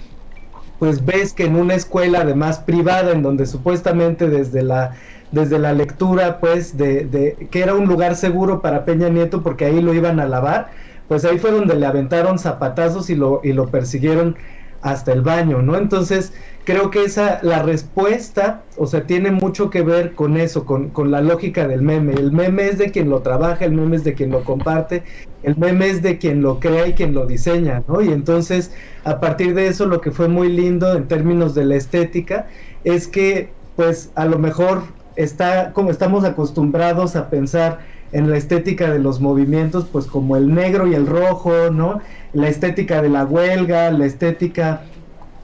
pues 0.79 1.05
ves 1.05 1.33
que 1.33 1.45
en 1.45 1.55
una 1.55 1.75
escuela 1.75 2.21
además 2.21 2.59
privada, 2.59 3.11
en 3.11 3.23
donde 3.23 3.45
supuestamente 3.45 4.29
desde 4.29 4.63
la 4.63 4.95
desde 5.31 5.59
la 5.59 5.73
lectura, 5.73 6.39
pues, 6.39 6.77
de, 6.77 7.05
de, 7.05 7.47
que 7.51 7.61
era 7.61 7.75
un 7.75 7.87
lugar 7.87 8.15
seguro 8.15 8.61
para 8.61 8.85
Peña 8.85 9.09
Nieto 9.09 9.43
porque 9.43 9.65
ahí 9.65 9.81
lo 9.81 9.93
iban 9.93 10.19
a 10.19 10.27
lavar, 10.27 10.71
pues 11.07 11.25
ahí 11.25 11.37
fue 11.37 11.51
donde 11.51 11.75
le 11.75 11.85
aventaron 11.85 12.39
zapatazos 12.39 13.09
y 13.09 13.15
lo, 13.15 13.41
y 13.43 13.53
lo 13.53 13.67
persiguieron 13.67 14.35
hasta 14.81 15.11
el 15.11 15.21
baño, 15.21 15.61
¿no? 15.61 15.75
Entonces, 15.77 16.33
creo 16.63 16.91
que 16.91 17.03
esa, 17.03 17.39
la 17.41 17.63
respuesta, 17.63 18.63
o 18.77 18.85
sea, 18.85 19.07
tiene 19.07 19.31
mucho 19.31 19.69
que 19.69 19.81
ver 19.81 20.13
con 20.13 20.37
eso, 20.37 20.65
con, 20.65 20.89
con, 20.89 21.11
la 21.11 21.21
lógica 21.21 21.67
del 21.67 21.81
meme. 21.81 22.13
El 22.13 22.31
meme 22.31 22.67
es 22.67 22.77
de 22.77 22.91
quien 22.91 23.09
lo 23.09 23.21
trabaja, 23.21 23.65
el 23.65 23.71
meme 23.71 23.95
es 23.95 24.03
de 24.03 24.13
quien 24.13 24.31
lo 24.31 24.43
comparte, 24.43 25.03
el 25.43 25.57
meme 25.57 25.89
es 25.89 26.01
de 26.01 26.17
quien 26.17 26.41
lo 26.41 26.59
crea 26.59 26.87
y 26.87 26.93
quien 26.93 27.13
lo 27.13 27.25
diseña, 27.25 27.83
¿no? 27.87 28.01
Y 28.01 28.09
entonces, 28.09 28.71
a 29.03 29.19
partir 29.19 29.55
de 29.55 29.67
eso, 29.67 29.85
lo 29.85 30.01
que 30.01 30.11
fue 30.11 30.27
muy 30.27 30.49
lindo 30.49 30.95
en 30.95 31.07
términos 31.07 31.55
de 31.55 31.65
la 31.65 31.75
estética 31.75 32.47
es 32.83 33.07
que, 33.07 33.53
pues, 33.75 34.11
a 34.15 34.25
lo 34.25 34.37
mejor 34.37 34.83
está, 35.15 35.73
como 35.73 35.89
estamos 35.89 36.23
acostumbrados 36.23 37.15
a 37.15 37.29
pensar, 37.29 37.79
en 38.11 38.29
la 38.29 38.37
estética 38.37 38.91
de 38.91 38.99
los 38.99 39.19
movimientos, 39.19 39.87
pues 39.91 40.05
como 40.05 40.37
el 40.37 40.53
negro 40.53 40.87
y 40.87 40.93
el 40.93 41.05
rojo, 41.07 41.69
¿no? 41.71 42.01
La 42.33 42.47
estética 42.47 43.01
de 43.01 43.09
la 43.09 43.25
huelga, 43.25 43.91
la 43.91 44.05
estética, 44.05 44.83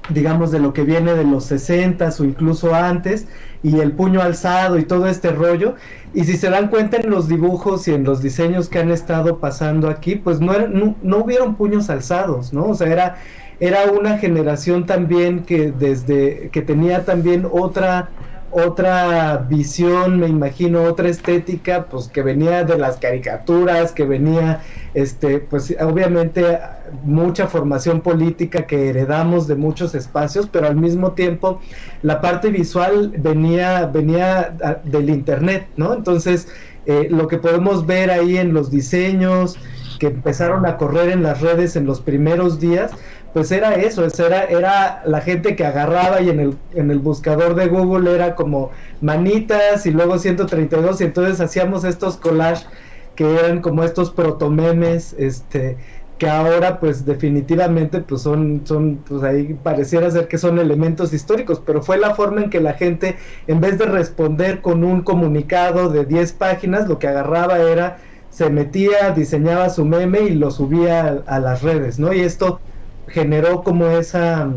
digamos, 0.10 0.52
de 0.52 0.60
lo 0.60 0.73
que 0.73 0.84
viene 0.84 1.13
de 1.13 1.23
los 1.23 1.45
60 1.45 2.10
o 2.19 2.23
incluso 2.23 2.73
antes, 2.73 3.28
y 3.63 3.80
el 3.80 3.91
puño 3.93 4.21
alzado 4.21 4.78
y 4.78 4.84
todo 4.84 5.08
este 5.08 5.32
rollo. 5.32 5.76
Y 6.13 6.26
si 6.26 6.38
se 6.38 6.49
dan 6.49 6.69
cuenta 6.69 6.97
en 6.97 7.10
los 7.10 7.28
dibujos 7.28 7.88
y 7.88 7.93
en 7.93 8.04
los 8.04 8.21
diseños 8.21 8.69
que 8.69 8.80
han 8.80 8.91
estado 8.91 9.39
pasando 9.39 9.89
aquí, 9.89 10.15
pues 10.15 10.39
no, 10.39 10.67
no, 10.67 10.95
no 11.02 11.17
hubieron 11.17 11.56
puños 11.56 11.89
alzados, 11.89 12.54
¿no? 12.54 12.67
O 12.67 12.76
sea, 12.76 12.88
era, 12.88 13.17
era 13.60 13.91
una 13.91 14.17
generación 14.17 14.86
también 14.86 15.43
que 15.43 15.71
desde, 15.71 16.49
que 16.52 16.62
tenía 16.62 17.06
también 17.06 17.47
otra 17.52 18.10
otra 18.53 19.37
visión, 19.37 20.19
me 20.19 20.27
imagino, 20.27 20.83
otra 20.83 21.09
estética, 21.09 21.85
pues 21.85 22.07
que 22.07 22.21
venía 22.21 22.63
de 22.63 22.77
las 22.77 22.97
caricaturas, 22.97 23.91
que 23.91 24.05
venía, 24.05 24.61
este, 24.93 25.39
pues 25.39 25.75
obviamente 25.79 26.59
mucha 27.03 27.47
formación 27.47 28.01
política 28.01 28.67
que 28.67 28.89
heredamos 28.89 29.47
de 29.47 29.55
muchos 29.55 29.95
espacios, 29.95 30.47
pero 30.51 30.67
al 30.67 30.75
mismo 30.75 31.13
tiempo 31.13 31.59
la 32.01 32.21
parte 32.21 32.49
visual 32.49 33.13
venía, 33.17 33.87
venía 33.87 34.55
del 34.83 35.09
internet, 35.09 35.67
¿no? 35.75 35.93
Entonces, 35.93 36.47
eh, 36.85 37.07
lo 37.09 37.27
que 37.27 37.37
podemos 37.37 37.85
ver 37.85 38.11
ahí 38.11 38.37
en 38.37 38.53
los 38.53 38.69
diseños 38.69 39.57
que 39.99 40.07
empezaron 40.07 40.65
a 40.65 40.77
correr 40.77 41.09
en 41.09 41.23
las 41.23 41.41
redes 41.41 41.75
en 41.75 41.85
los 41.85 42.01
primeros 42.01 42.59
días, 42.59 42.91
pues 43.34 43.52
era 43.52 43.76
eso, 43.76 44.06
era, 44.06 44.46
era 44.46 45.02
la 45.06 45.22
gente 45.22 45.56
que 45.56 45.65
agarraba 45.65 46.22
y 46.22 46.30
en 46.30 46.39
el, 46.39 46.60
en 46.72 46.91
el 46.91 47.00
buscador 47.00 47.56
de 47.56 47.67
Google 47.67 48.13
era 48.13 48.36
como 48.36 48.72
manitas 49.02 49.86
y 49.88 49.91
luego 49.91 50.19
132 50.19 51.02
y 51.02 51.06
entonces 51.06 51.41
hacíamos 51.41 51.84
estos 51.84 52.17
collages 52.17 52.69
que 53.15 53.36
eran 53.39 53.62
como 53.62 53.84
estos 53.84 54.12
protomemes, 54.12 55.13
este, 55.13 55.78
que 56.17 56.30
ahora 56.30 56.80
pues 56.80 57.06
definitivamente 57.06 58.02
pues 58.02 58.22
son, 58.22 58.65
son, 58.65 59.04
pues 59.04 59.24
ahí 59.24 59.54
pareciera 59.56 60.10
ser 60.12 60.28
que 60.28 60.38
son 60.38 60.60
elementos 60.60 61.13
históricos, 61.13 61.60
pero 61.65 61.82
fue 61.82 61.98
la 61.98 62.15
forma 62.15 62.41
en 62.41 62.50
que 62.50 62.62
la 62.62 62.74
gente, 62.74 63.17
en 63.48 63.60
vez 63.62 63.78
de 63.78 63.86
responder 63.86 64.62
con 64.62 64.84
un 64.84 65.04
comunicado 65.04 65.89
de 65.89 66.06
10 66.06 66.34
páginas, 66.34 66.88
lo 66.88 67.00
que 67.00 67.08
agarraba 67.08 67.60
era, 67.60 67.98
se 68.30 68.50
metía, 68.50 69.12
diseñaba 69.12 69.69
su 69.69 69.86
meme 69.86 70.22
y 70.22 70.32
lo 70.36 70.50
subía 70.52 71.02
a, 71.28 71.36
a 71.36 71.39
las 71.39 71.62
redes, 71.62 72.00
¿no? 72.00 72.13
Y 72.13 72.22
esto 72.22 72.62
generó 73.07 73.63
como 73.63 73.87
esa 73.87 74.49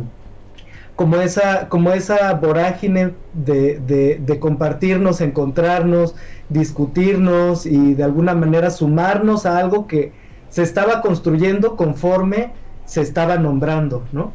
como 0.97 1.17
esa, 1.17 1.69
como 1.69 1.93
esa 1.93 2.33
vorágine 2.33 3.13
de, 3.35 4.19
de, 4.19 4.39
compartirnos, 4.41 5.21
encontrarnos, 5.21 6.17
discutirnos 6.49 7.67
y 7.67 7.93
de 7.93 8.03
alguna 8.03 8.35
manera 8.35 8.71
sumarnos 8.71 9.45
a 9.45 9.59
algo 9.59 9.87
que 9.87 10.13
se 10.49 10.63
estaba 10.63 11.03
construyendo 11.03 11.77
conforme 11.77 12.53
se 12.87 13.03
estaba 13.03 13.37
nombrando, 13.37 14.05
¿no? 14.13 14.33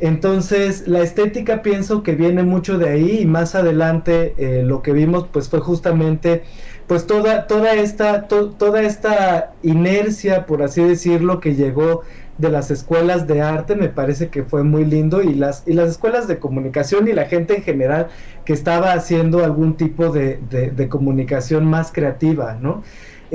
Entonces, 0.00 0.86
la 0.86 1.00
estética 1.00 1.62
pienso 1.62 2.02
que 2.02 2.14
viene 2.14 2.42
mucho 2.42 2.78
de 2.78 2.90
ahí 2.90 3.18
y 3.20 3.26
más 3.26 3.54
adelante 3.54 4.34
eh, 4.38 4.62
lo 4.62 4.82
que 4.82 4.92
vimos 4.92 5.26
pues 5.32 5.48
fue 5.48 5.60
justamente 5.60 6.42
pues 6.86 7.06
toda, 7.06 7.46
toda, 7.46 7.74
esta, 7.74 8.28
toda 8.28 8.82
esta 8.82 9.52
inercia, 9.62 10.46
por 10.46 10.62
así 10.62 10.82
decirlo, 10.82 11.40
que 11.40 11.54
llegó 11.54 12.02
de 12.38 12.50
las 12.50 12.70
escuelas 12.70 13.26
de 13.26 13.42
arte, 13.42 13.76
me 13.76 13.88
parece 13.88 14.28
que 14.28 14.42
fue 14.42 14.64
muy 14.64 14.84
lindo, 14.84 15.22
y 15.22 15.34
las, 15.34 15.62
y 15.66 15.72
las 15.72 15.90
escuelas 15.90 16.26
de 16.26 16.38
comunicación 16.38 17.08
y 17.08 17.12
la 17.12 17.26
gente 17.26 17.56
en 17.56 17.62
general 17.62 18.08
que 18.44 18.52
estaba 18.52 18.92
haciendo 18.92 19.44
algún 19.44 19.76
tipo 19.76 20.10
de, 20.10 20.38
de 20.50 20.88
comunicación 20.88 21.64
más 21.64 21.92
creativa, 21.92 22.54
¿no? 22.60 22.82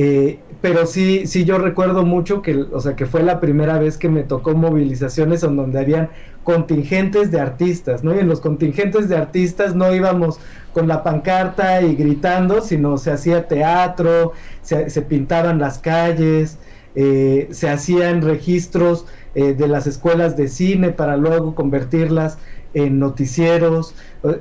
Eh, 0.02 0.40
pero 0.62 0.86
sí, 0.86 1.28
sí 1.28 1.44
yo 1.44 1.58
recuerdo 1.58 2.06
mucho 2.06 2.42
que, 2.42 2.56
o 2.56 2.80
sea, 2.80 2.96
que 2.96 3.06
fue 3.06 3.22
la 3.22 3.42
primera 3.42 3.78
vez 3.80 3.98
que 3.98 4.08
me 4.08 4.24
tocó 4.24 4.54
movilizaciones 4.54 5.44
en 5.44 5.58
donde 5.58 5.78
habían 5.78 6.10
contingentes 6.46 7.32
de 7.32 7.42
artistas, 7.42 8.02
¿no? 8.02 8.16
Y 8.16 8.20
en 8.20 8.30
los 8.30 8.40
contingentes 8.40 9.10
de 9.10 9.18
artistas 9.18 9.76
no 9.76 9.94
íbamos 9.94 10.40
con 10.72 10.88
la 10.88 11.04
pancarta 11.04 11.82
y 11.82 11.98
gritando, 11.98 12.62
sino 12.62 12.98
se 12.98 13.12
hacía 13.12 13.50
teatro, 13.50 14.32
se, 14.62 15.02
pintaban 15.02 15.60
las 15.60 15.80
calles, 15.80 16.60
eh, 16.96 17.50
se 17.52 17.70
hacían 17.70 18.22
registros 18.22 19.06
eh, 19.36 19.54
de 19.54 19.68
las 19.68 19.86
escuelas 19.86 20.38
de 20.38 20.48
cine 20.48 20.92
para 20.92 21.18
luego 21.18 21.56
convertirlas 21.56 22.38
en 22.74 23.00
noticieros. 23.00 23.96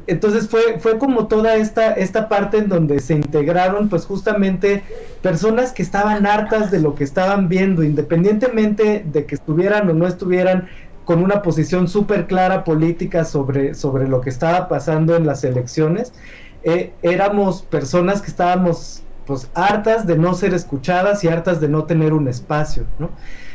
Entonces 0.07 0.49
fue, 0.49 0.79
fue 0.79 0.99
como 0.99 1.27
toda 1.27 1.57
esta, 1.57 1.95
esta 1.95 2.29
parte 2.29 2.59
en 2.59 2.69
donde 2.69 3.01
se 3.01 3.15
integraron 3.15 3.89
pues 3.89 4.05
justamente 4.05 4.83
personas 5.23 5.73
que 5.73 5.83
estaban 5.83 6.27
hartas 6.27 6.71
de 6.71 6.81
lo 6.81 6.95
que 6.95 7.05
estaban 7.05 7.49
viendo, 7.49 7.83
independientemente 7.83 9.05
de 9.05 9.27
que 9.27 9.35
estuvieran 9.35 9.89
o 9.91 9.95
no 9.95 10.07
estuvieran 10.07 10.69
con 11.05 11.23
una 11.23 11.43
posición 11.43 11.89
súper 11.89 12.27
clara 12.27 12.65
política 12.65 13.25
sobre, 13.25 13.75
sobre 13.75 14.09
lo 14.09 14.21
que 14.21 14.31
estaba 14.31 14.69
pasando 14.69 15.17
en 15.17 15.27
las 15.27 15.43
elecciones. 15.43 16.13
Eh, 16.63 16.93
éramos 17.03 17.63
personas 17.63 18.21
que 18.21 18.31
estábamos 18.31 19.03
pues 19.25 19.51
hartas 19.55 20.07
de 20.07 20.17
no 20.17 20.35
ser 20.35 20.55
escuchadas 20.55 21.23
y 21.23 21.29
hartas 21.29 21.61
de 21.61 21.69
no 21.69 21.85
tener 21.85 22.13
un 22.13 22.29
espacio, 22.29 22.87
¿no? 22.99 23.11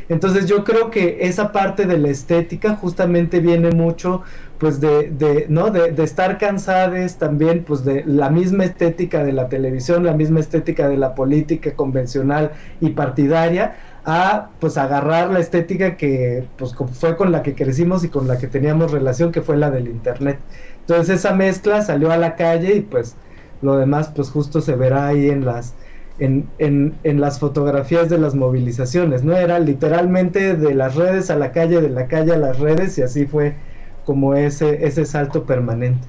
Entonces 0.09 0.47
yo 0.47 0.63
creo 0.63 0.91
que 0.91 1.19
esa 1.21 1.51
parte 1.51 1.85
de 1.85 1.97
la 1.97 2.09
estética 2.09 2.75
justamente 2.75 3.39
viene 3.39 3.71
mucho 3.71 4.21
pues 4.63 4.79
de, 4.79 5.09
de 5.09 5.47
¿no? 5.49 5.71
De, 5.71 6.01
estar 6.01 6.37
cansadas 6.37 7.17
también 7.17 7.65
pues 7.65 7.83
de 7.83 8.05
la 8.05 8.29
misma 8.29 8.63
estética 8.63 9.21
de 9.21 9.33
la 9.33 9.49
televisión, 9.49 10.05
la 10.05 10.13
misma 10.13 10.39
estética 10.39 10.87
de 10.87 10.95
la 10.95 11.15
política 11.15 11.73
convencional 11.73 12.53
y 12.79 12.91
partidaria 12.91 13.75
a 14.05 14.51
pues 14.61 14.77
agarrar 14.77 15.31
la 15.31 15.39
estética 15.39 15.97
que 15.97 16.45
pues 16.55 16.73
fue 16.93 17.17
con 17.17 17.33
la 17.33 17.43
que 17.43 17.55
crecimos 17.55 18.05
y 18.05 18.07
con 18.07 18.25
la 18.25 18.37
que 18.37 18.47
teníamos 18.47 18.93
relación 18.93 19.33
que 19.33 19.41
fue 19.41 19.57
la 19.57 19.69
del 19.69 19.89
internet. 19.89 20.39
Entonces 20.79 21.19
esa 21.19 21.33
mezcla 21.33 21.81
salió 21.81 22.09
a 22.09 22.15
la 22.15 22.37
calle 22.37 22.75
y 22.77 22.79
pues 22.79 23.17
lo 23.61 23.75
demás 23.75 24.13
pues 24.15 24.29
justo 24.29 24.61
se 24.61 24.77
verá 24.77 25.07
ahí 25.07 25.29
en 25.29 25.43
las 25.43 25.73
en, 26.19 26.47
en, 26.57 26.93
en, 27.03 27.19
las 27.19 27.37
fotografías 27.37 28.07
de 28.07 28.17
las 28.17 28.33
movilizaciones, 28.33 29.25
¿no? 29.25 29.35
Era 29.35 29.59
literalmente 29.59 30.55
de 30.55 30.73
las 30.73 30.95
redes 30.95 31.29
a 31.29 31.35
la 31.35 31.51
calle, 31.51 31.81
de 31.81 31.89
la 31.89 32.07
calle 32.07 32.31
a 32.31 32.37
las 32.37 32.59
redes 32.59 32.97
y 32.97 33.01
así 33.01 33.25
fue 33.25 33.55
como 34.05 34.35
ese, 34.35 34.85
ese 34.85 35.05
salto 35.05 35.43
permanente. 35.43 36.07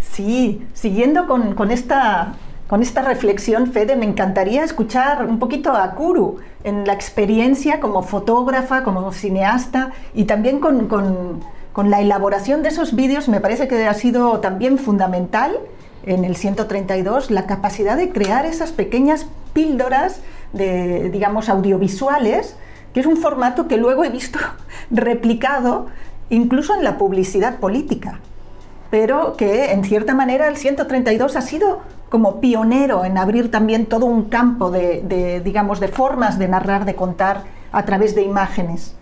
Sí, 0.00 0.64
siguiendo 0.74 1.26
con, 1.26 1.54
con, 1.54 1.70
esta, 1.70 2.34
con 2.68 2.82
esta 2.82 3.02
reflexión, 3.02 3.72
Fede, 3.72 3.96
me 3.96 4.06
encantaría 4.06 4.62
escuchar 4.62 5.26
un 5.26 5.38
poquito 5.38 5.72
a 5.72 5.90
Kuru 5.92 6.36
en 6.62 6.86
la 6.86 6.92
experiencia 6.92 7.80
como 7.80 8.02
fotógrafa, 8.02 8.84
como 8.84 9.10
cineasta 9.12 9.92
y 10.14 10.24
también 10.24 10.60
con, 10.60 10.86
con, 10.86 11.40
con 11.72 11.90
la 11.90 12.00
elaboración 12.00 12.62
de 12.62 12.68
esos 12.68 12.94
vídeos, 12.94 13.28
me 13.28 13.40
parece 13.40 13.66
que 13.66 13.86
ha 13.86 13.94
sido 13.94 14.38
también 14.38 14.78
fundamental 14.78 15.58
en 16.06 16.24
el 16.24 16.36
132 16.36 17.32
la 17.32 17.46
capacidad 17.46 17.96
de 17.96 18.10
crear 18.10 18.46
esas 18.46 18.70
pequeñas 18.70 19.26
píldoras 19.52 20.20
de, 20.52 21.10
digamos, 21.10 21.48
audiovisuales, 21.48 22.56
que 22.94 23.00
es 23.00 23.06
un 23.06 23.18
formato 23.18 23.68
que 23.68 23.76
luego 23.76 24.04
he 24.04 24.08
visto 24.08 24.38
replicado 24.90 25.86
incluso 26.30 26.74
en 26.74 26.84
la 26.84 26.96
publicidad 26.96 27.58
política, 27.58 28.20
pero 28.90 29.36
que 29.36 29.72
en 29.72 29.84
cierta 29.84 30.14
manera 30.14 30.48
el 30.48 30.56
132 30.56 31.36
ha 31.36 31.40
sido 31.42 31.82
como 32.08 32.40
pionero 32.40 33.04
en 33.04 33.18
abrir 33.18 33.50
también 33.50 33.86
todo 33.86 34.06
un 34.06 34.24
campo 34.30 34.70
de, 34.70 35.02
de 35.02 35.40
digamos, 35.40 35.80
de 35.80 35.88
formas 35.88 36.38
de 36.38 36.48
narrar, 36.48 36.84
de 36.84 36.94
contar 36.94 37.42
a 37.72 37.84
través 37.84 38.14
de 38.14 38.22
imágenes. 38.22 38.94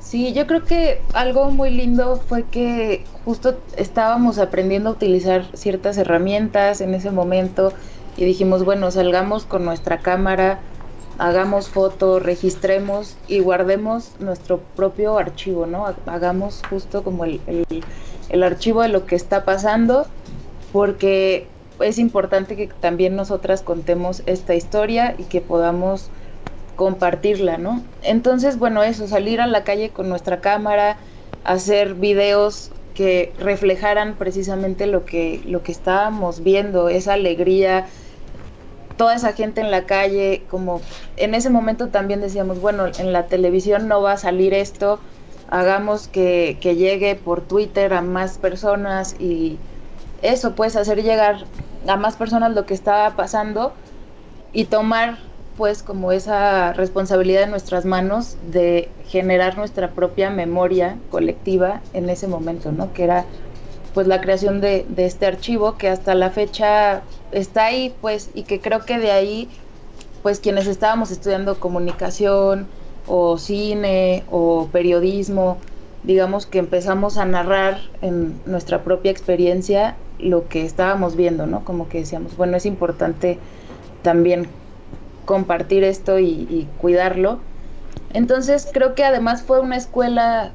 Sí, 0.00 0.34
yo 0.34 0.46
creo 0.46 0.64
que 0.64 1.00
algo 1.14 1.50
muy 1.50 1.70
lindo 1.70 2.16
fue 2.28 2.42
que 2.42 3.04
justo 3.24 3.56
estábamos 3.76 4.38
aprendiendo 4.38 4.90
a 4.90 4.92
utilizar 4.92 5.46
ciertas 5.54 5.96
herramientas 5.96 6.82
en 6.82 6.92
ese 6.92 7.10
momento 7.10 7.72
y 8.16 8.24
dijimos, 8.26 8.64
bueno, 8.64 8.90
salgamos 8.90 9.44
con 9.46 9.64
nuestra 9.64 9.98
cámara, 9.98 10.58
hagamos 11.18 11.68
fotos, 11.68 12.22
registremos 12.22 13.16
y 13.28 13.40
guardemos 13.40 14.12
nuestro 14.18 14.58
propio 14.76 15.18
archivo, 15.18 15.66
¿no? 15.66 15.86
Hagamos 16.06 16.62
justo 16.68 17.02
como 17.02 17.24
el, 17.24 17.40
el 18.28 18.42
archivo 18.42 18.82
de 18.82 18.88
lo 18.88 19.06
que 19.06 19.16
está 19.16 19.44
pasando, 19.44 20.06
porque 20.72 21.46
es 21.80 21.98
importante 21.98 22.56
que 22.56 22.68
también 22.68 23.16
nosotras 23.16 23.62
contemos 23.62 24.22
esta 24.26 24.54
historia 24.54 25.14
y 25.18 25.24
que 25.24 25.40
podamos 25.40 26.10
compartirla, 26.76 27.58
¿no? 27.58 27.82
Entonces, 28.02 28.58
bueno, 28.58 28.82
eso, 28.82 29.06
salir 29.06 29.40
a 29.40 29.46
la 29.46 29.64
calle 29.64 29.90
con 29.90 30.08
nuestra 30.08 30.40
cámara, 30.40 30.96
hacer 31.44 31.94
videos 31.94 32.70
que 32.94 33.32
reflejaran 33.38 34.16
precisamente 34.16 34.86
lo 34.86 35.04
que, 35.04 35.42
lo 35.46 35.62
que 35.62 35.72
estábamos 35.72 36.42
viendo, 36.42 36.88
esa 36.88 37.14
alegría, 37.14 37.86
toda 38.96 39.14
esa 39.14 39.32
gente 39.32 39.60
en 39.60 39.70
la 39.70 39.84
calle, 39.84 40.44
como 40.50 40.80
en 41.16 41.34
ese 41.34 41.50
momento 41.50 41.88
también 41.88 42.20
decíamos, 42.20 42.60
bueno, 42.60 42.86
en 42.98 43.12
la 43.12 43.26
televisión 43.26 43.88
no 43.88 44.02
va 44.02 44.12
a 44.12 44.16
salir 44.16 44.54
esto, 44.54 45.00
hagamos 45.48 46.08
que, 46.08 46.58
que 46.60 46.76
llegue 46.76 47.14
por 47.14 47.42
Twitter 47.42 47.92
a 47.94 48.02
más 48.02 48.38
personas 48.38 49.14
y 49.18 49.58
eso, 50.22 50.54
pues 50.54 50.76
hacer 50.76 51.02
llegar 51.02 51.44
a 51.86 51.96
más 51.96 52.16
personas 52.16 52.52
lo 52.54 52.64
que 52.64 52.74
estaba 52.74 53.16
pasando 53.16 53.72
y 54.52 54.64
tomar 54.64 55.18
pues 55.56 55.82
como 55.82 56.12
esa 56.12 56.72
responsabilidad 56.72 57.42
en 57.42 57.50
nuestras 57.50 57.84
manos 57.84 58.36
de 58.40 58.88
generar 59.04 59.56
nuestra 59.58 59.92
propia 59.92 60.30
memoria 60.30 60.96
colectiva 61.10 61.82
en 61.92 62.08
ese 62.08 62.26
momento, 62.26 62.72
¿no? 62.72 62.92
Que 62.92 63.04
era 63.04 63.26
pues 63.94 64.06
la 64.06 64.20
creación 64.20 64.60
de, 64.60 64.86
de, 64.88 65.06
este 65.06 65.26
archivo 65.26 65.76
que 65.76 65.88
hasta 65.88 66.14
la 66.14 66.30
fecha 66.30 67.02
está 67.30 67.66
ahí, 67.66 67.94
pues, 68.00 68.30
y 68.34 68.44
que 68.44 68.60
creo 68.60 68.84
que 68.84 68.98
de 68.98 69.10
ahí, 69.10 69.48
pues 70.22 70.40
quienes 70.40 70.66
estábamos 70.66 71.10
estudiando 71.10 71.58
comunicación 71.58 72.66
o 73.06 73.38
cine 73.38 74.24
o 74.30 74.68
periodismo, 74.72 75.58
digamos 76.04 76.46
que 76.46 76.58
empezamos 76.58 77.18
a 77.18 77.24
narrar 77.24 77.78
en 78.00 78.40
nuestra 78.46 78.82
propia 78.82 79.10
experiencia 79.10 79.96
lo 80.18 80.48
que 80.48 80.64
estábamos 80.64 81.16
viendo, 81.16 81.46
¿no? 81.46 81.64
Como 81.64 81.88
que 81.88 81.98
decíamos, 81.98 82.36
bueno, 82.36 82.56
es 82.56 82.66
importante 82.66 83.38
también 84.02 84.48
compartir 85.24 85.84
esto 85.84 86.18
y, 86.18 86.68
cuidarlo. 86.80 87.38
Entonces 88.12 88.68
creo 88.72 88.94
que 88.94 89.04
además 89.04 89.42
fue 89.42 89.60
una 89.60 89.76
escuela 89.76 90.52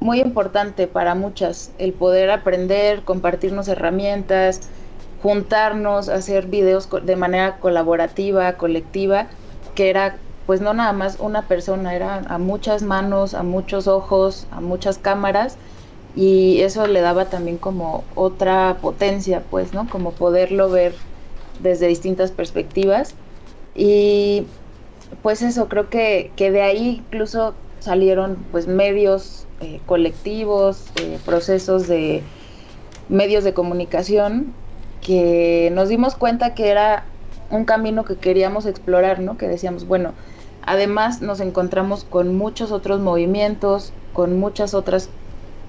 muy 0.00 0.20
importante 0.20 0.86
para 0.86 1.14
muchas, 1.14 1.72
el 1.78 1.92
poder 1.92 2.30
aprender, 2.30 3.02
compartirnos 3.02 3.68
herramientas, 3.68 4.60
juntarnos, 5.22 6.08
hacer 6.08 6.46
videos 6.46 6.88
de 7.02 7.16
manera 7.16 7.58
colaborativa, 7.58 8.52
colectiva, 8.54 9.26
que 9.74 9.90
era 9.90 10.16
pues 10.46 10.62
no 10.62 10.72
nada 10.72 10.94
más 10.94 11.18
una 11.20 11.42
persona, 11.42 11.94
era 11.94 12.22
a 12.26 12.38
muchas 12.38 12.82
manos, 12.82 13.34
a 13.34 13.42
muchos 13.42 13.86
ojos, 13.86 14.46
a 14.50 14.62
muchas 14.62 14.96
cámaras 14.96 15.58
y 16.16 16.62
eso 16.62 16.86
le 16.86 17.02
daba 17.02 17.26
también 17.26 17.58
como 17.58 18.02
otra 18.14 18.78
potencia, 18.80 19.42
pues, 19.50 19.74
¿no? 19.74 19.90
Como 19.90 20.12
poderlo 20.12 20.70
ver 20.70 20.94
desde 21.60 21.86
distintas 21.86 22.30
perspectivas 22.30 23.14
y 23.74 24.46
pues 25.22 25.42
eso, 25.42 25.68
creo 25.68 25.90
que, 25.90 26.32
que 26.34 26.50
de 26.50 26.62
ahí 26.62 27.02
incluso 27.06 27.54
salieron 27.80 28.38
pues 28.50 28.66
medios 28.66 29.47
eh, 29.60 29.80
colectivos, 29.86 30.86
eh, 31.00 31.18
procesos 31.24 31.88
de 31.88 32.22
medios 33.08 33.44
de 33.44 33.54
comunicación 33.54 34.52
que 35.00 35.70
nos 35.72 35.88
dimos 35.88 36.14
cuenta 36.14 36.54
que 36.54 36.68
era 36.68 37.04
un 37.50 37.64
camino 37.64 38.04
que 38.04 38.16
queríamos 38.16 38.66
explorar, 38.66 39.20
¿no? 39.20 39.38
Que 39.38 39.48
decíamos, 39.48 39.86
bueno, 39.86 40.12
además 40.62 41.22
nos 41.22 41.40
encontramos 41.40 42.04
con 42.04 42.36
muchos 42.36 42.72
otros 42.72 43.00
movimientos, 43.00 43.92
con 44.12 44.38
muchas 44.38 44.74
otras 44.74 45.08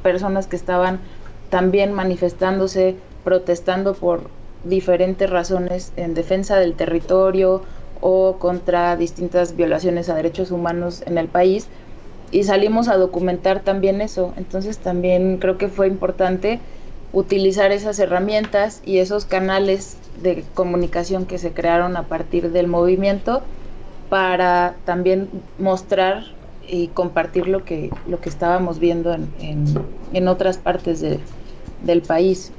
personas 0.03 0.47
que 0.47 0.55
estaban 0.55 0.99
también 1.49 1.93
manifestándose, 1.93 2.95
protestando 3.23 3.93
por 3.93 4.29
diferentes 4.63 5.29
razones 5.29 5.93
en 5.95 6.13
defensa 6.13 6.57
del 6.57 6.75
territorio 6.75 7.61
o 8.01 8.37
contra 8.39 8.95
distintas 8.95 9.55
violaciones 9.55 10.09
a 10.09 10.15
derechos 10.15 10.51
humanos 10.51 11.03
en 11.05 11.17
el 11.17 11.27
país. 11.27 11.67
Y 12.31 12.43
salimos 12.43 12.87
a 12.87 12.97
documentar 12.97 13.61
también 13.61 14.01
eso. 14.01 14.33
Entonces 14.37 14.77
también 14.77 15.37
creo 15.37 15.57
que 15.57 15.67
fue 15.67 15.87
importante 15.87 16.59
utilizar 17.11 17.71
esas 17.71 17.97
herramientas 17.99 18.81
y 18.85 18.99
esos 18.99 19.25
canales 19.25 19.97
de 20.21 20.43
comunicación 20.53 21.25
que 21.25 21.37
se 21.37 21.51
crearon 21.51 21.97
a 21.97 22.03
partir 22.03 22.51
del 22.51 22.67
movimiento 22.67 23.41
para 24.09 24.75
también 24.85 25.29
mostrar 25.57 26.23
y 26.67 26.87
compartir 26.89 27.47
lo 27.47 27.65
que, 27.65 27.89
lo 28.07 28.19
que 28.19 28.29
estábamos 28.29 28.79
viendo 28.79 29.13
en, 29.13 29.27
en, 30.13 30.27
otras 30.27 30.57
partes 30.57 31.01
de, 31.01 31.19
del 31.83 32.01
país. 32.01 32.51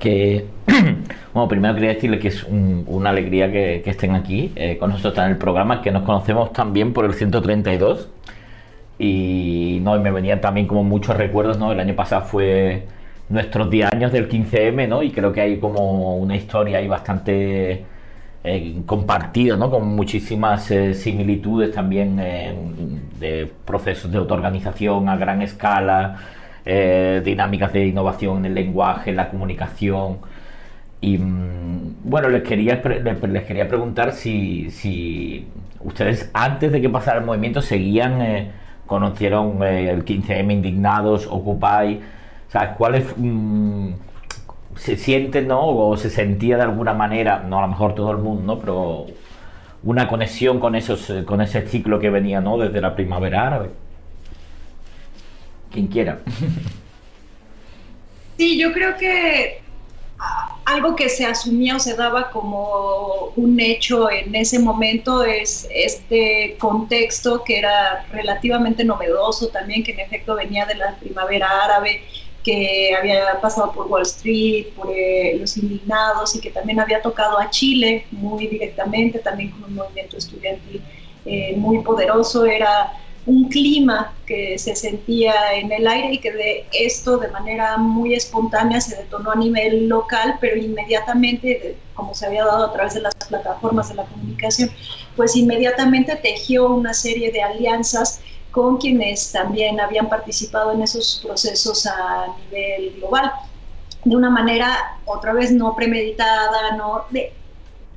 Que, 0.00 0.46
bueno, 1.34 1.46
primero 1.48 1.74
quería 1.74 1.90
decirle 1.90 2.18
que 2.18 2.28
es 2.28 2.44
una 2.44 3.10
alegría 3.10 3.52
que, 3.52 3.82
estén 3.84 4.14
aquí 4.14 4.50
eh, 4.56 4.78
con 4.78 4.90
nosotros 4.90 5.24
en 5.24 5.32
el 5.32 5.36
programa, 5.36 5.82
que 5.82 5.90
nos 5.90 6.02
conocemos 6.02 6.52
también 6.52 6.92
por 6.92 7.04
el 7.04 7.12
132 7.14 8.08
y 8.98 9.78
no 9.82 9.98
me 10.00 10.10
venían 10.10 10.40
también 10.40 10.66
como 10.66 10.82
muchos 10.84 11.16
recuerdos, 11.16 11.58
¿no? 11.58 11.70
El 11.70 11.80
año 11.80 11.94
pasado 11.94 12.22
fue 12.22 12.86
nuestros 13.28 13.70
10 13.70 13.92
años 13.92 14.10
del 14.10 14.28
15M, 14.28 14.88
¿no? 14.88 15.02
Y 15.02 15.10
creo 15.10 15.32
que 15.32 15.42
hay 15.42 15.58
como 15.58 16.16
una 16.16 16.34
historia 16.34 16.78
ahí 16.78 16.88
bastante 16.88 17.84
eh, 18.42 18.82
compartida, 18.86 19.56
¿no? 19.56 19.70
Con 19.70 19.86
muchísimas 19.86 20.70
eh, 20.70 20.94
similitudes 20.94 21.72
también 21.72 22.16
de 22.16 23.50
procesos 23.66 24.10
de 24.10 24.18
autoorganización 24.18 25.10
a 25.10 25.16
gran 25.16 25.42
escala, 25.42 26.16
dinámicas 26.64 27.72
de 27.72 27.86
innovación 27.86 28.38
en 28.38 28.46
el 28.46 28.54
lenguaje, 28.54 29.10
en 29.10 29.16
la 29.16 29.30
comunicación. 29.30 30.18
Y 31.00 31.18
mm, 31.18 31.96
bueno, 32.04 32.28
les 32.28 32.42
quería, 32.42 32.82
les, 32.82 33.44
quería 33.44 33.68
preguntar 33.68 34.12
si, 34.12 34.70
si, 34.70 35.48
ustedes 35.80 36.30
antes 36.34 36.72
de 36.72 36.80
que 36.80 36.88
pasara 36.88 37.18
el 37.18 37.24
movimiento 37.24 37.62
seguían, 37.62 38.52
conocieron 38.86 39.62
el 39.62 40.04
15M 40.04 40.52
Indignados, 40.52 41.26
Occupy, 41.26 42.00
o 42.48 42.50
sea, 42.50 42.74
¿cuáles 42.74 43.06
mm, 43.16 43.90
se 44.74 44.96
siente, 44.96 45.42
¿no? 45.42 45.66
O 45.66 45.96
se 45.96 46.10
sentía 46.10 46.56
de 46.56 46.62
alguna 46.62 46.94
manera, 46.94 47.44
no 47.46 47.58
a 47.58 47.62
lo 47.62 47.68
mejor 47.68 47.94
todo 47.94 48.10
el 48.10 48.18
mundo, 48.18 48.42
¿no? 48.54 48.58
Pero 48.58 49.06
una 49.84 50.08
conexión 50.08 50.58
con 50.58 50.74
esos, 50.74 51.08
eh, 51.10 51.24
con 51.24 51.40
ese 51.40 51.62
ciclo 51.68 52.00
que 52.00 52.10
venía, 52.10 52.40
¿no? 52.40 52.58
Desde 52.58 52.80
la 52.80 52.94
primavera 52.96 53.46
árabe. 53.46 53.70
Quien 55.70 55.86
quiera. 55.86 56.20
Sí, 58.36 58.58
yo 58.58 58.72
creo 58.72 58.96
que 58.96 59.60
algo 60.64 60.96
que 60.96 61.08
se 61.08 61.26
asumía 61.26 61.76
o 61.76 61.78
se 61.78 61.94
daba 61.94 62.30
como 62.30 63.32
un 63.36 63.58
hecho 63.60 64.10
en 64.10 64.34
ese 64.34 64.58
momento 64.58 65.24
es 65.24 65.68
este 65.70 66.56
contexto 66.58 67.42
que 67.44 67.58
era 67.58 68.06
relativamente 68.12 68.84
novedoso 68.84 69.48
también, 69.48 69.82
que 69.82 69.92
en 69.92 70.00
efecto 70.00 70.36
venía 70.36 70.64
de 70.64 70.76
la 70.76 70.96
primavera 70.96 71.48
árabe 71.64 72.02
que 72.44 72.94
había 72.98 73.40
pasado 73.40 73.72
por 73.72 73.86
Wall 73.88 74.02
Street, 74.02 74.68
por 74.74 74.90
eh, 74.90 75.36
los 75.38 75.56
indignados 75.56 76.34
y 76.34 76.40
que 76.40 76.50
también 76.50 76.80
había 76.80 77.02
tocado 77.02 77.38
a 77.38 77.50
Chile 77.50 78.06
muy 78.10 78.46
directamente, 78.46 79.18
también 79.18 79.50
con 79.50 79.64
un 79.64 79.74
movimiento 79.74 80.16
estudiantil 80.16 80.82
eh, 81.26 81.54
muy 81.56 81.80
poderoso. 81.80 82.46
Era 82.46 82.92
un 83.26 83.48
clima 83.48 84.14
que 84.26 84.58
se 84.58 84.74
sentía 84.74 85.34
en 85.54 85.70
el 85.70 85.86
aire 85.86 86.14
y 86.14 86.18
que 86.18 86.32
de 86.32 86.66
esto 86.72 87.18
de 87.18 87.28
manera 87.28 87.76
muy 87.76 88.14
espontánea 88.14 88.80
se 88.80 88.96
detonó 88.96 89.32
a 89.32 89.36
nivel 89.36 89.88
local, 89.88 90.38
pero 90.40 90.56
inmediatamente, 90.56 91.78
como 91.94 92.14
se 92.14 92.26
había 92.26 92.44
dado 92.44 92.66
a 92.66 92.72
través 92.72 92.94
de 92.94 93.02
las 93.02 93.14
plataformas 93.28 93.90
de 93.90 93.96
la 93.96 94.04
comunicación, 94.06 94.70
pues 95.16 95.36
inmediatamente 95.36 96.16
tejió 96.16 96.70
una 96.70 96.94
serie 96.94 97.30
de 97.30 97.42
alianzas 97.42 98.20
con 98.50 98.78
quienes 98.78 99.30
también 99.32 99.80
habían 99.80 100.08
participado 100.08 100.72
en 100.72 100.82
esos 100.82 101.20
procesos 101.24 101.86
a 101.86 102.26
nivel 102.44 102.94
global, 102.96 103.32
de 104.04 104.16
una 104.16 104.30
manera 104.30 104.98
otra 105.04 105.32
vez 105.32 105.52
no 105.52 105.76
premeditada, 105.76 106.74
no 106.76 107.04
de, 107.10 107.34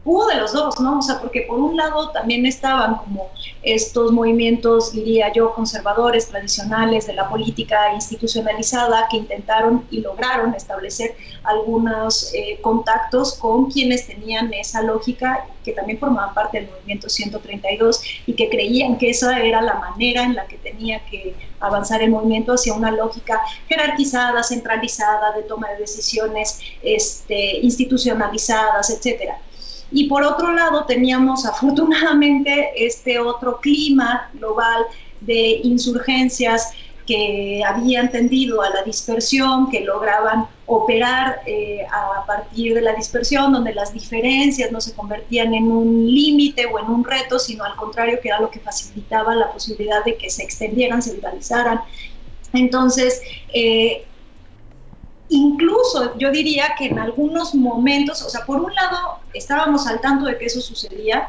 hubo 0.06 0.26
de 0.28 0.36
los 0.36 0.52
dos, 0.52 0.80
¿no? 0.80 1.00
O 1.00 1.02
sea, 1.02 1.20
porque 1.20 1.42
por 1.42 1.60
un 1.60 1.78
lado 1.78 2.10
también 2.10 2.46
estaban 2.46 2.98
como 2.98 3.30
estos 3.62 4.12
movimientos, 4.12 4.92
diría 4.92 5.32
yo, 5.32 5.54
conservadores, 5.54 6.28
tradicionales 6.28 7.08
de 7.08 7.14
la 7.14 7.30
política 7.30 7.94
institucionalizada 7.94 9.08
que 9.10 9.18
intentaron 9.18 9.86
y 9.90 10.02
lograron 10.02 10.54
establecer 10.54 11.16
algunos 11.44 12.34
eh, 12.34 12.60
contactos 12.62 13.36
con 13.36 13.72
quienes 13.72 14.08
tenían 14.08 14.54
esa 14.54 14.82
lógica 14.82 15.46
que 15.64 15.72
también 15.72 15.98
formaban 15.98 16.34
parte 16.34 16.60
del 16.60 16.70
movimiento 16.70 17.08
132 17.08 18.02
y 18.26 18.34
que 18.34 18.50
creían 18.50 18.98
que 18.98 19.10
esa 19.10 19.40
era 19.40 19.62
la 19.62 19.76
manera 19.76 20.24
en 20.24 20.36
la 20.36 20.46
que 20.46 20.58
tenía 20.58 21.06
que 21.06 21.36
avanzar 21.62 22.02
el 22.02 22.12
movimiento 22.12 22.54
hacia 22.54 22.74
una 22.74 22.92
lógica 22.92 23.42
jerarquizada, 23.70 24.44
centralizada, 24.44 25.32
de 25.32 25.44
toma 25.44 25.70
de 25.70 25.78
decisiones 25.78 26.60
este, 26.82 27.60
institucionalizadas, 27.60 28.90
etcétera. 28.90 29.40
Y 29.94 30.08
por 30.08 30.24
otro 30.24 30.52
lado 30.52 30.86
teníamos 30.86 31.46
afortunadamente 31.46 32.72
este 32.76 33.20
otro 33.20 33.60
clima 33.62 34.30
global 34.34 34.86
de 35.22 35.62
insurgencias 35.64 36.74
que 37.06 37.62
habían 37.64 38.10
tendido 38.10 38.64
a 38.64 38.70
la 38.72 38.82
dispersión, 38.84 39.70
que 39.70 39.82
lograban 39.82 40.48
operar 40.66 41.42
eh, 41.46 41.86
a 41.92 42.26
partir 42.26 42.74
de 42.74 42.82
la 42.82 42.94
dispersión, 42.94 43.54
donde 43.54 43.74
las 43.74 43.94
diferencias 43.94 44.72
no 44.72 44.82
se 44.82 44.94
convertían 44.94 45.54
en 45.54 45.72
un 45.72 46.08
límite 46.08 46.66
o 46.66 46.80
en 46.80 46.86
un 46.86 47.04
reto, 47.04 47.38
sino 47.38 47.64
al 47.64 47.76
contrario, 47.76 48.20
que 48.20 48.30
era 48.30 48.40
lo 48.40 48.50
que 48.50 48.60
facilitaba 48.60 49.36
la 49.36 49.52
posibilidad 49.52 50.04
de 50.04 50.18
que 50.18 50.30
se 50.30 50.44
extendieran, 50.44 51.04
se 51.04 51.14
viralizaran. 51.14 51.82
Entonces, 52.54 53.22
eh, 53.54 54.06
incluso 55.30 56.18
yo 56.18 56.32
diría 56.32 56.76
que 56.78 56.86
en 56.86 57.00
algunos 57.00 57.56
momentos, 57.56 58.22
o 58.22 58.30
sea, 58.30 58.46
por 58.46 58.62
un 58.62 58.74
lado 58.74 58.98
estábamos 59.34 59.88
al 59.88 60.02
tanto 60.02 60.26
de 60.26 60.38
que 60.38 60.46
eso 60.46 60.62
sucedía, 60.62 61.28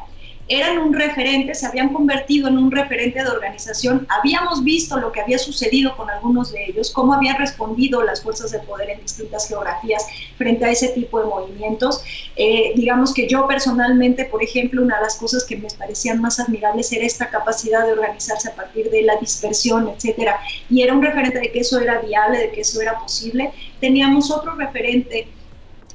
eran 0.49 0.79
un 0.79 0.93
referente, 0.93 1.55
se 1.55 1.67
habían 1.67 1.93
convertido 1.93 2.49
en 2.49 2.59
un 2.59 2.71
referente 2.71 3.23
de 3.23 3.29
organización. 3.29 4.07
Habíamos 4.11 4.63
visto 4.63 4.99
lo 4.99 5.11
que 5.11 5.21
había 5.23 5.39
sucedido 5.39 5.97
con 5.97 6.11
algunos 6.11 6.53
de 6.53 6.67
ellos, 6.67 6.91
cómo 6.91 7.15
habían 7.15 7.39
respondido 7.39 8.03
las 8.03 8.23
fuerzas 8.23 8.51
de 8.53 8.59
poder 8.61 8.91
en 8.91 9.01
distintas 9.01 9.49
geografías 9.49 10.07
frente 10.37 10.67
a 10.67 10.71
ese 10.71 10.89
tipo 10.89 11.21
de 11.21 11.27
movimientos. 11.27 12.03
Eh, 12.37 12.73
digamos 12.77 13.15
que 13.15 13.27
yo 13.27 13.47
personalmente, 13.47 14.27
por 14.27 14.43
ejemplo, 14.43 14.83
una 14.83 14.97
de 14.97 15.03
las 15.03 15.17
cosas 15.17 15.45
que 15.45 15.57
me 15.57 15.69
parecían 15.79 16.21
más 16.21 16.39
admirables 16.39 16.93
era 16.93 17.07
esta 17.07 17.31
capacidad 17.31 17.87
de 17.87 17.93
organizarse 17.93 18.49
a 18.51 18.55
partir 18.55 18.91
de 18.91 19.03
la 19.03 19.17
dispersión, 19.17 19.89
etcétera. 19.89 20.39
Y 20.69 20.83
era 20.83 20.93
un 20.93 21.03
referente 21.03 21.39
de 21.39 21.53
que 21.53 21.61
eso 21.61 21.81
era 21.81 22.01
viable, 22.01 22.39
de 22.39 22.51
que 22.51 22.61
eso 22.61 22.83
era 22.83 22.99
posible. 22.99 23.51
Teníamos 23.81 24.31
otro 24.31 24.55
referente. 24.57 25.29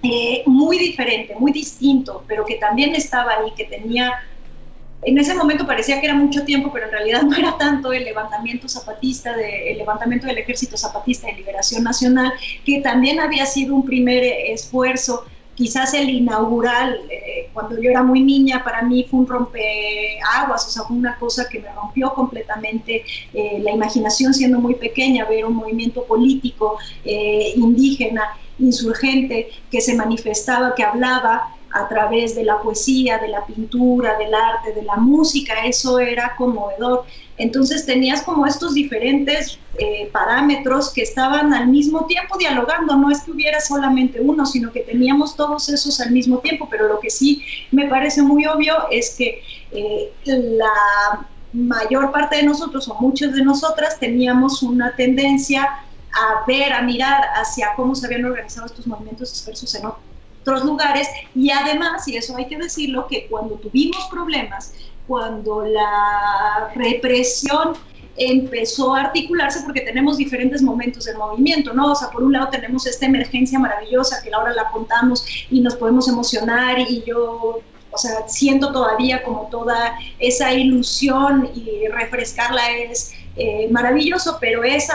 Eh, 0.01 0.43
muy 0.45 0.79
diferente, 0.79 1.35
muy 1.37 1.51
distinto, 1.51 2.23
pero 2.25 2.45
que 2.45 2.55
también 2.55 2.95
estaba 2.95 3.33
ahí, 3.33 3.51
que 3.57 3.65
tenía 3.65 4.13
en 5.01 5.17
ese 5.17 5.33
momento 5.33 5.65
parecía 5.65 5.99
que 5.99 6.07
era 6.07 6.15
mucho 6.15 6.43
tiempo, 6.43 6.71
pero 6.73 6.85
en 6.87 6.91
realidad 6.91 7.21
no 7.23 7.35
era 7.35 7.57
tanto 7.57 7.93
el 7.93 8.03
levantamiento 8.03 8.67
zapatista, 8.67 9.35
de, 9.35 9.71
el 9.71 9.77
levantamiento 9.77 10.27
del 10.27 10.39
ejército 10.39 10.77
zapatista 10.77 11.27
de 11.27 11.33
liberación 11.33 11.83
nacional, 11.83 12.33
que 12.65 12.81
también 12.81 13.19
había 13.19 13.45
sido 13.45 13.75
un 13.75 13.85
primer 13.85 14.23
esfuerzo, 14.23 15.25
quizás 15.55 15.93
el 15.93 16.09
inaugural, 16.09 17.01
eh, 17.09 17.49
cuando 17.53 17.81
yo 17.81 17.89
era 17.89 18.03
muy 18.03 18.21
niña, 18.21 18.63
para 18.63 18.81
mí 18.81 19.05
fue 19.09 19.19
un 19.19 19.27
rompeaguas, 19.27 20.67
o 20.67 20.69
sea, 20.69 20.83
fue 20.83 20.95
una 20.95 21.17
cosa 21.17 21.47
que 21.49 21.59
me 21.59 21.71
rompió 21.73 22.13
completamente 22.13 23.03
eh, 23.33 23.59
la 23.61 23.71
imaginación 23.71 24.33
siendo 24.33 24.59
muy 24.59 24.75
pequeña, 24.75 25.25
ver 25.25 25.45
un 25.45 25.55
movimiento 25.55 26.05
político 26.05 26.77
eh, 27.03 27.53
indígena, 27.55 28.23
insurgente, 28.57 29.49
que 29.71 29.81
se 29.81 29.95
manifestaba, 29.95 30.75
que 30.75 30.83
hablaba 30.83 31.55
a 31.71 31.87
través 31.87 32.35
de 32.35 32.43
la 32.43 32.61
poesía, 32.61 33.19
de 33.19 33.27
la 33.27 33.45
pintura, 33.45 34.17
del 34.17 34.33
arte, 34.33 34.73
de 34.73 34.83
la 34.83 34.95
música, 34.95 35.53
eso 35.65 35.99
era 35.99 36.35
conmovedor. 36.35 37.05
Entonces 37.37 37.85
tenías 37.85 38.23
como 38.23 38.45
estos 38.45 38.73
diferentes 38.73 39.59
eh, 39.77 40.09
parámetros 40.11 40.91
que 40.91 41.01
estaban 41.01 41.53
al 41.53 41.67
mismo 41.67 42.05
tiempo 42.05 42.37
dialogando, 42.37 42.95
no 42.95 43.11
es 43.11 43.21
que 43.21 43.31
hubiera 43.31 43.61
solamente 43.61 44.19
uno, 44.19 44.45
sino 44.45 44.71
que 44.71 44.81
teníamos 44.81 45.35
todos 45.35 45.69
esos 45.69 45.99
al 46.01 46.11
mismo 46.11 46.39
tiempo, 46.39 46.67
pero 46.69 46.87
lo 46.87 46.99
que 46.99 47.09
sí 47.09 47.43
me 47.71 47.87
parece 47.87 48.21
muy 48.21 48.45
obvio 48.45 48.75
es 48.91 49.15
que 49.15 49.41
eh, 49.71 50.11
la 50.25 51.27
mayor 51.53 52.11
parte 52.11 52.37
de 52.37 52.43
nosotros 52.43 52.87
o 52.89 52.95
muchas 52.95 53.33
de 53.33 53.43
nosotras 53.43 53.99
teníamos 53.99 54.61
una 54.63 54.95
tendencia 54.95 55.67
a 56.11 56.45
ver, 56.47 56.73
a 56.73 56.81
mirar 56.81 57.21
hacia 57.35 57.73
cómo 57.75 57.93
se 57.93 58.07
habían 58.07 58.25
organizado 58.25 58.65
estos 58.65 58.87
movimientos 58.87 59.31
dispersos 59.31 59.73
en 59.75 59.85
otros 59.85 60.08
lugares 60.63 61.07
y 61.35 61.51
además, 61.51 62.07
y 62.07 62.17
eso 62.17 62.35
hay 62.37 62.47
que 62.47 62.57
decirlo, 62.57 63.07
que 63.07 63.27
cuando 63.27 63.55
tuvimos 63.55 64.07
problemas, 64.09 64.73
cuando 65.07 65.65
la 65.65 66.71
represión 66.75 67.73
empezó 68.15 68.95
a 68.95 69.01
articularse 69.01 69.61
porque 69.63 69.81
tenemos 69.81 70.17
diferentes 70.17 70.61
momentos 70.61 71.05
del 71.05 71.17
movimiento, 71.17 71.73
¿no? 71.73 71.91
O 71.91 71.95
sea, 71.95 72.09
por 72.09 72.23
un 72.23 72.33
lado 72.33 72.49
tenemos 72.49 72.85
esta 72.85 73.05
emergencia 73.05 73.57
maravillosa 73.57 74.21
que 74.21 74.31
ahora 74.33 74.53
la 74.53 74.69
contamos 74.71 75.25
y 75.49 75.61
nos 75.61 75.75
podemos 75.75 76.07
emocionar 76.07 76.79
y 76.79 77.03
yo 77.05 77.61
o 77.91 77.97
sea, 77.97 78.27
siento 78.27 78.71
todavía 78.71 79.23
como 79.23 79.47
toda 79.49 79.97
esa 80.19 80.53
ilusión 80.53 81.49
y 81.55 81.87
refrescarla 81.87 82.61
es 82.71 83.13
eh, 83.35 83.67
maravilloso, 83.71 84.37
pero 84.39 84.63
ese 84.63 84.93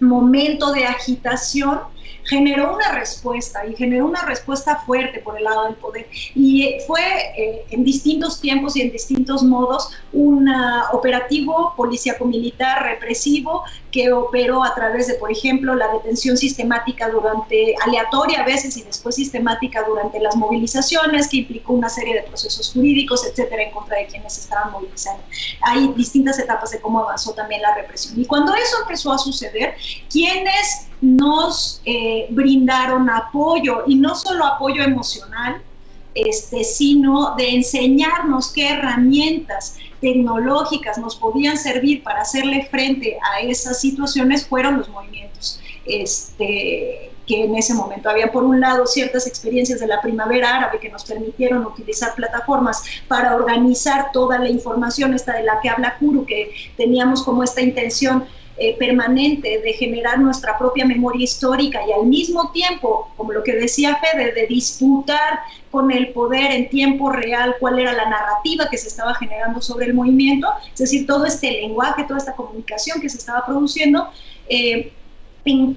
momento 0.00 0.72
de 0.72 0.84
agitación 0.84 1.80
generó 2.26 2.74
una 2.74 2.92
respuesta 2.92 3.66
y 3.66 3.74
generó 3.74 4.06
una 4.06 4.22
respuesta 4.24 4.76
fuerte 4.84 5.20
por 5.20 5.38
el 5.38 5.44
lado 5.44 5.64
del 5.64 5.74
poder. 5.76 6.06
Y 6.34 6.76
fue 6.86 7.00
eh, 7.36 7.64
en 7.70 7.84
distintos 7.84 8.40
tiempos 8.40 8.76
y 8.76 8.82
en 8.82 8.92
distintos 8.92 9.42
modos 9.42 9.90
un 10.12 10.48
operativo 10.92 11.74
policíaco-militar 11.76 12.84
represivo 12.84 13.62
que 13.96 14.12
operó 14.12 14.62
a 14.62 14.74
través 14.74 15.06
de, 15.06 15.14
por 15.14 15.32
ejemplo, 15.32 15.74
la 15.74 15.90
detención 15.90 16.36
sistemática 16.36 17.08
durante, 17.08 17.74
aleatoria 17.82 18.42
a 18.42 18.44
veces 18.44 18.76
y 18.76 18.82
después 18.82 19.14
sistemática 19.14 19.84
durante 19.88 20.20
las 20.20 20.36
movilizaciones, 20.36 21.28
que 21.28 21.38
implicó 21.38 21.72
una 21.72 21.88
serie 21.88 22.14
de 22.14 22.20
procesos 22.24 22.70
jurídicos, 22.74 23.24
etcétera, 23.24 23.62
en 23.62 23.70
contra 23.70 23.96
de 23.96 24.06
quienes 24.06 24.36
estaban 24.36 24.70
movilizando. 24.70 25.22
Hay 25.62 25.88
distintas 25.94 26.38
etapas 26.38 26.72
de 26.72 26.80
cómo 26.82 27.00
avanzó 27.00 27.32
también 27.32 27.62
la 27.62 27.74
represión. 27.74 28.20
Y 28.20 28.26
cuando 28.26 28.54
eso 28.54 28.76
empezó 28.82 29.14
a 29.14 29.18
suceder, 29.18 29.76
quienes 30.10 30.88
nos 31.00 31.80
eh, 31.86 32.26
brindaron 32.28 33.08
apoyo, 33.08 33.84
y 33.86 33.94
no 33.94 34.14
solo 34.14 34.44
apoyo 34.44 34.82
emocional, 34.82 35.62
este, 36.16 36.64
sino 36.64 37.34
de 37.36 37.54
enseñarnos 37.54 38.52
qué 38.52 38.70
herramientas 38.70 39.76
tecnológicas 40.00 40.98
nos 40.98 41.16
podían 41.16 41.58
servir 41.58 42.02
para 42.02 42.22
hacerle 42.22 42.66
frente 42.70 43.18
a 43.32 43.40
esas 43.40 43.80
situaciones 43.80 44.46
fueron 44.46 44.78
los 44.78 44.88
movimientos. 44.88 45.60
Este, 45.84 47.12
que 47.26 47.44
en 47.44 47.56
ese 47.56 47.74
momento 47.74 48.08
había 48.08 48.30
por 48.30 48.44
un 48.44 48.60
lado 48.60 48.86
ciertas 48.86 49.26
experiencias 49.26 49.80
de 49.80 49.86
la 49.86 50.00
primavera 50.00 50.56
árabe 50.56 50.78
que 50.78 50.88
nos 50.88 51.04
permitieron 51.04 51.66
utilizar 51.66 52.14
plataformas 52.14 52.82
para 53.08 53.34
organizar 53.34 54.12
toda 54.12 54.38
la 54.38 54.48
información 54.48 55.12
esta 55.12 55.34
de 55.34 55.42
la 55.42 55.60
que 55.60 55.68
habla 55.68 55.98
Kuru, 55.98 56.24
que 56.24 56.52
teníamos 56.76 57.24
como 57.24 57.42
esta 57.42 57.60
intención 57.60 58.24
eh, 58.58 58.76
permanente 58.78 59.60
de 59.60 59.72
generar 59.74 60.18
nuestra 60.18 60.56
propia 60.56 60.86
memoria 60.86 61.24
histórica 61.24 61.80
y 61.86 61.92
al 61.92 62.06
mismo 62.06 62.50
tiempo, 62.52 63.10
como 63.16 63.32
lo 63.32 63.42
que 63.42 63.52
decía 63.52 63.96
Fede, 63.96 64.32
de 64.32 64.46
disputar 64.46 65.40
con 65.70 65.90
el 65.90 66.08
poder 66.14 66.52
en 66.52 66.70
tiempo 66.70 67.10
real 67.10 67.56
cuál 67.60 67.78
era 67.78 67.92
la 67.92 68.08
narrativa 68.08 68.68
que 68.70 68.78
se 68.78 68.88
estaba 68.88 69.14
generando 69.14 69.60
sobre 69.60 69.86
el 69.86 69.94
movimiento, 69.94 70.48
es 70.72 70.78
decir, 70.78 71.06
todo 71.06 71.26
este 71.26 71.50
lenguaje, 71.50 72.04
toda 72.04 72.18
esta 72.18 72.34
comunicación 72.34 73.00
que 73.00 73.10
se 73.10 73.18
estaba 73.18 73.44
produciendo. 73.44 74.08
Eh, 74.48 74.92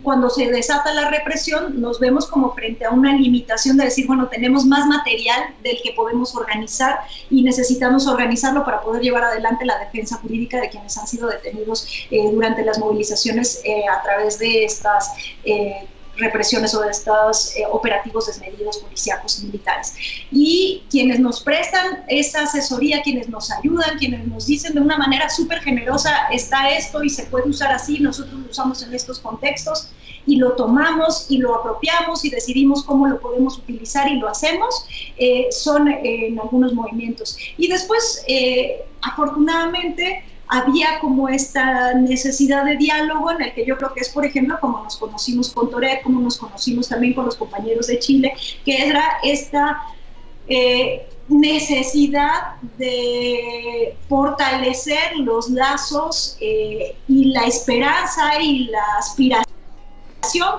cuando 0.01 0.30
se 0.30 0.49
desata 0.49 0.93
la 0.93 1.09
represión, 1.09 1.80
nos 1.80 1.99
vemos 1.99 2.28
como 2.28 2.53
frente 2.53 2.86
a 2.86 2.91
una 2.91 3.13
limitación 3.13 3.78
de 3.78 3.86
decir, 3.86 4.07
bueno, 4.07 4.28
tenemos 4.28 4.65
más 4.65 4.88
material 4.88 5.53
del 5.63 5.78
que 5.84 5.93
podemos 5.93 6.36
organizar 6.36 6.99
y 7.30 7.43
necesitamos 7.43 8.07
organizarlo 8.07 8.65
para 8.65 8.82
poder 8.82 9.03
llevar 9.03 9.24
adelante 9.24 9.65
la 9.65 9.78
defensa 9.78 10.17
jurídica 10.17 10.59
de 10.59 10.70
quienes 10.70 10.97
han 10.97 11.07
sido 11.07 11.28
detenidos 11.28 11.88
eh, 12.09 12.32
durante 12.32 12.63
las 12.63 12.80
movilizaciones 12.80 13.61
eh, 13.63 13.84
a 13.88 14.01
través 14.01 14.39
de 14.39 14.65
estas 14.65 15.13
eh, 15.43 15.88
represiones 16.20 16.74
o 16.74 16.82
de 16.82 16.91
estos 16.91 17.55
eh, 17.55 17.63
operativos 17.72 18.28
desmedidos 18.28 18.78
policíacos 18.78 19.39
y 19.39 19.45
militares. 19.47 19.93
Y 20.32 20.84
quienes 20.89 21.20
nos 21.20 21.41
prestan 21.41 22.03
esa 22.07 22.43
asesoría, 22.43 23.01
quienes 23.01 23.30
nos 23.30 23.51
ayudan, 23.51 23.97
quienes 23.97 24.28
nos 24.28 24.45
dicen 24.45 24.74
de 24.74 24.82
una 24.82 24.97
manera 24.97 25.30
súper 25.30 25.59
generosa, 25.59 26.28
está 26.32 26.70
esto 26.70 27.03
y 27.03 27.09
se 27.09 27.24
puede 27.24 27.49
usar 27.49 27.72
así, 27.72 27.99
nosotros 27.99 28.39
lo 28.41 28.49
usamos 28.49 28.84
en 28.84 28.93
estos 28.93 29.20
contextos 29.20 29.89
y 30.26 30.36
lo 30.36 30.53
tomamos 30.53 31.26
y 31.30 31.38
lo 31.38 31.55
apropiamos 31.55 32.24
y 32.26 32.30
decidimos 32.30 32.84
cómo 32.84 33.07
lo 33.07 33.20
podemos 33.20 33.57
utilizar 33.57 34.07
y 34.07 34.20
lo 34.20 34.28
hacemos, 34.28 34.86
eh, 35.17 35.47
son 35.51 35.88
eh, 35.88 36.28
en 36.28 36.39
algunos 36.39 36.74
movimientos. 36.74 37.38
Y 37.57 37.67
después, 37.67 38.24
afortunadamente, 39.01 40.24
había 40.50 41.00
como 41.00 41.30
esta 41.30 41.93
necesidad 41.93 42.66
de 42.66 42.76
diálogo 42.76 43.32
en 43.32 43.43
el 43.43 43.54
que 43.54 43.66
yo 43.66 43.78
creo 43.78 43.93
que 43.93 44.02
es, 44.02 44.10
por 44.10 44.26
ejemplo, 44.26 44.58
como 44.60 44.84
nos 44.84 44.97
conocimos 44.97 45.52
con 45.54 45.70
Toret, 45.70 46.02
como 46.02 46.20
nos 46.20 46.38
conocimos 46.38 46.89
también 46.89 47.14
con 47.14 47.26
los 47.26 47.36
compañeros 47.36 47.86
de 47.86 48.00
Chile, 48.00 48.34
que 48.66 48.88
era 48.88 49.20
esta 49.22 49.80
eh, 50.47 51.08
necesidad 51.28 52.56
de 52.80 53.95
fortalecer 54.10 55.18
los 55.18 55.52
lazos 55.52 56.36
eh, 56.41 56.97
y 57.08 57.26
la 57.26 57.43
esperanza 57.43 58.41
y 58.41 58.66
la 58.66 58.84
aspiración 58.97 59.45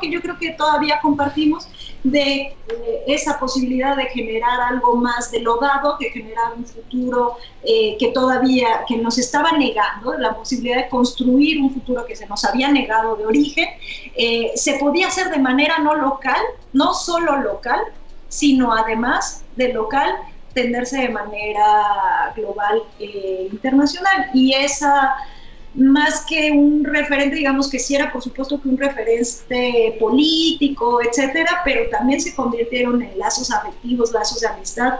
que 0.01 0.11
yo 0.11 0.21
creo 0.23 0.39
que 0.39 0.53
todavía 0.53 1.01
compartimos 1.03 1.69
de 2.03 2.41
eh, 2.43 2.55
esa 3.07 3.39
posibilidad 3.39 3.97
de 3.97 4.07
generar 4.07 4.61
algo 4.61 4.97
más 4.97 5.31
de 5.31 5.41
lo 5.41 5.59
dado, 5.59 5.97
de 5.99 6.11
generar 6.11 6.55
un 6.57 6.65
futuro 6.65 7.37
eh, 7.63 7.97
que 7.99 8.09
todavía, 8.13 8.85
que 8.89 8.97
nos 8.97 9.19
estaba 9.19 9.53
negando, 9.53 10.17
la 10.19 10.35
posibilidad 10.35 10.77
de 10.77 10.89
construir 10.89 11.61
un 11.61 11.73
futuro 11.73 12.07
que 12.07 12.17
se 12.17 12.27
nos 12.27 12.45
había 12.45 12.71
negado 12.71 13.17
de 13.17 13.27
origen, 13.27 13.69
eh, 14.17 14.53
se 14.55 14.79
podía 14.79 15.09
hacer 15.09 15.31
de 15.31 15.39
manera 15.39 15.79
no 15.79 15.95
local, 15.95 16.41
no 16.73 16.95
solo 16.95 17.37
local, 17.37 17.81
sino 18.29 18.73
además 18.73 19.45
de 19.57 19.73
local, 19.73 20.17
tenderse 20.55 20.97
de 20.97 21.09
manera 21.11 22.33
global 22.35 22.83
e 22.99 23.49
internacional. 23.53 24.31
Y 24.33 24.55
esa 24.55 25.17
más 25.75 26.25
que 26.29 26.51
un 26.51 26.85
referente, 26.85 27.37
digamos 27.37 27.71
que 27.71 27.79
sí 27.79 27.95
era 27.95 28.13
por 28.13 28.23
supuesto 28.23 28.61
que 28.61 28.69
un 28.69 28.79
referente 28.79 29.97
político, 30.01 31.01
etcétera, 31.03 31.63
pero 31.65 31.89
también 31.91 32.21
se 32.21 32.35
convirtieron 32.35 33.01
en 33.03 33.19
lazos 33.19 33.51
afectivos, 33.51 34.13
lazos 34.13 34.41
de 34.41 34.49
amistad 34.49 34.95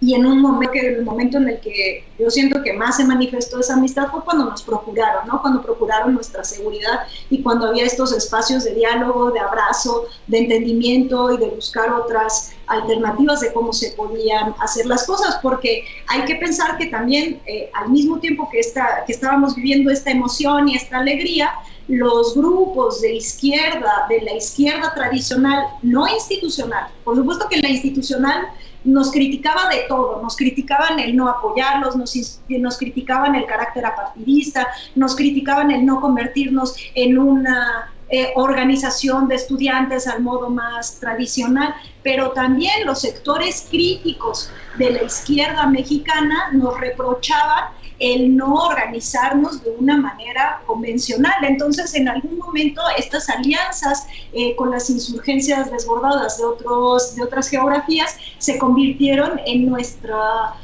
y 0.00 0.14
en 0.14 0.26
un 0.26 0.40
momento, 0.40 0.72
que 0.72 0.88
el 0.88 1.04
momento 1.04 1.38
en 1.38 1.48
el 1.48 1.60
que 1.60 2.04
yo 2.18 2.30
siento 2.30 2.62
que 2.62 2.74
más 2.74 2.98
se 2.98 3.04
manifestó 3.04 3.60
esa 3.60 3.74
amistad 3.74 4.08
fue 4.10 4.22
cuando 4.24 4.44
nos 4.44 4.62
procuraron, 4.62 5.26
¿no? 5.26 5.40
Cuando 5.40 5.62
procuraron 5.62 6.14
nuestra 6.14 6.44
seguridad 6.44 7.00
y 7.30 7.42
cuando 7.42 7.68
había 7.68 7.86
estos 7.86 8.12
espacios 8.12 8.64
de 8.64 8.74
diálogo, 8.74 9.30
de 9.30 9.40
abrazo, 9.40 10.06
de 10.26 10.38
entendimiento 10.38 11.32
y 11.32 11.38
de 11.38 11.46
buscar 11.46 11.90
otras 11.92 12.52
alternativas 12.66 13.40
de 13.40 13.52
cómo 13.52 13.72
se 13.72 13.92
podían 13.92 14.54
hacer 14.60 14.84
las 14.86 15.06
cosas, 15.06 15.38
porque 15.42 15.84
hay 16.08 16.24
que 16.24 16.34
pensar 16.36 16.76
que 16.76 16.86
también 16.86 17.40
eh, 17.46 17.70
al 17.72 17.88
mismo 17.88 18.18
tiempo 18.18 18.48
que, 18.50 18.60
está, 18.60 19.04
que 19.06 19.12
estábamos 19.12 19.54
viviendo 19.54 19.90
esta 19.90 20.10
emoción 20.10 20.68
y 20.68 20.76
esta 20.76 20.98
alegría, 20.98 21.50
los 21.88 22.34
grupos 22.34 23.00
de 23.00 23.14
izquierda, 23.14 24.06
de 24.08 24.20
la 24.22 24.34
izquierda 24.34 24.92
tradicional, 24.94 25.64
no 25.82 26.06
institucional, 26.08 26.88
por 27.04 27.16
supuesto 27.16 27.48
que 27.48 27.58
la 27.58 27.68
institucional 27.68 28.48
nos 28.86 29.10
criticaba 29.10 29.68
de 29.68 29.84
todo, 29.88 30.22
nos 30.22 30.36
criticaban 30.36 30.98
el 30.98 31.14
no 31.16 31.28
apoyarlos, 31.28 31.96
nos, 31.96 32.78
criticaban 32.78 33.34
el 33.34 33.44
carácter 33.44 33.84
apartidista, 33.84 34.68
nos 34.94 35.14
criticaban 35.14 35.70
el 35.70 35.84
no 35.84 36.00
convertirnos 36.00 36.76
en 36.94 37.18
una 37.18 37.92
eh, 38.08 38.32
organización 38.36 39.26
de 39.26 39.34
estudiantes 39.34 40.06
al 40.06 40.22
modo 40.22 40.48
más 40.48 41.00
tradicional, 41.00 41.74
pero 42.04 42.30
también 42.30 42.86
los 42.86 43.00
sectores 43.00 43.66
críticos 43.68 44.50
de 44.78 44.90
la 44.90 45.02
izquierda 45.02 45.66
mexicana 45.66 46.50
nos 46.52 46.78
reprochaban 46.78 47.75
el 47.98 48.36
no 48.36 48.54
organizarnos 48.54 49.62
de 49.62 49.70
una 49.70 49.96
manera 49.96 50.60
convencional. 50.66 51.32
Entonces, 51.42 51.94
en 51.94 52.08
algún 52.08 52.38
momento, 52.38 52.82
estas 52.98 53.28
alianzas 53.30 54.06
eh, 54.32 54.54
con 54.56 54.70
las 54.70 54.90
insurgencias 54.90 55.70
desbordadas 55.70 56.38
de, 56.38 56.44
otros, 56.44 57.16
de 57.16 57.22
otras 57.22 57.48
geografías 57.48 58.16
se 58.38 58.58
convirtieron 58.58 59.40
en 59.46 59.66
nuestra 59.66 60.54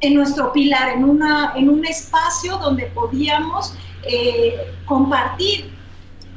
en 0.00 0.14
nuestro 0.14 0.52
pilar, 0.52 0.90
en, 0.90 1.02
una, 1.02 1.54
en 1.56 1.68
un 1.68 1.84
espacio 1.84 2.56
donde 2.58 2.84
podíamos 2.86 3.74
eh, 4.04 4.54
compartir 4.86 5.72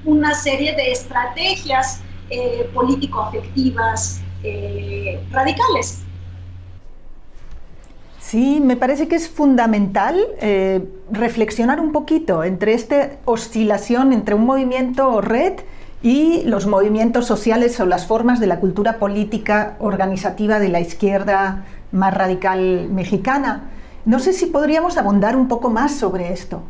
una 0.04 0.34
serie 0.34 0.76
de 0.76 0.92
estrategias 0.92 2.02
eh, 2.32 2.68
político-afectivas 2.74 4.20
radicales. 5.30 6.02
Sí, 8.32 8.62
me 8.62 8.78
parece 8.78 9.10
que 9.10 9.18
es 9.18 9.28
fundamental 9.28 10.18
eh, 10.40 10.88
reflexionar 11.12 11.82
un 11.82 11.92
poquito 11.92 12.46
entre 12.46 12.74
esta 12.74 13.10
oscilación 13.26 14.14
entre 14.14 14.36
un 14.36 14.46
movimiento 14.46 15.20
red 15.20 15.56
y 16.02 16.42
los 16.44 16.66
movimientos 16.66 17.26
sociales 17.26 17.78
o 17.82 17.86
las 17.86 18.08
formas 18.08 18.40
de 18.40 18.48
la 18.48 18.62
cultura 18.62 19.00
política 19.00 19.76
organizativa 19.80 20.60
de 20.60 20.70
la 20.70 20.80
izquierda 20.80 21.66
más 21.92 22.14
radical 22.14 22.88
mexicana. 22.90 23.64
No 24.06 24.20
sé 24.20 24.32
si 24.32 24.46
podríamos 24.46 24.98
abundar 24.98 25.36
un 25.36 25.50
poco 25.50 25.70
más 25.70 25.94
sobre 25.94 26.32
esto. 26.32 26.64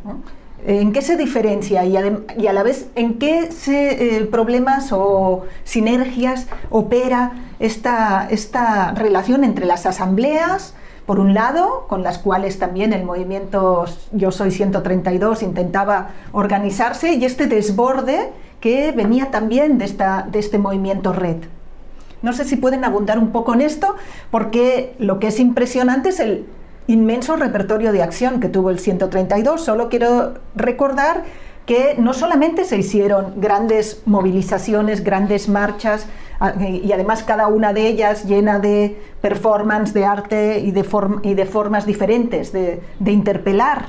¿En 0.66 0.92
qué 0.92 1.00
se 1.00 1.16
diferencia 1.16 1.84
y, 1.84 1.96
a 1.96 2.52
la 2.52 2.62
vez 2.64 2.88
en 2.96 3.20
qué 3.20 3.48
eh, 3.68 4.28
problemas 4.32 4.90
o 4.90 5.44
sinergias 5.62 6.48
opera 6.70 7.34
esta, 7.60 8.26
esta 8.28 8.94
relación 8.94 9.44
entre 9.44 9.64
las 9.64 9.86
asambleas, 9.86 10.74
por 11.06 11.18
un 11.18 11.34
lado, 11.34 11.86
con 11.88 12.02
las 12.02 12.18
cuales 12.18 12.58
también 12.58 12.92
el 12.92 13.04
movimiento 13.04 13.86
Yo 14.12 14.30
Soy 14.30 14.50
132 14.50 15.42
intentaba 15.42 16.10
organizarse, 16.32 17.14
y 17.14 17.24
este 17.24 17.46
desborde 17.46 18.30
que 18.60 18.92
venía 18.92 19.30
también 19.30 19.78
de, 19.78 19.84
esta, 19.84 20.26
de 20.30 20.38
este 20.38 20.58
movimiento 20.58 21.12
red. 21.12 21.36
No 22.22 22.32
sé 22.32 22.44
si 22.44 22.56
pueden 22.56 22.84
abundar 22.84 23.18
un 23.18 23.32
poco 23.32 23.54
en 23.54 23.60
esto, 23.60 23.96
porque 24.30 24.94
lo 24.98 25.18
que 25.18 25.26
es 25.26 25.40
impresionante 25.40 26.10
es 26.10 26.20
el 26.20 26.46
inmenso 26.86 27.36
repertorio 27.36 27.92
de 27.92 28.02
acción 28.02 28.40
que 28.40 28.48
tuvo 28.48 28.70
el 28.70 28.78
132. 28.78 29.60
Solo 29.60 29.88
quiero 29.88 30.34
recordar 30.54 31.24
que 31.66 31.94
no 31.98 32.12
solamente 32.12 32.64
se 32.64 32.76
hicieron 32.76 33.34
grandes 33.40 34.02
movilizaciones, 34.06 35.04
grandes 35.04 35.48
marchas, 35.48 36.06
y 36.58 36.90
además 36.90 37.22
cada 37.22 37.46
una 37.46 37.72
de 37.72 37.86
ellas 37.86 38.24
llena 38.24 38.58
de 38.58 39.00
performance, 39.20 39.92
de 39.92 40.04
arte 40.04 40.58
y 40.58 40.72
de, 40.72 41.44
formas 41.44 41.86
diferentes 41.86 42.52
de, 42.52 42.82
interpelar, 43.06 43.86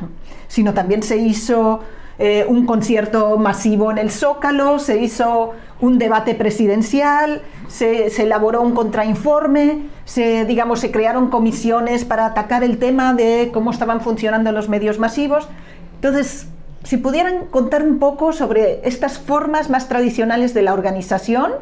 sino 0.47 0.73
también 0.73 1.01
se 1.01 1.17
hizo 1.17 1.79
eh, 2.19 2.45
un 2.47 2.67
concierto 2.67 3.37
masivo 3.39 3.89
en 3.89 3.97
el 3.97 4.11
Zócalo, 4.11 4.77
se 4.77 5.01
hizo 5.01 5.53
un 5.81 5.97
debate 5.97 6.35
presidencial, 6.35 7.41
se, 7.67 8.05
elaboró 8.21 8.61
un 8.61 8.73
contrainforme, 8.75 9.87
se, 10.05 10.45
digamos, 10.45 10.79
se 10.79 10.91
crearon 10.91 11.29
comisiones 11.29 12.05
para 12.05 12.27
atacar 12.27 12.63
el 12.63 12.77
tema 12.77 13.15
de 13.15 13.49
cómo 13.51 13.71
estaban 13.71 13.99
funcionando 13.99 14.51
los 14.51 14.69
medios 14.69 14.99
masivos. 14.99 15.49
Entonces, 15.95 16.47
si 16.83 16.97
pudieran 16.97 17.45
contar 17.45 17.83
un 17.83 17.99
poco 17.99 18.33
sobre 18.33 18.87
estas 18.87 19.17
formas 19.17 19.69
más 19.69 19.87
tradicionales 19.87 20.53
de 20.53 20.61
la 20.61 20.73
organización 20.73 21.53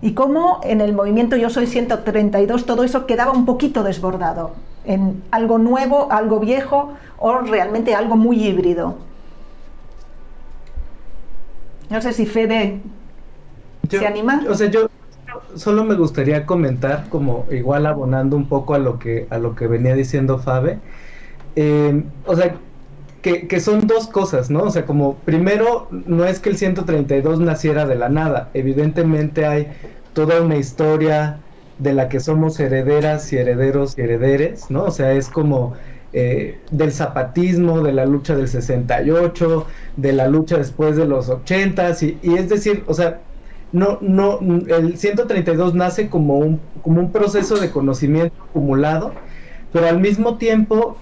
y 0.00 0.12
cómo 0.14 0.60
en 0.64 0.80
el 0.80 0.92
movimiento 0.92 1.36
Yo 1.36 1.50
Soy 1.50 1.66
132 1.66 2.66
todo 2.66 2.84
eso 2.84 3.06
quedaba 3.06 3.32
un 3.32 3.46
poquito 3.46 3.82
desbordado 3.82 4.52
en 4.84 5.22
algo 5.30 5.58
nuevo, 5.58 6.08
algo 6.10 6.40
viejo 6.40 6.92
o 7.18 7.38
realmente 7.38 7.94
algo 7.94 8.16
muy 8.16 8.42
híbrido. 8.42 8.96
No 11.90 12.00
sé 12.00 12.12
si 12.12 12.26
Fede 12.26 12.80
¿Se 13.88 14.06
anima? 14.06 14.42
O 14.48 14.54
sea, 14.54 14.68
yo 14.70 14.88
solo 15.54 15.84
me 15.84 15.94
gustaría 15.94 16.46
comentar, 16.46 17.08
como 17.08 17.46
igual 17.50 17.86
abonando 17.86 18.36
un 18.36 18.48
poco 18.48 18.74
a 18.74 18.78
lo 18.78 18.98
que, 18.98 19.26
a 19.30 19.38
lo 19.38 19.54
que 19.54 19.66
venía 19.66 19.94
diciendo 19.94 20.38
Fabe. 20.38 20.78
Eh, 21.56 22.02
o 22.26 22.34
sea, 22.34 22.56
que, 23.24 23.60
son 23.60 23.86
dos 23.86 24.06
cosas, 24.06 24.50
¿no? 24.50 24.64
O 24.64 24.70
sea, 24.70 24.84
como 24.84 25.14
primero, 25.14 25.88
no 25.90 26.26
es 26.26 26.40
que 26.40 26.50
el 26.50 26.58
132 26.58 27.40
naciera 27.40 27.86
de 27.86 27.94
la 27.94 28.10
nada, 28.10 28.50
evidentemente 28.52 29.46
hay 29.46 29.68
toda 30.12 30.42
una 30.42 30.56
historia 30.56 31.38
de 31.78 31.94
la 31.94 32.10
que 32.10 32.20
somos 32.20 32.60
herederas 32.60 33.32
y 33.32 33.38
herederos 33.38 33.96
y 33.96 34.02
herederes, 34.02 34.70
¿no? 34.70 34.84
O 34.84 34.90
sea, 34.90 35.12
es 35.12 35.30
como 35.30 35.72
eh, 36.12 36.58
del 36.70 36.92
zapatismo, 36.92 37.80
de 37.80 37.94
la 37.94 38.04
lucha 38.04 38.36
del 38.36 38.48
68, 38.48 39.66
de 39.96 40.12
la 40.12 40.28
lucha 40.28 40.58
después 40.58 40.94
de 40.96 41.06
los 41.06 41.30
80, 41.30 41.92
y, 42.02 42.18
y 42.22 42.34
es 42.34 42.50
decir, 42.50 42.84
o 42.86 42.92
sea, 42.92 43.20
no, 43.72 43.98
no, 44.02 44.38
el 44.68 44.98
132 44.98 45.74
nace 45.74 46.10
como 46.10 46.36
un, 46.36 46.60
como 46.82 47.00
un 47.00 47.10
proceso 47.10 47.56
de 47.56 47.70
conocimiento 47.70 48.34
acumulado, 48.50 49.14
pero 49.72 49.88
al 49.88 49.98
mismo 49.98 50.36
tiempo 50.36 50.98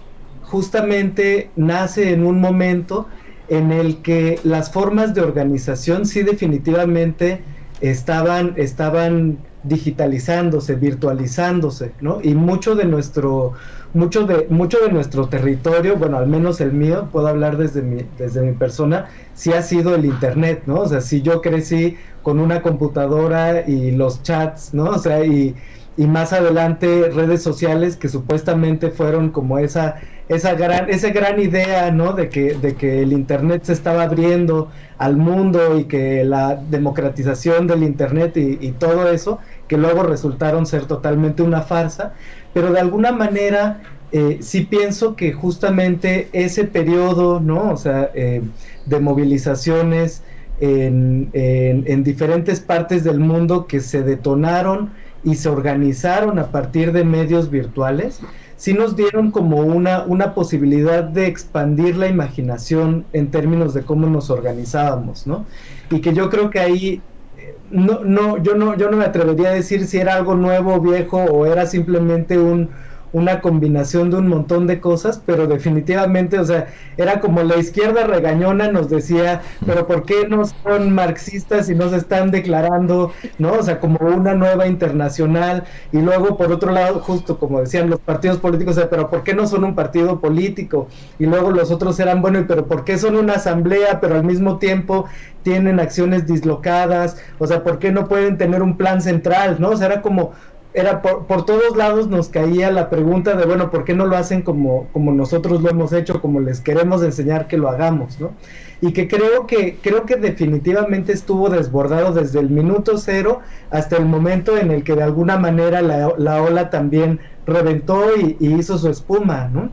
justamente 0.52 1.50
nace 1.56 2.12
en 2.12 2.26
un 2.26 2.38
momento 2.38 3.08
en 3.48 3.72
el 3.72 4.02
que 4.02 4.38
las 4.44 4.70
formas 4.70 5.14
de 5.14 5.22
organización 5.22 6.04
sí 6.04 6.22
definitivamente 6.22 7.40
estaban, 7.80 8.52
estaban 8.58 9.38
digitalizándose, 9.62 10.74
virtualizándose, 10.74 11.92
¿no? 12.02 12.18
Y 12.22 12.34
mucho 12.34 12.74
de 12.74 12.84
nuestro, 12.84 13.54
mucho 13.94 14.26
de, 14.26 14.46
mucho 14.50 14.78
de 14.80 14.92
nuestro 14.92 15.26
territorio, 15.26 15.96
bueno, 15.96 16.18
al 16.18 16.26
menos 16.26 16.60
el 16.60 16.72
mío, 16.72 17.08
puedo 17.10 17.28
hablar 17.28 17.56
desde 17.56 17.80
mi, 17.80 18.02
desde 18.18 18.42
mi 18.42 18.52
persona, 18.52 19.06
sí 19.32 19.54
ha 19.54 19.62
sido 19.62 19.94
el 19.94 20.04
internet, 20.04 20.64
¿no? 20.66 20.80
O 20.80 20.86
sea, 20.86 21.00
si 21.00 21.22
yo 21.22 21.40
crecí 21.40 21.96
con 22.22 22.38
una 22.38 22.60
computadora 22.60 23.66
y 23.66 23.92
los 23.92 24.22
chats, 24.22 24.74
¿no? 24.74 24.84
O 24.84 24.98
sea, 24.98 25.24
y, 25.24 25.54
y 25.96 26.06
más 26.06 26.34
adelante 26.34 27.10
redes 27.10 27.42
sociales 27.42 27.96
que 27.96 28.10
supuestamente 28.10 28.90
fueron 28.90 29.30
como 29.30 29.58
esa 29.58 29.96
esa 30.34 30.54
gran 30.54 30.90
esa 30.90 31.10
gran 31.10 31.40
idea 31.40 31.90
no 31.90 32.12
de 32.12 32.28
que 32.28 32.54
de 32.54 32.74
que 32.74 33.02
el 33.02 33.12
internet 33.12 33.64
se 33.64 33.72
estaba 33.72 34.04
abriendo 34.04 34.70
al 34.98 35.16
mundo 35.16 35.78
y 35.78 35.84
que 35.84 36.24
la 36.24 36.56
democratización 36.56 37.66
del 37.66 37.82
internet 37.82 38.36
y, 38.36 38.70
todo 38.72 39.10
eso 39.10 39.38
que 39.66 39.76
luego 39.76 40.04
resultaron 40.04 40.64
ser 40.64 40.86
totalmente 40.86 41.42
una 41.42 41.62
farsa. 41.62 42.14
Pero 42.54 42.72
de 42.72 42.78
alguna 42.78 43.10
manera 43.10 43.80
eh, 44.12 44.38
sí 44.40 44.60
pienso 44.60 45.16
que 45.16 45.32
justamente 45.32 46.28
ese 46.32 46.64
periodo 46.64 47.40
no 47.40 47.70
o 47.70 47.76
sea 47.76 48.10
eh, 48.14 48.42
de 48.86 49.00
movilizaciones 49.00 50.22
en, 50.62 52.04
diferentes 52.04 52.60
partes 52.60 53.04
del 53.04 53.18
mundo 53.18 53.66
que 53.66 53.80
se 53.80 54.02
detonaron 54.02 54.90
y 55.24 55.34
se 55.34 55.48
organizaron 55.48 56.38
a 56.38 56.46
partir 56.48 56.92
de 56.92 57.04
medios 57.04 57.50
virtuales, 57.50 58.20
sí 58.62 58.74
nos 58.74 58.94
dieron 58.94 59.32
como 59.32 59.56
una, 59.56 60.04
una 60.04 60.34
posibilidad 60.34 61.02
de 61.02 61.26
expandir 61.26 61.96
la 61.96 62.06
imaginación 62.06 63.08
en 63.12 63.32
términos 63.32 63.74
de 63.74 63.84
cómo 63.84 64.06
nos 64.06 64.30
organizábamos, 64.30 65.26
¿no? 65.26 65.48
Y 65.90 66.00
que 66.00 66.14
yo 66.14 66.30
creo 66.30 66.48
que 66.48 66.60
ahí 66.60 67.02
eh, 67.36 67.58
no, 67.70 68.04
no, 68.04 68.40
yo 68.40 68.54
no, 68.54 68.76
yo 68.76 68.88
no 68.88 68.96
me 68.98 69.04
atrevería 69.04 69.48
a 69.48 69.52
decir 69.52 69.84
si 69.88 69.98
era 69.98 70.14
algo 70.14 70.36
nuevo, 70.36 70.80
viejo, 70.80 71.24
o 71.24 71.44
era 71.44 71.66
simplemente 71.66 72.38
un, 72.38 72.70
una 73.12 73.40
combinación 73.40 74.10
de 74.10 74.16
un 74.16 74.28
montón 74.28 74.66
de 74.66 74.80
cosas, 74.80 75.20
pero 75.24 75.46
definitivamente, 75.46 76.38
o 76.38 76.44
sea, 76.44 76.68
era 76.96 77.20
como 77.20 77.42
la 77.42 77.56
izquierda 77.56 78.06
regañona 78.06 78.68
nos 78.68 78.88
decía, 78.88 79.42
pero 79.66 79.86
¿por 79.86 80.04
qué 80.04 80.26
no 80.28 80.44
son 80.44 80.94
marxistas 80.94 81.68
y 81.68 81.74
no 81.74 81.88
se 81.90 81.96
están 81.96 82.30
declarando, 82.30 83.12
no? 83.38 83.52
O 83.52 83.62
sea, 83.62 83.80
como 83.80 83.98
una 83.98 84.34
nueva 84.34 84.66
internacional, 84.66 85.64
y 85.92 85.98
luego 85.98 86.36
por 86.36 86.52
otro 86.52 86.72
lado, 86.72 87.00
justo 87.00 87.38
como 87.38 87.60
decían 87.60 87.90
los 87.90 88.00
partidos 88.00 88.38
políticos, 88.38 88.76
o 88.76 88.80
sea, 88.80 88.90
pero 88.90 89.10
¿por 89.10 89.22
qué 89.22 89.34
no 89.34 89.46
son 89.46 89.64
un 89.64 89.74
partido 89.74 90.20
político? 90.20 90.88
Y 91.18 91.26
luego 91.26 91.50
los 91.50 91.70
otros 91.70 91.98
eran, 92.00 92.22
bueno, 92.22 92.44
pero 92.48 92.66
¿por 92.66 92.84
qué 92.84 92.98
son 92.98 93.16
una 93.16 93.34
asamblea, 93.34 94.00
pero 94.00 94.14
al 94.14 94.24
mismo 94.24 94.58
tiempo 94.58 95.06
tienen 95.42 95.80
acciones 95.80 96.26
dislocadas? 96.26 97.16
O 97.38 97.46
sea, 97.46 97.62
¿por 97.62 97.78
qué 97.78 97.92
no 97.92 98.08
pueden 98.08 98.38
tener 98.38 98.62
un 98.62 98.76
plan 98.76 99.00
central, 99.00 99.56
no? 99.58 99.70
O 99.70 99.76
sea, 99.76 99.88
era 99.88 100.02
como 100.02 100.32
era 100.74 101.02
por, 101.02 101.26
por, 101.26 101.44
todos 101.44 101.76
lados 101.76 102.08
nos 102.08 102.28
caía 102.28 102.70
la 102.70 102.88
pregunta 102.88 103.34
de, 103.34 103.44
bueno, 103.44 103.70
¿por 103.70 103.84
qué 103.84 103.94
no 103.94 104.06
lo 104.06 104.16
hacen 104.16 104.42
como, 104.42 104.88
como 104.92 105.12
nosotros 105.12 105.60
lo 105.60 105.70
hemos 105.70 105.92
hecho, 105.92 106.20
como 106.20 106.40
les 106.40 106.60
queremos 106.60 107.02
enseñar 107.02 107.46
que 107.46 107.58
lo 107.58 107.68
hagamos, 107.68 108.18
¿no? 108.20 108.32
Y 108.80 108.92
que 108.92 109.06
creo 109.06 109.46
que, 109.46 109.78
creo 109.80 110.06
que 110.06 110.16
definitivamente 110.16 111.12
estuvo 111.12 111.50
desbordado 111.50 112.12
desde 112.12 112.40
el 112.40 112.50
minuto 112.50 112.98
cero 112.98 113.40
hasta 113.70 113.96
el 113.96 114.06
momento 114.06 114.56
en 114.56 114.70
el 114.70 114.82
que 114.82 114.96
de 114.96 115.02
alguna 115.02 115.36
manera 115.36 115.82
la, 115.82 116.14
la 116.16 116.42
ola 116.42 116.70
también 116.70 117.20
reventó 117.46 118.16
y, 118.16 118.36
hizo 118.40 118.78
su 118.78 118.88
espuma, 118.88 119.48
¿no? 119.52 119.70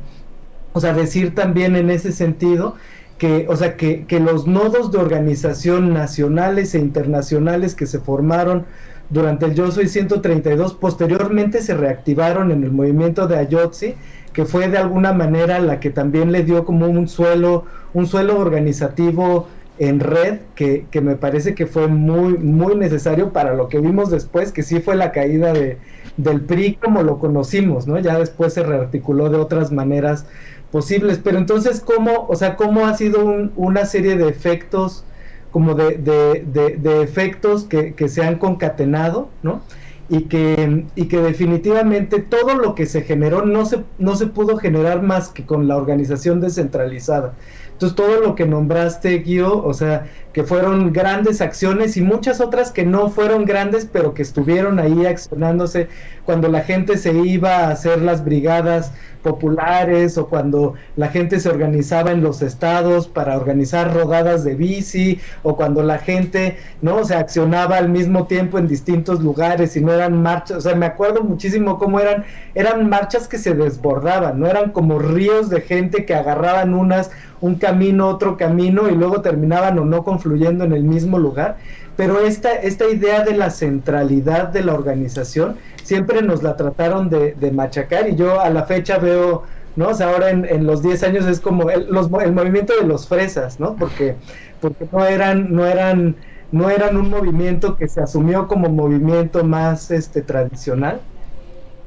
O 0.74 0.80
sea, 0.80 0.94
decir 0.94 1.34
también 1.34 1.76
en 1.76 1.90
ese 1.90 2.12
sentido 2.12 2.76
que, 3.18 3.48
o 3.50 3.56
sea, 3.56 3.78
que, 3.78 4.06
que 4.06 4.20
los 4.20 4.48
nodos 4.48 4.92
de 4.92 5.00
organización 5.00 5.94
nacionales 5.94 6.76
e 6.76 6.80
internacionales 6.80 7.76
que 7.76 7.86
se 7.86 8.00
formaron 8.00 8.66
durante 9.10 9.46
el 9.46 9.56
Yo 9.56 9.72
Soy 9.72 9.88
132, 9.88 10.76
posteriormente 10.76 11.62
se 11.62 11.76
reactivaron 11.76 12.52
en 12.52 12.64
el 12.64 12.72
movimiento 12.72 13.28
de 13.28 13.38
Ayotzi, 13.38 13.96
que 14.34 14.46
fue 14.46 14.68
de 14.68 14.78
alguna 14.78 15.14
manera 15.14 15.60
la 15.60 15.80
que 15.80 15.90
también 15.90 16.32
le 16.32 16.44
dio 16.44 16.64
como 16.66 16.88
un 16.88 17.08
suelo, 17.08 17.66
un 17.94 18.06
suelo 18.06 18.40
organizativo 18.40 19.48
en 19.80 20.00
red 20.00 20.40
que, 20.56 20.86
que, 20.92 21.02
me 21.02 21.16
parece 21.16 21.56
que 21.56 21.66
fue 21.66 21.88
muy, 21.88 22.38
muy 22.38 22.76
necesario 22.76 23.32
para 23.32 23.54
lo 23.54 23.70
que 23.70 23.80
vimos 23.80 24.12
después, 24.12 24.52
que 24.52 24.62
sí 24.62 24.82
fue 24.82 24.96
la 24.96 25.12
caída 25.12 25.54
de, 25.54 25.78
del 26.18 26.42
PRI 26.42 26.76
como 26.76 27.02
lo 27.02 27.18
conocimos, 27.18 27.88
¿no? 27.88 27.98
Ya 27.98 28.20
después 28.20 28.54
se 28.54 28.64
rearticuló 28.64 29.30
de 29.30 29.38
otras 29.38 29.72
maneras 29.72 30.26
posibles. 30.72 31.20
Pero 31.24 31.38
entonces, 31.38 31.80
¿cómo, 31.80 32.26
o 32.28 32.36
sea, 32.36 32.56
cómo 32.58 32.86
ha 32.86 32.94
sido 32.96 33.50
una 33.56 33.86
serie 33.86 34.18
de 34.18 34.28
efectos 34.28 35.06
como 35.52 35.74
de, 35.74 35.98
de, 35.98 36.78
de, 36.78 37.02
efectos 37.02 37.64
que, 37.64 37.94
que, 37.94 38.08
se 38.08 38.24
han 38.24 38.36
concatenado, 38.38 39.30
¿no? 39.42 39.62
Y 40.08 40.24
que, 40.24 40.86
y 40.96 41.06
que 41.06 41.18
definitivamente 41.22 42.20
todo 42.20 42.56
lo 42.56 42.76
que 42.76 42.86
se 42.86 43.02
generó 43.02 43.46
no 43.46 43.66
se, 43.66 43.84
no 43.98 44.16
se 44.16 44.28
pudo 44.28 44.58
generar 44.58 45.02
más 45.02 45.30
que 45.30 45.46
con 45.46 45.68
la 45.68 45.78
organización 45.78 46.40
descentralizada. 46.40 47.34
Entonces 47.80 47.96
todo 47.96 48.20
lo 48.20 48.36
que 48.36 48.46
nombraste, 48.46 49.20
Guío, 49.20 49.64
o 49.64 49.74
sea, 49.74 50.08
que 50.34 50.44
fueron 50.44 50.92
grandes 50.92 51.40
acciones 51.40 51.96
y 51.96 52.02
muchas 52.02 52.42
otras 52.42 52.72
que 52.72 52.86
no 52.86 53.10
fueron 53.10 53.46
grandes, 53.46 53.88
pero 53.90 54.14
que 54.14 54.22
estuvieron 54.22 54.80
ahí 54.80 55.06
accionándose 55.06 55.88
cuando 56.26 56.50
la 56.50 56.60
gente 56.62 56.98
se 56.98 57.14
iba 57.14 57.60
a 57.60 57.72
hacer 57.72 58.02
las 58.02 58.26
brigadas 58.26 58.92
populares 59.22 60.18
o 60.18 60.28
cuando 60.28 60.76
la 60.96 61.10
gente 61.10 61.40
se 61.40 61.50
organizaba 61.50 62.12
en 62.12 62.22
los 62.22 62.42
estados 62.42 63.08
para 63.08 63.36
organizar 63.36 63.94
rodadas 63.94 64.44
de 64.44 64.56
bici 64.56 65.20
o 65.44 65.56
cuando 65.56 65.84
la 65.84 65.98
gente 65.98 66.58
no 66.82 67.04
se 67.04 67.16
accionaba 67.16 67.78
al 67.78 67.90
mismo 67.90 68.28
tiempo 68.28 68.58
en 68.58 68.68
distintos 68.68 69.22
lugares 69.22 69.76
y 69.76 69.82
no 69.82 69.92
eran 69.94 70.22
marchas, 70.22 70.58
o 70.58 70.62
sea, 70.62 70.76
me 70.76 70.86
acuerdo 70.86 71.24
muchísimo 71.24 71.78
cómo 71.78 72.00
eran 72.00 72.26
eran 72.56 72.90
marchas 72.90 73.28
que 73.28 73.38
se 73.38 73.54
desbordaban, 73.54 74.40
no 74.40 74.48
eran 74.48 74.72
como 74.72 75.00
ríos 75.00 75.50
de 75.50 75.62
gente 75.62 76.06
que 76.06 76.16
agarraban 76.16 76.74
unas 76.74 77.12
un 77.42 77.56
camino, 77.56 78.08
otro 78.08 78.38
camino 78.38 78.90
y 78.90 78.96
luego 78.96 79.22
terminaban 79.22 79.80
o 79.80 79.86
no 79.86 80.04
confluyendo 80.04 80.66
en 80.66 80.74
el 80.74 80.84
mismo 80.84 81.18
lugar. 81.20 81.58
Pero 81.96 82.20
esta, 82.22 82.54
esta 82.54 82.88
idea 82.88 83.24
de 83.24 83.34
la 83.34 83.50
centralidad 83.50 84.48
de 84.50 84.64
la 84.64 84.74
organización 84.74 85.58
siempre 85.90 86.22
nos 86.22 86.44
la 86.44 86.56
trataron 86.56 87.10
de, 87.10 87.52
machacar 87.52 88.08
y 88.08 88.16
yo 88.16 88.40
a 88.40 88.52
la 88.52 88.64
fecha 88.64 89.00
veo, 89.00 89.44
¿no? 89.76 89.88
O 89.88 89.94
sea, 89.96 90.12
ahora 90.12 90.30
en, 90.30 90.66
los 90.68 90.84
10 90.84 91.02
años 91.04 91.26
es 91.26 91.40
como 91.40 91.72
el, 91.72 91.88
el 92.22 92.32
movimiento 92.32 92.74
de 92.80 92.86
los 92.86 93.08
fresas, 93.08 93.60
¿no? 93.60 93.76
Porque, 93.76 94.16
porque 94.62 94.88
no 94.92 95.04
eran, 95.04 95.52
no 95.52 95.66
eran 95.66 96.16
no 96.52 96.70
eran 96.70 96.96
un 96.96 97.10
movimiento 97.10 97.76
que 97.76 97.88
se 97.88 98.02
asumió 98.02 98.48
como 98.48 98.70
movimiento 98.70 99.44
más 99.44 99.90
este 99.90 100.22
tradicional. 100.22 101.02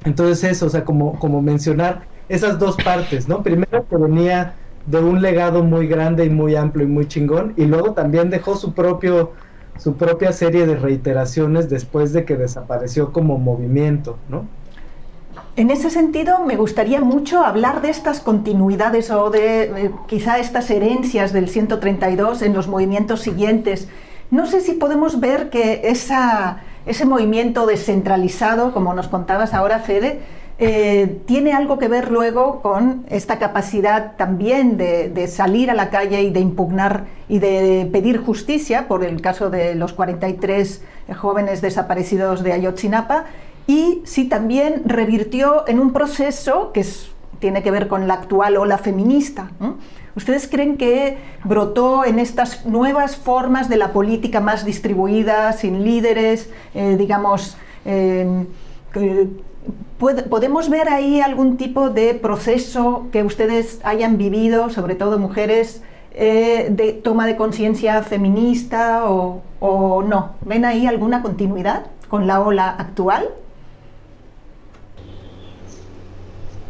Entonces 0.04 0.50
eso, 0.50 0.66
o 0.66 0.68
sea, 0.68 0.84
como, 0.84 1.18
como 1.20 1.40
mencionar 1.40 2.02
esas 2.28 2.58
dos 2.58 2.76
partes, 2.76 3.28
¿no? 3.28 3.42
Primero 3.42 3.86
que 3.88 3.96
venía 3.96 4.54
de 4.86 4.98
un 4.98 5.22
legado 5.22 5.62
muy 5.62 5.86
grande 5.86 6.24
y 6.24 6.30
muy 6.30 6.56
amplio 6.56 6.86
y 6.86 6.90
muy 6.90 7.06
chingón, 7.06 7.54
y 7.56 7.66
luego 7.66 7.92
también 7.92 8.30
dejó 8.30 8.56
su 8.56 8.72
propio 8.72 9.32
su 9.78 9.94
propia 9.94 10.32
serie 10.32 10.66
de 10.66 10.76
reiteraciones 10.76 11.68
después 11.68 12.12
de 12.12 12.24
que 12.24 12.36
desapareció 12.36 13.12
como 13.12 13.38
movimiento, 13.38 14.18
¿no? 14.28 14.46
En 15.54 15.70
ese 15.70 15.90
sentido, 15.90 16.40
me 16.46 16.56
gustaría 16.56 17.00
mucho 17.02 17.44
hablar 17.44 17.82
de 17.82 17.90
estas 17.90 18.20
continuidades 18.20 19.10
o 19.10 19.28
de 19.28 19.64
eh, 19.64 19.90
quizá 20.06 20.38
estas 20.38 20.70
herencias 20.70 21.34
del 21.34 21.48
132 21.48 22.40
en 22.40 22.54
los 22.54 22.68
movimientos 22.68 23.20
siguientes. 23.20 23.88
No 24.30 24.46
sé 24.46 24.62
si 24.62 24.72
podemos 24.72 25.20
ver 25.20 25.50
que 25.50 25.82
ese 25.84 27.04
movimiento 27.04 27.66
descentralizado, 27.66 28.72
como 28.72 28.94
nos 28.94 29.08
contabas 29.08 29.52
ahora, 29.52 29.80
Fede, 29.80 30.20
eh, 30.58 31.20
tiene 31.26 31.52
algo 31.52 31.78
que 31.78 31.88
ver 31.88 32.10
luego 32.10 32.60
con 32.62 33.04
esta 33.08 33.38
capacidad 33.38 34.16
también 34.16 34.76
de, 34.76 35.26
salir 35.26 35.70
a 35.70 35.74
la 35.74 35.90
calle 35.90 36.22
y 36.22 36.30
de 36.30 36.40
impugnar 36.40 37.06
y 37.28 37.38
de 37.38 37.88
pedir 37.90 38.18
justicia, 38.18 38.86
por 38.86 39.04
el 39.04 39.20
caso 39.20 39.50
de 39.50 39.74
los 39.74 39.92
43 39.92 40.82
jóvenes 41.16 41.62
desaparecidos 41.62 42.42
de 42.42 42.52
Ayotzinapa, 42.52 43.24
y 43.66 44.02
si 44.04 44.28
también 44.28 44.82
revirtió 44.84 45.66
en 45.68 45.78
un 45.78 45.92
proceso 45.92 46.72
que 46.72 46.84
tiene 47.38 47.62
que 47.62 47.70
ver 47.70 47.88
con 47.88 48.06
la 48.06 48.14
actual 48.14 48.56
ola 48.56 48.78
feminista. 48.78 49.50
¿Ustedes 50.14 50.46
creen 50.46 50.76
que 50.76 51.16
brotó 51.42 52.04
en 52.04 52.18
estas 52.18 52.66
nuevas 52.66 53.16
formas 53.16 53.68
de 53.68 53.78
la 53.78 53.92
política 53.92 54.40
más 54.40 54.64
distribuida, 54.64 55.52
sin 55.52 55.84
líderes, 55.84 56.50
eh, 56.74 56.96
digamos, 56.98 57.56
em, 57.84 58.46
¿podemos 59.98 60.68
ver 60.68 60.88
ahí 60.88 61.20
algún 61.20 61.56
tipo 61.56 61.90
de 61.90 62.14
proceso 62.14 63.06
que 63.12 63.22
ustedes 63.22 63.80
hayan 63.84 64.18
vivido, 64.18 64.70
sobre 64.70 64.94
todo 64.94 65.18
mujeres, 65.18 65.82
eh, 66.12 66.68
de 66.70 66.92
toma 66.92 67.26
de 67.26 67.36
conciencia 67.36 68.02
feminista 68.02 69.04
o, 69.10 69.42
o 69.60 70.02
no? 70.02 70.32
¿Ven 70.44 70.64
ahí 70.64 70.86
alguna 70.86 71.22
continuidad 71.22 71.86
con 72.08 72.26
la 72.26 72.40
ola 72.40 72.68
actual? 72.68 73.28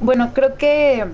Bueno, 0.00 0.30
creo 0.34 0.56
que 0.56 1.06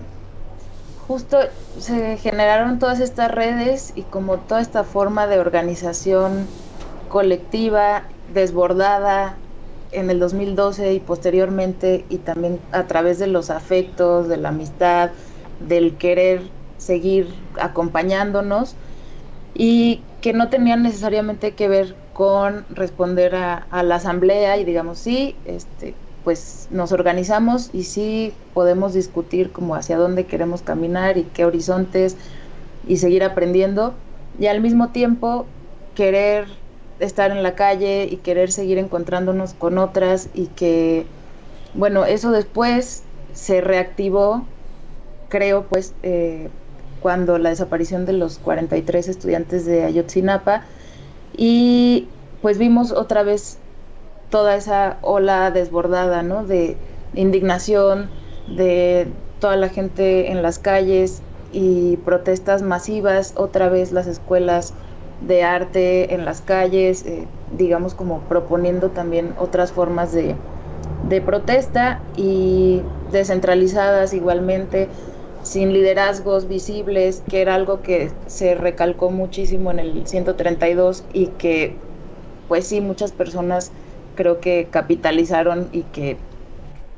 justo 1.06 1.38
se 1.78 2.16
generaron 2.16 2.78
todas 2.78 3.00
estas 3.00 3.30
redes 3.30 3.92
y 3.94 4.02
como 4.02 4.38
toda 4.38 4.60
esta 4.60 4.82
forma 4.82 5.26
de 5.26 5.38
organización 5.38 6.46
colectiva 7.08 8.02
desbordada 8.34 9.36
en 9.90 10.10
el 10.10 10.18
2012 10.20 10.92
y 10.94 11.00
posteriormente 11.00 12.06
y 12.08 12.20
también 12.20 12.66
a 12.72 12.86
través 12.86 13.18
de 13.18 13.26
los 13.28 13.50
afectos, 13.50 14.28
de 14.28 14.36
la 14.38 14.50
amistad, 14.50 15.12
del 15.58 15.98
querer 15.98 16.54
seguir 16.76 17.48
acompañándonos 17.54 18.78
y 19.54 20.10
que 20.20 20.32
no 20.32 20.50
tenían 20.50 20.82
necesariamente 20.82 21.54
que 21.54 21.68
ver 21.68 22.00
con 22.12 22.66
responder 22.70 23.34
a, 23.34 23.56
a 23.56 23.82
la 23.82 23.96
asamblea 23.96 24.58
y 24.58 24.64
digamos 24.64 25.00
sí, 25.00 25.40
este, 25.44 26.00
pues 26.22 26.66
nos 26.70 26.92
organizamos 26.92 27.70
y 27.72 27.84
sí 27.84 28.42
podemos 28.52 28.92
discutir 28.92 29.52
como 29.52 29.74
hacia 29.74 29.96
dónde 29.98 30.26
queremos 30.26 30.62
caminar 30.62 31.18
y 31.18 31.30
qué 31.32 31.44
horizontes 31.44 32.18
y 32.82 32.98
seguir 32.98 33.24
aprendiendo 33.24 34.02
y 34.34 34.46
al 34.46 34.60
mismo 34.60 34.92
tiempo 34.92 35.54
querer 35.94 36.46
estar 37.00 37.30
en 37.30 37.42
la 37.42 37.54
calle 37.54 38.08
y 38.10 38.16
querer 38.16 38.50
seguir 38.50 38.78
encontrándonos 38.78 39.54
con 39.54 39.78
otras 39.78 40.28
y 40.34 40.46
que 40.46 41.06
bueno 41.74 42.04
eso 42.04 42.30
después 42.30 43.02
se 43.32 43.60
reactivó 43.60 44.44
creo 45.28 45.64
pues 45.64 45.94
eh, 46.02 46.48
cuando 47.00 47.38
la 47.38 47.50
desaparición 47.50 48.06
de 48.06 48.14
los 48.14 48.38
43 48.38 49.08
estudiantes 49.08 49.64
de 49.66 49.84
Ayotzinapa 49.84 50.62
y 51.36 52.08
pues 52.42 52.58
vimos 52.58 52.92
otra 52.92 53.22
vez 53.22 53.58
toda 54.30 54.56
esa 54.56 54.98
ola 55.02 55.50
desbordada, 55.50 56.22
¿no? 56.22 56.44
De 56.44 56.76
indignación, 57.14 58.10
de 58.46 59.08
toda 59.40 59.56
la 59.56 59.68
gente 59.68 60.30
en 60.30 60.42
las 60.42 60.58
calles 60.58 61.22
y 61.52 61.96
protestas 61.98 62.62
masivas, 62.62 63.32
otra 63.36 63.68
vez 63.68 63.92
las 63.92 64.06
escuelas 64.06 64.74
de 65.20 65.42
arte 65.42 66.14
en 66.14 66.24
las 66.24 66.40
calles, 66.42 67.04
eh, 67.06 67.26
digamos 67.50 67.94
como 67.94 68.28
proponiendo 68.28 68.90
también 68.92 69.34
otras 69.38 69.72
formas 69.72 70.12
de, 70.12 70.36
de 71.08 71.20
protesta 71.20 72.02
y 72.16 72.82
descentralizadas 73.10 74.12
igualmente, 74.12 74.88
sin 75.42 75.72
liderazgos 75.72 76.48
visibles, 76.48 77.22
que 77.28 77.40
era 77.40 77.54
algo 77.54 77.82
que 77.82 78.12
se 78.26 78.54
recalcó 78.54 79.10
muchísimo 79.10 79.70
en 79.70 79.78
el 79.80 80.06
132 80.06 81.04
y 81.12 81.28
que 81.28 81.78
pues 82.46 82.66
sí, 82.68 82.80
muchas 82.80 83.12
personas 83.12 83.72
creo 84.14 84.40
que 84.40 84.70
capitalizaron 84.70 85.68
y 85.72 85.84
que, 85.84 86.18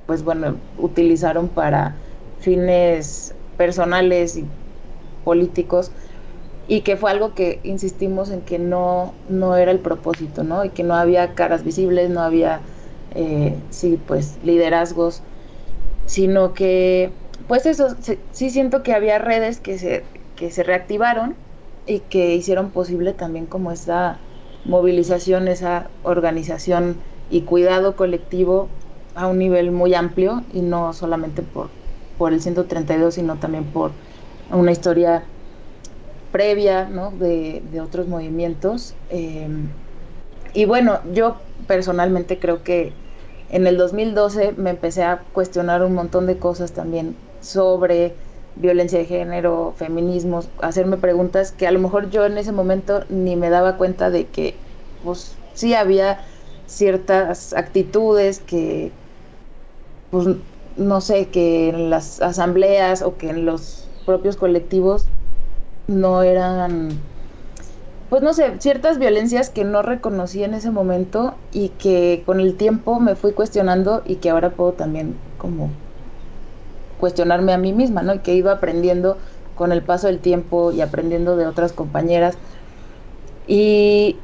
pues 0.06 0.22
bueno, 0.24 0.60
utilizaron 0.76 1.48
para 1.48 2.02
fines 2.38 3.34
personales 3.56 4.36
y 4.36 4.48
políticos 5.24 5.92
y 6.70 6.82
que 6.82 6.96
fue 6.96 7.10
algo 7.10 7.34
que 7.34 7.58
insistimos 7.64 8.30
en 8.30 8.42
que 8.42 8.60
no, 8.60 9.12
no 9.28 9.56
era 9.56 9.72
el 9.72 9.80
propósito, 9.80 10.44
¿no? 10.44 10.64
Y 10.64 10.68
que 10.70 10.84
no 10.84 10.94
había 10.94 11.34
caras 11.34 11.64
visibles, 11.64 12.10
no 12.10 12.20
había, 12.20 12.60
eh, 13.10 13.56
sí, 13.70 13.98
pues 14.06 14.38
liderazgos, 14.44 15.20
sino 16.06 16.54
que, 16.54 17.10
pues 17.48 17.66
eso, 17.66 17.96
sí 18.30 18.50
siento 18.50 18.84
que 18.84 18.94
había 18.94 19.18
redes 19.18 19.58
que 19.58 19.78
se, 19.78 20.04
que 20.36 20.52
se 20.52 20.62
reactivaron 20.62 21.34
y 21.86 21.98
que 21.98 22.36
hicieron 22.36 22.70
posible 22.70 23.14
también 23.14 23.46
como 23.46 23.72
esa 23.72 24.20
movilización, 24.64 25.48
esa 25.48 25.90
organización 26.04 26.98
y 27.30 27.40
cuidado 27.40 27.96
colectivo 27.96 28.68
a 29.16 29.26
un 29.26 29.38
nivel 29.38 29.72
muy 29.72 29.94
amplio 29.94 30.44
y 30.52 30.60
no 30.60 30.92
solamente 30.92 31.42
por, 31.42 31.66
por 32.16 32.32
el 32.32 32.40
132, 32.40 33.14
sino 33.14 33.38
también 33.38 33.64
por 33.64 33.90
una 34.52 34.70
historia 34.70 35.24
previa 36.32 36.88
¿no? 36.88 37.10
de, 37.10 37.62
otros 37.80 38.08
movimientos. 38.08 38.94
Em, 39.10 39.68
y 40.52 40.64
bueno, 40.64 41.00
yo 41.12 41.36
personalmente 41.66 42.38
creo 42.38 42.62
que 42.62 42.92
en 43.50 43.66
el 43.66 43.76
2012 43.76 44.54
me 44.56 44.70
empecé 44.70 45.02
a 45.02 45.22
cuestionar 45.32 45.82
un 45.82 45.94
montón 45.94 46.26
de 46.26 46.38
cosas 46.38 46.72
también 46.72 47.16
sobre 47.40 48.14
violencia 48.56 48.98
de 48.98 49.06
género, 49.06 49.74
feminismo, 49.76 50.40
hacerme 50.60 50.96
preguntas 50.96 51.52
que 51.52 51.66
a 51.66 51.70
lo 51.70 51.78
mejor 51.78 52.10
yo 52.10 52.26
en 52.26 52.36
ese 52.38 52.52
momento 52.52 53.04
ni 53.08 53.36
me 53.36 53.48
daba 53.48 53.76
cuenta 53.76 54.10
de 54.10 54.26
que 54.26 54.54
pues 55.04 55.36
sí 55.54 55.74
había 55.74 56.20
ciertas 56.66 57.52
actitudes 57.52 58.40
que, 58.40 58.92
pues, 60.10 60.28
no 60.76 61.00
sé, 61.00 61.26
que 61.28 61.70
en 61.70 61.90
las 61.90 62.20
asambleas 62.22 63.02
o 63.02 63.16
que 63.16 63.30
en 63.30 63.44
los 63.44 63.88
propios 64.06 64.36
colectivos 64.36 65.06
no 65.88 66.22
eran, 66.22 66.90
pues 68.08 68.22
no 68.22 68.32
sé, 68.32 68.54
ciertas 68.58 68.98
violencias 68.98 69.50
que 69.50 69.64
no 69.64 69.82
reconocí 69.82 70.44
en 70.44 70.54
ese 70.54 70.70
momento 70.70 71.34
y 71.52 71.70
que 71.70 72.22
con 72.26 72.40
el 72.40 72.56
tiempo 72.56 73.00
me 73.00 73.16
fui 73.16 73.32
cuestionando 73.32 74.02
y 74.04 74.16
que 74.16 74.30
ahora 74.30 74.50
puedo 74.50 74.72
también 74.72 75.16
como 75.38 75.70
cuestionarme 76.98 77.52
a 77.52 77.58
mí 77.58 77.72
misma, 77.72 78.02
¿no? 78.02 78.14
Y 78.14 78.18
que 78.18 78.34
ido 78.34 78.50
aprendiendo 78.50 79.16
con 79.56 79.72
el 79.72 79.82
paso 79.82 80.06
del 80.06 80.20
tiempo 80.20 80.72
y 80.72 80.80
aprendiendo 80.80 81.36
de 81.36 81.46
otras 81.46 81.72
compañeras. 81.72 82.36
Y, 83.46 84.16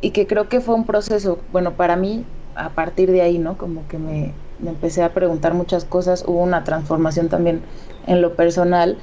y 0.00 0.10
que 0.10 0.26
creo 0.26 0.48
que 0.48 0.60
fue 0.60 0.74
un 0.74 0.84
proceso, 0.86 1.38
bueno, 1.52 1.72
para 1.72 1.96
mí, 1.96 2.24
a 2.54 2.70
partir 2.70 3.10
de 3.10 3.22
ahí, 3.22 3.38
¿no? 3.38 3.58
Como 3.58 3.86
que 3.88 3.98
me, 3.98 4.34
empecé 4.64 5.02
a 5.02 5.14
preguntar 5.14 5.54
muchas 5.54 5.84
cosas, 5.84 6.24
hubo 6.26 6.42
una 6.42 6.64
transformación 6.64 7.28
también 7.28 7.62
en 8.06 8.20
lo 8.22 8.34
personal 8.34 8.98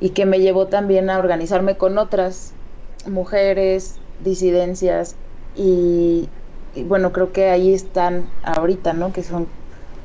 y 0.00 0.10
que 0.10 0.26
me 0.26 0.40
llevó 0.40 0.66
también 0.66 1.10
a 1.10 1.18
organizarme 1.18 1.76
con 1.76 1.98
otras 1.98 2.52
mujeres, 3.06 3.96
disidencias 4.24 5.16
y, 5.56 6.28
bueno, 6.86 7.12
creo 7.12 7.32
que 7.32 7.50
ahí 7.50 7.74
están 7.74 8.28
ahorita, 8.42 8.92
¿no? 8.92 9.12
Que 9.12 9.22
son 9.22 9.46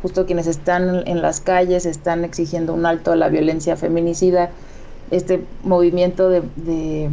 justo 0.02 0.26
quienes 0.26 0.48
están 0.48 1.08
en 1.08 1.22
las 1.22 1.42
calles, 1.42 1.86
están 1.86 2.26
exigiendo 2.26 2.74
un 2.74 2.86
alto 2.86 3.12
a 3.12 3.16
la 3.16 3.30
violencia 3.30 3.76
feminicida 3.76 4.52
este 5.12 5.44
movimiento 5.64 6.30
de, 6.30 7.10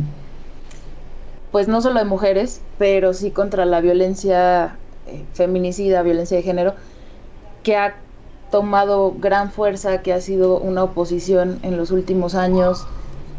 pues 1.51 1.69
no 1.69 1.81
solo 1.83 1.99
de 1.99 2.05
mujeres, 2.05 2.61
pero 2.79 3.13
sí 3.13 3.31
contra 3.31 3.67
la 3.67 3.81
violencia 3.81 4.77
eh, 5.07 5.25
feminicida, 5.35 6.03
violencia 6.03 6.37
de 6.37 6.43
género, 6.43 6.75
que 7.63 7.77
ha 7.77 7.97
tomado 8.53 9.15
gran 9.19 9.51
fuerza, 9.51 10.03
que 10.03 10.13
ha 10.13 10.21
sido 10.21 10.59
una 10.59 10.85
oposición 10.85 11.59
en 11.63 11.77
los 11.77 11.91
últimos 11.91 12.37
años 12.37 12.87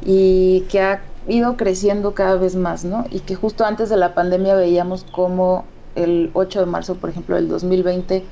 y 0.04 0.66
que 0.70 0.82
ha 0.82 1.02
ido 1.28 1.56
creciendo 1.56 2.14
cada 2.14 2.36
vez 2.36 2.56
más, 2.56 2.84
¿no? 2.84 3.06
Y 3.12 3.20
que 3.20 3.36
justo 3.36 3.64
antes 3.64 3.90
de 3.90 3.96
la 3.96 4.16
pandemia 4.16 4.56
veíamos 4.56 5.06
como 5.06 5.66
el 5.96 6.32
8 6.34 6.62
de 6.62 6.66
marzo, 6.66 6.96
por 6.96 7.12
ejemplo, 7.12 7.36
del 7.36 7.48
2020, 7.48 8.26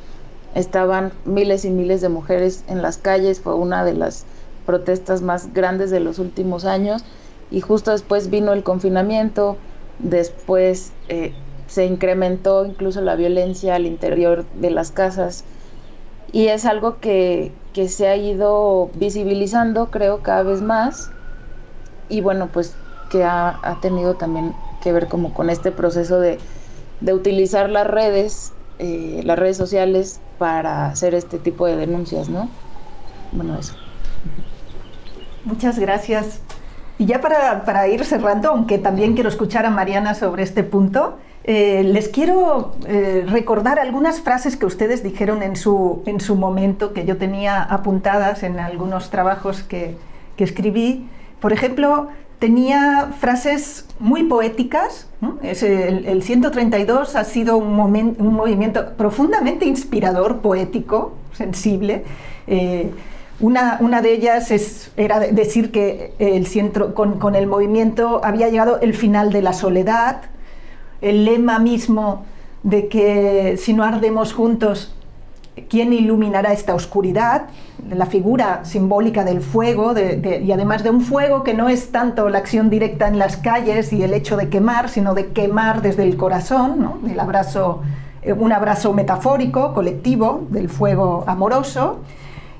estaban 0.55 1.13
miles 1.23 1.65
y 1.65 1.69
miles 1.69 2.01
de 2.01 2.09
mujeres 2.09 2.63
en 2.67 2.81
las 2.81 2.97
calles, 2.97 3.39
fue 3.39 3.53
una 3.53 3.85
de 3.85 3.93
las 3.93 4.25
protestas 4.65 5.21
más 5.21 5.53
grandes 5.53 5.91
de 5.91 5.99
los 5.99 6.17
últimos 6.17 6.65
años. 6.65 7.05
Y 7.51 7.61
justo 7.61 7.91
después 7.91 8.31
vino 8.31 8.53
el 8.53 8.63
confinamiento, 8.63 9.55
después 9.99 10.93
eh, 11.09 11.33
se 11.67 11.85
incrementó 11.85 12.65
incluso 12.65 13.01
la 13.01 13.15
violencia 13.15 13.75
al 13.75 13.85
interior 13.85 14.45
de 14.55 14.71
las 14.71 14.91
casas 14.91 15.43
y 16.31 16.47
es 16.47 16.65
algo 16.65 16.99
que, 16.99 17.51
que 17.73 17.87
se 17.87 18.07
ha 18.07 18.15
ido 18.15 18.89
visibilizando 18.95 19.91
creo 19.91 20.21
cada 20.21 20.43
vez 20.43 20.61
más 20.61 21.11
y 22.09 22.21
bueno 22.21 22.47
pues 22.51 22.75
que 23.09 23.23
ha, 23.23 23.59
ha, 23.61 23.81
tenido 23.81 24.15
también 24.15 24.53
que 24.81 24.93
ver 24.93 25.07
como 25.07 25.33
con 25.33 25.49
este 25.49 25.71
proceso 25.71 26.19
de, 26.19 26.39
de 27.01 27.13
utilizar 27.13 27.69
las 27.69 27.85
redes, 27.85 28.53
eh, 28.79 29.21
las 29.25 29.37
redes 29.37 29.57
sociales 29.57 30.21
para 30.37 30.87
hacer 30.87 31.13
este 31.13 31.37
tipo 31.37 31.65
de 31.65 31.75
denuncias, 31.75 32.29
¿no? 32.29 32.49
Bueno, 33.31 33.57
eso. 33.59 33.73
Muchas 35.43 35.77
gracias. 35.77 36.39
Y 36.97 37.05
ya 37.05 37.19
para, 37.19 37.65
para 37.65 37.87
ir 37.87 38.05
cerrando, 38.05 38.49
aunque 38.49 38.77
también 38.77 39.13
quiero 39.13 39.29
escuchar 39.29 39.65
a 39.65 39.71
Mariana 39.71 40.13
sobre 40.13 40.43
este 40.43 40.63
punto, 40.63 41.17
eh, 41.43 41.83
les 41.83 42.07
quiero 42.07 42.75
eh, 42.87 43.25
recordar 43.27 43.79
algunas 43.79 44.21
frases 44.21 44.57
que 44.57 44.67
ustedes 44.67 45.01
dijeron 45.01 45.41
en 45.41 45.55
su, 45.55 46.03
en 46.05 46.19
su 46.19 46.35
momento, 46.35 46.93
que 46.93 47.03
yo 47.05 47.17
tenía 47.17 47.63
apuntadas 47.63 48.43
en 48.43 48.59
algunos 48.59 49.09
trabajos 49.09 49.63
que, 49.63 49.95
que 50.35 50.43
escribí. 50.43 51.07
Por 51.39 51.51
ejemplo, 51.51 52.09
tenía 52.37 53.11
frases 53.19 53.87
muy 53.99 54.23
poéticas. 54.23 55.07
Es 55.41 55.63
el, 55.63 56.05
el, 56.05 56.21
132 56.21 57.15
ha 57.15 57.23
sido 57.23 57.57
un, 57.57 57.75
moment, 57.75 58.19
un, 58.19 58.35
movimiento 58.35 58.93
profundamente 58.95 59.65
inspirador, 59.65 60.41
poético, 60.41 61.13
sensible. 61.33 62.03
Eh, 62.45 62.91
una, 63.39 63.77
una, 63.79 64.03
de 64.03 64.13
ellas 64.13 64.51
es, 64.51 64.91
era 64.97 65.19
decir 65.19 65.71
que 65.71 66.13
el 66.19 66.45
centro, 66.45 66.93
con, 66.93 67.17
con, 67.17 67.33
el 67.33 67.47
movimiento 67.47 68.21
había 68.23 68.49
llegado 68.49 68.79
el 68.81 68.93
final 68.93 69.31
de 69.31 69.41
la 69.41 69.53
soledad, 69.53 70.21
el 71.01 71.25
lema 71.25 71.59
mismo 71.59 72.23
de 72.63 72.87
que 72.87 73.57
si 73.57 73.73
no 73.73 73.83
ardemos 73.83 74.33
juntos, 74.33 74.93
¿quién 75.69 75.93
iluminará 75.93 76.53
esta 76.53 76.75
oscuridad? 76.75 77.43
La 77.89 78.05
figura 78.05 78.63
simbólica 78.63 79.23
del 79.23 79.41
fuego, 79.41 79.93
y 79.97 80.51
además 80.51 80.83
de 80.83 80.91
un 80.91 81.01
fuego 81.01 81.43
que 81.43 81.53
no 81.53 81.69
es 81.69 81.91
tanto 81.91 82.29
la 82.29 82.37
acción 82.37 82.69
directa 82.69 83.07
en 83.07 83.17
las 83.17 83.37
calles 83.37 83.91
y 83.91 84.03
el 84.03 84.13
hecho 84.13 84.37
de 84.37 84.49
quemar, 84.49 84.89
sino 84.89 85.13
de 85.13 85.27
quemar 85.27 85.81
desde 85.81 86.03
el 86.03 86.15
corazón, 86.17 87.01
el 87.09 87.19
abrazo, 87.19 87.81
eh, 88.21 88.33
un 88.33 88.53
abrazo 88.53 88.93
metafórico, 88.93 89.73
colectivo, 89.73 90.45
del 90.49 90.69
fuego 90.69 91.23
amoroso. 91.27 91.99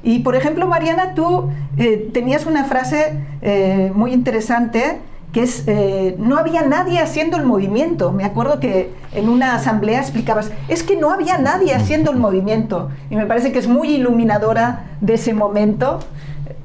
Y 0.04 0.20
por 0.20 0.36
ejemplo, 0.36 0.68
Mariana, 0.68 1.14
tú 1.14 1.50
eh, 1.78 2.10
tenías 2.12 2.48
una 2.48 2.66
frase 2.66 3.20
eh, 3.44 3.92
muy 3.94 4.14
interesante 4.14 5.00
que 5.34 5.44
es, 5.44 5.64
eh, 5.68 6.16
no 6.18 6.38
había 6.38 6.64
nadie 6.64 7.00
haciendo 7.00 7.38
el 7.38 7.46
movimiento. 7.46 8.12
Me 8.12 8.26
acuerdo 8.26 8.60
que 8.60 8.94
en 9.14 9.30
una 9.30 9.56
asamblea 9.56 10.00
explicabas, 10.00 10.52
es 10.68 10.84
que 10.84 10.98
no 10.98 11.12
había 11.12 11.38
nadie 11.38 11.74
haciendo 11.74 12.12
el 12.12 12.18
movimiento. 12.18 12.90
Y 13.10 13.16
me 13.16 13.26
parece 13.26 13.52
que 13.52 13.60
es 13.60 13.68
muy 13.68 13.96
iluminadora 13.96 14.86
de 15.00 15.14
ese 15.14 15.34
momento. 15.34 16.00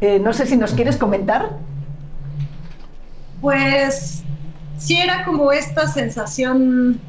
Eh, 0.01 0.19
no 0.19 0.33
sé 0.33 0.47
si 0.47 0.57
nos 0.57 0.73
quieres 0.75 0.97
comentar. 0.97 1.51
Pues 3.41 4.25
sí 4.79 4.99
era 4.99 5.25
como 5.25 5.53
esta 5.53 5.87
sensación 5.87 7.01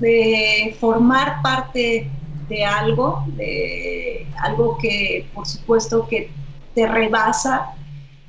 de 0.00 0.76
formar 0.80 1.42
parte 1.42 2.10
de 2.48 2.64
algo, 2.64 3.24
de 3.36 4.26
algo 4.42 4.76
que 4.78 5.28
por 5.32 5.46
supuesto 5.46 6.08
que 6.08 6.30
te 6.74 6.86
rebasa 6.88 7.74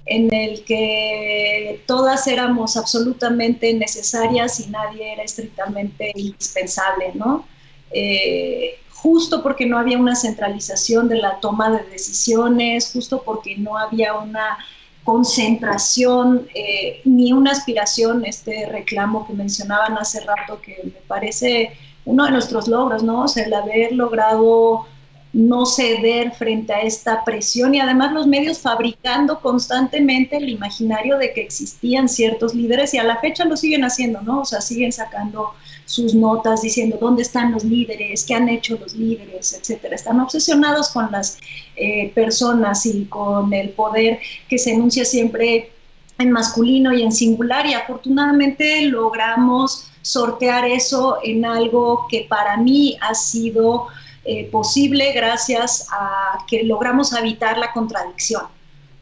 en 0.06 0.34
el 0.34 0.64
que 0.66 1.82
todas 1.88 2.28
éramos 2.28 2.76
absolutamente 2.76 3.74
necesarias 3.74 4.60
y 4.60 4.70
nadie 4.70 5.14
era 5.14 5.24
estrictamente 5.24 6.12
indispensable, 6.16 7.12
¿no? 7.14 7.46
Eh, 7.92 8.80
justo 8.90 9.44
porque 9.44 9.66
no 9.66 9.78
había 9.78 9.98
una 9.98 10.16
centralización 10.16 11.08
de 11.08 11.18
la 11.18 11.40
toma 11.40 11.70
de 11.70 11.84
decisiones, 11.90 12.92
justo 12.92 13.22
porque 13.24 13.58
no 13.58 13.78
había 13.78 14.16
una 14.16 14.58
concentración 15.04 16.48
eh, 16.56 17.02
ni 17.04 17.34
una 17.34 17.52
aspiración, 17.52 18.26
este 18.26 18.66
reclamo 18.68 19.28
que 19.28 19.34
mencionaban 19.34 19.98
hace 19.98 20.22
rato, 20.22 20.62
que 20.62 20.80
me 20.86 21.02
parece 21.08 21.78
uno 22.06 22.26
de 22.26 22.32
nuestros 22.32 22.68
logros, 22.68 23.04
¿no? 23.04 23.24
O 23.24 23.28
sea, 23.28 23.46
el 23.46 23.54
haber 23.54 23.92
logrado 23.94 24.86
no 25.34 25.66
ceder 25.66 26.32
frente 26.32 26.72
a 26.74 26.82
esta 26.82 27.26
presión 27.26 27.74
y 27.74 27.80
además 27.80 28.14
los 28.14 28.28
medios 28.28 28.60
fabricando 28.60 29.42
constantemente 29.42 30.38
el 30.38 30.48
imaginario 30.48 31.18
de 31.18 31.34
que 31.34 31.42
existían 31.42 32.08
ciertos 32.08 32.54
líderes 32.54 32.94
y 32.94 33.00
a 33.00 33.04
la 33.04 33.18
fecha 33.18 33.44
lo 33.44 33.58
siguen 33.58 33.84
haciendo, 33.84 34.22
¿no? 34.22 34.42
O 34.42 34.46
sea, 34.46 34.62
siguen 34.62 34.92
sacando 34.92 35.50
sus 35.86 36.14
notas 36.14 36.62
diciendo 36.62 36.98
dónde 37.02 37.24
están 37.24 37.52
los 37.52 37.64
líderes, 37.64 38.24
qué 38.26 38.36
han 38.36 38.48
hecho 38.48 38.78
los 38.80 38.94
líderes, 38.94 39.54
etcétera. 39.60 39.96
Están 39.96 40.20
obsesionados 40.20 40.92
con 40.92 41.12
las 41.12 41.40
eh, 41.76 42.12
personas 42.14 42.86
y 42.86 43.06
con 43.06 43.52
el 43.54 43.70
poder 43.70 44.20
que 44.48 44.60
se 44.60 44.74
enuncia 44.74 45.04
siempre 45.04 45.72
en 46.20 46.32
masculino 46.32 46.94
y 46.94 47.02
en 47.02 47.12
singular 47.12 47.66
y 47.66 47.74
afortunadamente 47.74 48.84
logramos 48.84 49.90
sortear 50.04 50.66
eso 50.66 51.18
en 51.24 51.44
algo 51.44 52.06
que 52.08 52.28
para 52.30 52.58
mí 52.58 52.98
ha 53.02 53.16
sido 53.16 53.88
eh, 54.26 54.50
posible 54.50 55.12
gracias 55.12 55.88
a 55.92 56.46
que 56.48 56.64
logramos 56.64 57.14
evitar 57.14 57.58
la 57.58 57.72
contradicción. 57.72 58.44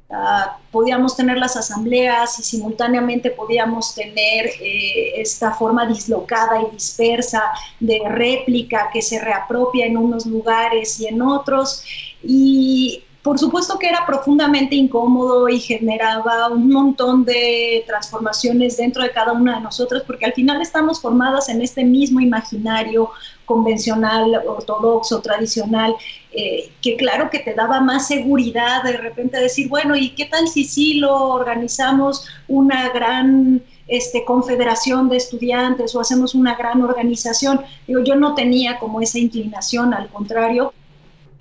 Uh, 0.09 0.51
podíamos 0.71 1.15
tener 1.15 1.37
las 1.37 1.55
asambleas 1.55 2.37
y 2.37 2.43
simultáneamente 2.43 3.31
podíamos 3.31 3.95
tener 3.95 4.47
eh, 4.59 5.13
esta 5.21 5.53
forma 5.53 5.85
dislocada 5.85 6.61
y 6.61 6.71
dispersa 6.73 7.43
de 7.79 8.01
réplica 8.09 8.89
que 8.91 9.01
se 9.01 9.19
reapropia 9.19 9.85
en 9.85 9.95
unos 9.95 10.25
lugares 10.25 10.99
y 10.99 11.07
en 11.07 11.21
otros. 11.21 11.85
Y 12.21 13.05
por 13.23 13.37
supuesto 13.37 13.77
que 13.77 13.87
era 13.87 14.03
profundamente 14.05 14.75
incómodo 14.75 15.47
y 15.47 15.59
generaba 15.59 16.49
un 16.49 16.69
montón 16.69 17.23
de 17.23 17.83
transformaciones 17.85 18.77
dentro 18.77 19.03
de 19.03 19.11
cada 19.11 19.33
una 19.33 19.55
de 19.55 19.61
nosotras, 19.61 20.03
porque 20.07 20.25
al 20.25 20.33
final 20.33 20.59
estamos 20.59 20.99
formadas 20.99 21.47
en 21.49 21.61
este 21.61 21.83
mismo 21.83 22.19
imaginario 22.19 23.11
convencional, 23.45 24.41
ortodoxo, 24.47 25.21
tradicional, 25.21 25.95
eh, 26.31 26.71
que 26.81 26.95
claro 26.95 27.29
que 27.29 27.39
te 27.39 27.53
daba 27.53 27.79
más 27.79 28.07
seguridad 28.07 28.83
de 28.83 28.97
repente 28.97 29.37
decir, 29.37 29.69
bueno, 29.69 29.95
¿y 29.95 30.11
qué 30.11 30.25
tal 30.25 30.47
si 30.47 30.63
sí 30.63 30.95
lo 30.95 31.15
organizamos 31.27 32.25
una 32.47 32.89
gran 32.89 33.61
este, 33.87 34.25
confederación 34.25 35.09
de 35.09 35.17
estudiantes 35.17 35.93
o 35.93 35.99
hacemos 35.99 36.33
una 36.33 36.55
gran 36.55 36.81
organización? 36.81 37.61
Digo, 37.85 38.01
yo 38.03 38.15
no 38.15 38.33
tenía 38.33 38.79
como 38.79 38.99
esa 38.99 39.19
inclinación, 39.19 39.93
al 39.93 40.07
contrario, 40.09 40.73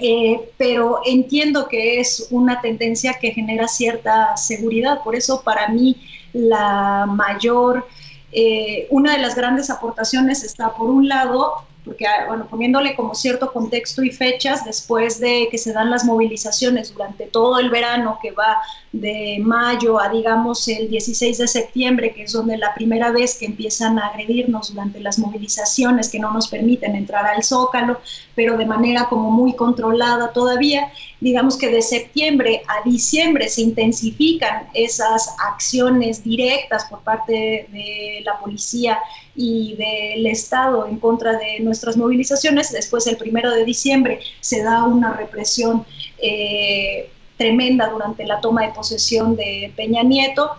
eh, 0.00 0.50
pero 0.56 1.00
entiendo 1.04 1.68
que 1.68 2.00
es 2.00 2.28
una 2.30 2.60
tendencia 2.60 3.14
que 3.20 3.32
genera 3.32 3.68
cierta 3.68 4.36
seguridad. 4.36 5.02
Por 5.02 5.14
eso 5.16 5.42
para 5.42 5.68
mí 5.68 5.96
la 6.32 7.06
mayor, 7.06 7.86
eh, 8.32 8.86
una 8.90 9.12
de 9.12 9.18
las 9.18 9.34
grandes 9.34 9.70
aportaciones 9.70 10.44
está 10.44 10.74
por 10.74 10.90
un 10.90 11.08
lado 11.08 11.64
porque, 11.84 12.06
ah, 12.06 12.26
bueno, 12.28 12.46
poniéndole 12.48 12.94
como 12.94 13.14
cierto 13.14 13.52
contexto 13.52 14.02
y 14.02 14.10
fechas, 14.10 14.64
después 14.64 15.18
de 15.18 15.48
que 15.50 15.58
se 15.58 15.72
dan 15.72 15.90
las 15.90 16.04
movilizaciones 16.04 16.92
durante 16.92 17.26
todo 17.26 17.58
el 17.58 17.70
verano, 17.70 18.18
que 18.22 18.32
va 18.32 18.58
de 18.92 19.38
mayo 19.40 20.00
a, 20.00 20.08
digamos, 20.08 20.66
el 20.68 20.90
16 20.90 21.38
de 21.38 21.48
septiembre, 21.48 22.12
que 22.12 22.24
es 22.24 22.32
donde 22.32 22.58
la 22.58 22.74
primera 22.74 23.10
vez 23.12 23.38
que 23.38 23.46
empiezan 23.46 23.98
a 23.98 24.08
agredirnos 24.08 24.74
durante 24.74 25.00
las 25.00 25.18
movilizaciones 25.18 26.10
que 26.10 26.18
no 26.18 26.32
nos 26.32 26.48
permiten 26.48 26.96
entrar 26.96 27.26
al 27.26 27.42
zócalo, 27.42 28.00
pero 28.34 28.56
de 28.56 28.66
manera 28.66 29.08
como 29.08 29.30
muy 29.30 29.54
controlada 29.54 30.32
todavía, 30.32 30.92
digamos 31.20 31.56
que 31.58 31.68
de 31.68 31.82
septiembre 31.82 32.62
a 32.66 32.88
diciembre 32.88 33.48
se 33.48 33.62
intensifican 33.62 34.68
esas 34.74 35.34
acciones 35.38 36.24
directas 36.24 36.86
por 36.86 37.00
parte 37.00 37.68
de 37.70 38.22
la 38.24 38.38
policía 38.38 38.98
y 39.34 39.76
del 39.76 40.26
Estado 40.26 40.86
en 40.86 40.98
contra 40.98 41.32
de 41.36 41.60
nuestras 41.60 41.96
movilizaciones. 41.96 42.72
Después, 42.72 43.06
el 43.06 43.16
primero 43.16 43.50
de 43.52 43.64
diciembre, 43.64 44.20
se 44.40 44.62
da 44.62 44.84
una 44.84 45.12
represión. 45.12 45.84
Eh, 46.18 47.10
tremenda 47.40 47.88
durante 47.88 48.26
la 48.26 48.38
toma 48.38 48.66
de 48.66 48.72
posesión 48.72 49.34
de 49.34 49.72
Peña 49.74 50.02
Nieto, 50.02 50.56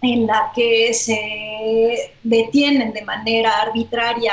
en 0.00 0.26
la 0.26 0.52
que 0.56 0.94
se 0.94 2.14
detienen 2.22 2.94
de 2.94 3.02
manera 3.02 3.50
arbitraria 3.60 4.32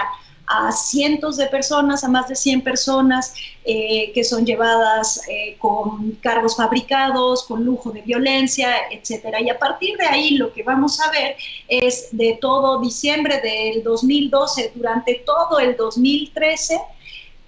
a 0.51 0.71
cientos 0.71 1.37
de 1.37 1.47
personas, 1.47 2.03
a 2.03 2.09
más 2.09 2.27
de 2.27 2.35
100 2.35 2.61
personas 2.61 3.33
eh, 3.63 4.11
que 4.13 4.23
son 4.23 4.45
llevadas 4.45 5.21
eh, 5.29 5.55
con 5.59 6.11
cargos 6.21 6.57
fabricados, 6.57 7.43
con 7.43 7.63
lujo 7.63 7.91
de 7.91 8.01
violencia, 8.01 8.69
etcétera. 8.91 9.39
Y 9.39 9.49
a 9.49 9.57
partir 9.57 9.97
de 9.97 10.05
ahí 10.05 10.31
lo 10.31 10.51
que 10.51 10.63
vamos 10.63 10.99
a 10.99 11.09
ver 11.11 11.35
es 11.67 12.09
de 12.11 12.37
todo 12.41 12.81
diciembre 12.81 13.39
del 13.39 13.83
2012, 13.83 14.73
durante 14.75 15.23
todo 15.25 15.59
el 15.59 15.77
2013, 15.77 16.81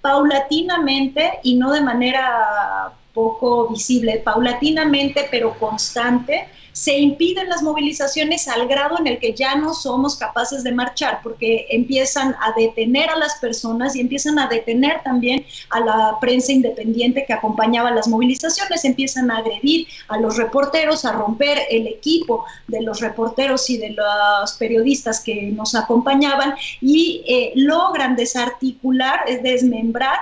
paulatinamente 0.02 1.40
y 1.44 1.56
no 1.56 1.72
de 1.72 1.82
manera 1.82 2.94
poco 3.14 3.70
visible, 3.70 4.22
paulatinamente 4.24 5.28
pero 5.30 5.58
constante, 5.58 6.48
se 6.74 6.98
impiden 6.98 7.50
las 7.50 7.62
movilizaciones 7.62 8.48
al 8.48 8.68
grado 8.68 8.98
en 9.00 9.06
el 9.06 9.20
que 9.20 9.34
ya 9.34 9.56
no 9.56 9.74
somos 9.76 10.16
capaces 10.16 10.64
de 10.64 10.72
marchar, 10.72 11.20
porque 11.22 11.68
empiezan 11.70 12.36
a 12.42 12.52
detener 12.58 13.12
a 13.12 13.16
las 13.16 13.36
personas 13.36 13.96
y 13.96 14.02
empiezan 14.02 14.40
a 14.40 14.48
detener 14.48 15.02
también 15.04 15.46
a 15.70 15.80
la 15.80 16.18
prensa 16.20 16.52
independiente 16.52 17.26
que 17.26 17.34
acompañaba 17.34 17.92
las 17.92 18.08
movilizaciones, 18.08 18.84
empiezan 18.86 19.30
a 19.30 19.38
agredir 19.38 19.88
a 20.08 20.18
los 20.18 20.36
reporteros, 20.38 21.06
a 21.06 21.12
romper 21.12 21.60
el 21.70 21.86
equipo 21.88 22.46
de 22.68 22.82
los 22.82 23.00
reporteros 23.00 23.70
y 23.70 23.78
de 23.78 23.92
los 23.92 24.54
periodistas 24.54 25.20
que 25.20 25.44
nos 25.44 25.76
acompañaban 25.76 26.56
y 26.82 27.24
eh, 27.28 27.54
logran 27.56 28.16
desarticular, 28.16 29.20
desmembrar 29.44 30.18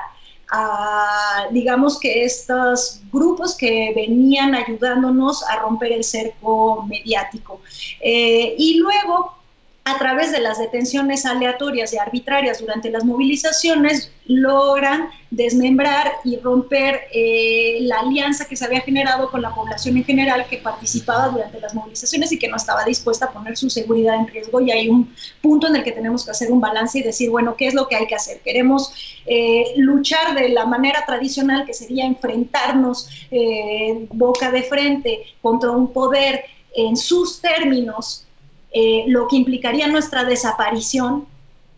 a, 0.52 1.48
digamos 1.52 2.00
que 2.00 2.24
estos 2.24 3.02
grupos 3.12 3.56
que 3.58 3.94
venían 3.96 4.54
ayudándonos 4.54 5.44
a 5.44 5.60
romper 5.60 5.94
el 5.94 6.04
cerco 6.04 6.84
mediático. 6.84 7.62
Eh, 8.02 8.56
y 8.58 8.80
luego 8.80 9.41
a 9.84 9.98
través 9.98 10.32
de 10.32 10.40
las 10.40 10.60
detenciones 10.60 11.26
aleatorias 11.26 11.92
y 11.94 11.98
arbitrarias 11.98 12.60
durante 12.60 12.92
las 12.92 13.04
movilizaciones, 13.04 14.12
logran 14.26 15.10
desmembrar 15.32 16.12
y 16.24 16.38
romper 16.38 17.02
eh, 17.12 17.80
la 17.82 18.02
alianza 18.02 18.46
que 18.46 18.56
se 18.56 18.64
había 18.64 18.82
generado 18.82 19.32
con 19.32 19.42
la 19.42 19.54
población 19.56 19.98
en 19.98 20.04
general 20.04 20.46
que 20.48 20.58
participaba 20.58 21.30
durante 21.30 21.60
las 21.60 21.74
movilizaciones 21.74 22.32
y 22.32 22.38
que 22.38 22.48
no 22.48 22.58
estaba 22.58 22.86
dispuesta 22.86 23.26
a 23.26 23.32
poner 23.32 23.58
su 23.58 23.72
seguridad 23.72 24.16
en 24.16 24.28
riesgo. 24.28 24.62
Y 24.62 24.70
hay 24.70 24.88
un 24.88 25.14
punto 25.42 25.68
en 25.68 25.76
el 25.76 25.84
que 25.84 25.92
tenemos 25.92 26.26
que 26.26 26.32
hacer 26.32 26.52
un 26.52 26.62
balance 26.62 27.00
y 27.00 27.02
decir, 27.04 27.32
bueno, 27.32 27.56
¿qué 27.56 27.68
es 27.68 27.74
lo 27.74 27.88
que 27.88 27.96
hay 27.96 28.06
que 28.06 28.16
hacer? 28.16 28.40
Queremos 28.42 28.94
eh, 29.26 29.74
luchar 29.78 30.36
de 30.36 30.50
la 30.50 30.66
manera 30.66 31.04
tradicional, 31.08 31.66
que 31.66 31.74
sería 31.74 32.06
enfrentarnos 32.06 33.10
eh, 33.32 34.06
boca 34.12 34.52
de 34.52 34.62
frente 34.62 35.24
contra 35.42 35.72
un 35.72 35.92
poder 35.92 36.46
en 36.76 36.96
sus 36.96 37.42
términos 37.42 38.28
eh, 38.72 39.06
lo 39.08 39.28
que 39.28 39.36
implicaría 39.36 39.88
nuestra 39.88 40.24
desaparición, 40.24 41.28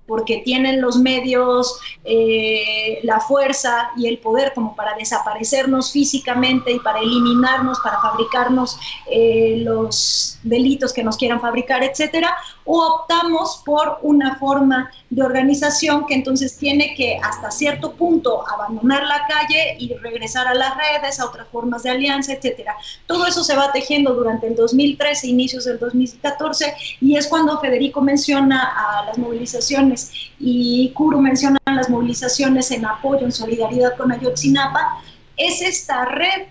porque 0.05 0.41
tienen 0.43 0.81
los 0.81 0.97
medios, 0.97 1.79
eh, 2.03 2.99
la 3.03 3.19
fuerza 3.19 3.91
y 3.95 4.07
el 4.07 4.17
poder 4.17 4.53
como 4.53 4.75
para 4.75 4.95
desaparecernos 4.95 5.91
físicamente 5.91 6.71
y 6.73 6.79
para 6.79 6.99
eliminarnos, 6.99 7.79
para 7.79 8.01
fabricarnos 8.01 8.77
eh, 9.09 9.61
los 9.63 10.39
delitos 10.43 10.91
que 10.91 11.03
nos 11.03 11.15
quieran 11.17 11.39
fabricar, 11.39 11.83
etcétera, 11.83 12.35
o 12.65 12.81
optamos 12.81 13.61
por 13.65 13.99
una 14.01 14.35
forma 14.35 14.91
de 15.09 15.23
organización 15.23 16.05
que 16.05 16.15
entonces 16.15 16.57
tiene 16.57 16.93
que 16.95 17.17
hasta 17.21 17.51
cierto 17.51 17.93
punto 17.93 18.47
abandonar 18.49 19.03
la 19.03 19.25
calle 19.27 19.75
y 19.79 19.93
regresar 19.95 20.47
a 20.47 20.53
las 20.53 20.73
redes, 20.77 21.19
a 21.19 21.25
otras 21.25 21.47
formas 21.49 21.83
de 21.83 21.91
alianza, 21.91 22.33
etcétera. 22.33 22.75
Todo 23.05 23.27
eso 23.27 23.43
se 23.43 23.55
va 23.55 23.71
tejiendo 23.71 24.13
durante 24.13 24.47
el 24.47 24.55
2013, 24.55 25.27
inicios 25.27 25.65
del 25.65 25.79
2014, 25.79 26.73
y 27.01 27.17
es 27.17 27.27
cuando 27.27 27.59
Federico 27.59 28.01
menciona 28.01 28.61
a 28.61 29.05
las 29.05 29.17
movilizaciones 29.17 30.11
y 30.39 30.91
Kuro 30.93 31.19
menciona 31.19 31.59
las 31.65 31.89
movilizaciones 31.89 32.71
en 32.71 32.85
apoyo, 32.85 33.25
en 33.25 33.31
solidaridad 33.31 33.95
con 33.97 34.11
Ayotzinapa, 34.11 35.01
es 35.37 35.61
esta 35.61 36.05
red 36.05 36.47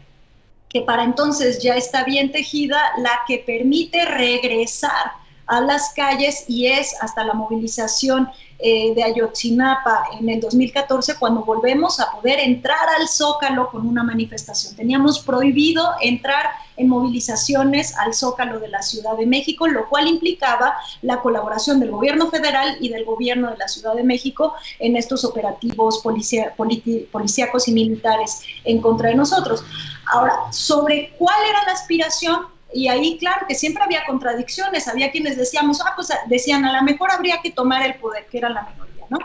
que 0.69 0.81
para 0.81 1.05
entonces 1.05 1.63
ya 1.63 1.75
está 1.75 2.03
bien 2.05 2.33
tejida, 2.33 2.79
la 2.99 3.21
que 3.27 3.39
permite 3.39 4.05
regresar 4.07 5.22
a 5.47 5.61
las 5.61 5.93
calles 5.95 6.45
y 6.49 6.67
es 6.67 6.95
hasta 7.01 7.25
la 7.25 7.35
movilización 7.35 8.29
eh, 8.65 8.95
de 8.95 9.03
Ayotzinapa 9.03 10.05
en 10.21 10.29
el 10.29 10.41
2014 10.41 11.17
cuando 11.19 11.45
volvemos 11.45 11.99
a 11.99 12.13
poder 12.13 12.39
entrar 12.39 12.89
al 12.97 13.09
Zócalo 13.09 13.69
con 13.71 13.89
una 13.89 14.05
manifestación. 14.05 14.77
Teníamos 14.77 15.19
prohibido 15.19 15.85
entrar 16.01 16.47
en 16.77 16.89
movilizaciones 16.89 17.99
al 17.99 18.15
Zócalo 18.15 18.61
de 18.61 18.69
la 18.69 18.81
Ciudad 18.83 19.17
de 19.17 19.27
México, 19.27 19.67
lo 19.67 19.89
cual 19.89 20.07
implicaba 20.07 20.77
la 21.03 21.21
colaboración 21.21 21.81
del 21.81 21.91
gobierno 21.91 22.31
federal 22.31 22.77
y 22.81 22.89
del 22.89 23.05
gobierno 23.05 23.51
de 23.51 23.57
la 23.57 23.67
Ciudad 23.67 23.95
de 23.95 24.05
México 24.05 24.55
en 24.79 24.97
estos 24.97 25.25
operativos 25.25 26.01
policíacos 26.01 27.67
y 27.67 27.73
militares 27.73 28.43
en 28.63 28.81
contra 28.81 29.09
de 29.09 29.17
nosotros. 29.17 29.65
Ahora, 30.07 30.35
sobre 30.53 31.13
cuál 31.19 31.37
era 31.49 31.65
la 31.67 31.73
aspiración, 31.73 32.52
y 32.75 32.89
ahí, 32.89 33.19
claro, 33.19 33.47
que 33.47 33.55
siempre 33.55 33.83
había 33.83 34.05
contradicciones, 34.07 34.89
había 34.89 35.11
quienes 35.11 35.37
decíamos, 35.37 35.81
ah, 35.81 35.93
pues 35.95 36.09
decían, 36.27 36.65
a 36.65 36.73
lo 36.73 36.83
mejor 36.83 37.11
habría 37.11 37.41
que 37.43 37.51
tomar 37.51 37.85
el 37.85 37.95
poder, 37.95 38.27
que 38.27 38.39
era 38.39 38.49
la 38.49 38.63
minoría, 38.63 39.07
¿no? 39.09 39.19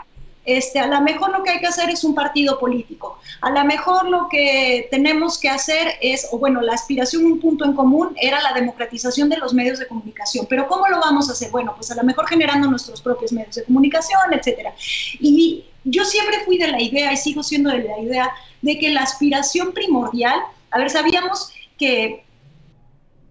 Este, 0.44 0.78
a 0.78 0.86
lo 0.86 1.00
mejor 1.02 1.30
lo 1.30 1.42
que 1.42 1.50
hay 1.50 1.60
que 1.60 1.66
hacer 1.66 1.90
es 1.90 2.04
un 2.04 2.14
partido 2.14 2.58
político, 2.58 3.18
a 3.42 3.50
lo 3.50 3.64
mejor 3.64 4.08
lo 4.08 4.28
que 4.30 4.88
tenemos 4.90 5.38
que 5.38 5.50
hacer 5.50 5.96
es, 6.00 6.28
o 6.32 6.38
bueno, 6.38 6.62
la 6.62 6.72
aspiración, 6.72 7.26
un 7.26 7.38
punto 7.38 7.64
en 7.64 7.74
común 7.74 8.14
era 8.20 8.40
la 8.40 8.52
democratización 8.54 9.28
de 9.28 9.36
los 9.36 9.52
medios 9.52 9.78
de 9.78 9.86
comunicación, 9.86 10.46
pero 10.48 10.66
¿cómo 10.66 10.88
lo 10.88 11.00
vamos 11.00 11.28
a 11.28 11.32
hacer? 11.32 11.50
Bueno, 11.50 11.74
pues 11.74 11.90
a 11.90 11.96
lo 11.96 12.02
mejor 12.02 12.26
generando 12.26 12.68
nuestros 12.68 13.02
propios 13.02 13.32
medios 13.32 13.56
de 13.56 13.64
comunicación, 13.64 14.32
etcétera. 14.32 14.74
Y 15.20 15.64
yo 15.84 16.04
siempre 16.04 16.38
fui 16.44 16.58
de 16.58 16.68
la 16.68 16.80
idea 16.80 17.12
y 17.12 17.16
sigo 17.16 17.42
siendo 17.42 17.70
de 17.70 17.84
la 17.84 17.98
idea 17.98 18.30
de 18.62 18.78
que 18.78 18.90
la 18.90 19.02
aspiración 19.02 19.72
primordial, 19.72 20.40
a 20.70 20.78
ver, 20.78 20.90
sabíamos 20.90 21.50
que 21.78 22.24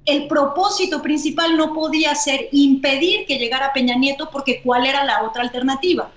el 0.07 0.27
propósito 0.27 1.01
principal 1.01 1.57
no 1.57 1.73
podía 1.73 2.15
ser 2.15 2.47
impedir 2.53 3.25
que 3.27 3.37
llegara 3.37 3.73
Peña 3.73 3.95
Nieto 3.95 4.29
porque 4.31 4.61
¿cuál 4.63 4.85
era 4.85 5.03
la 5.03 5.23
otra 5.23 5.43
alternativa? 5.43 6.09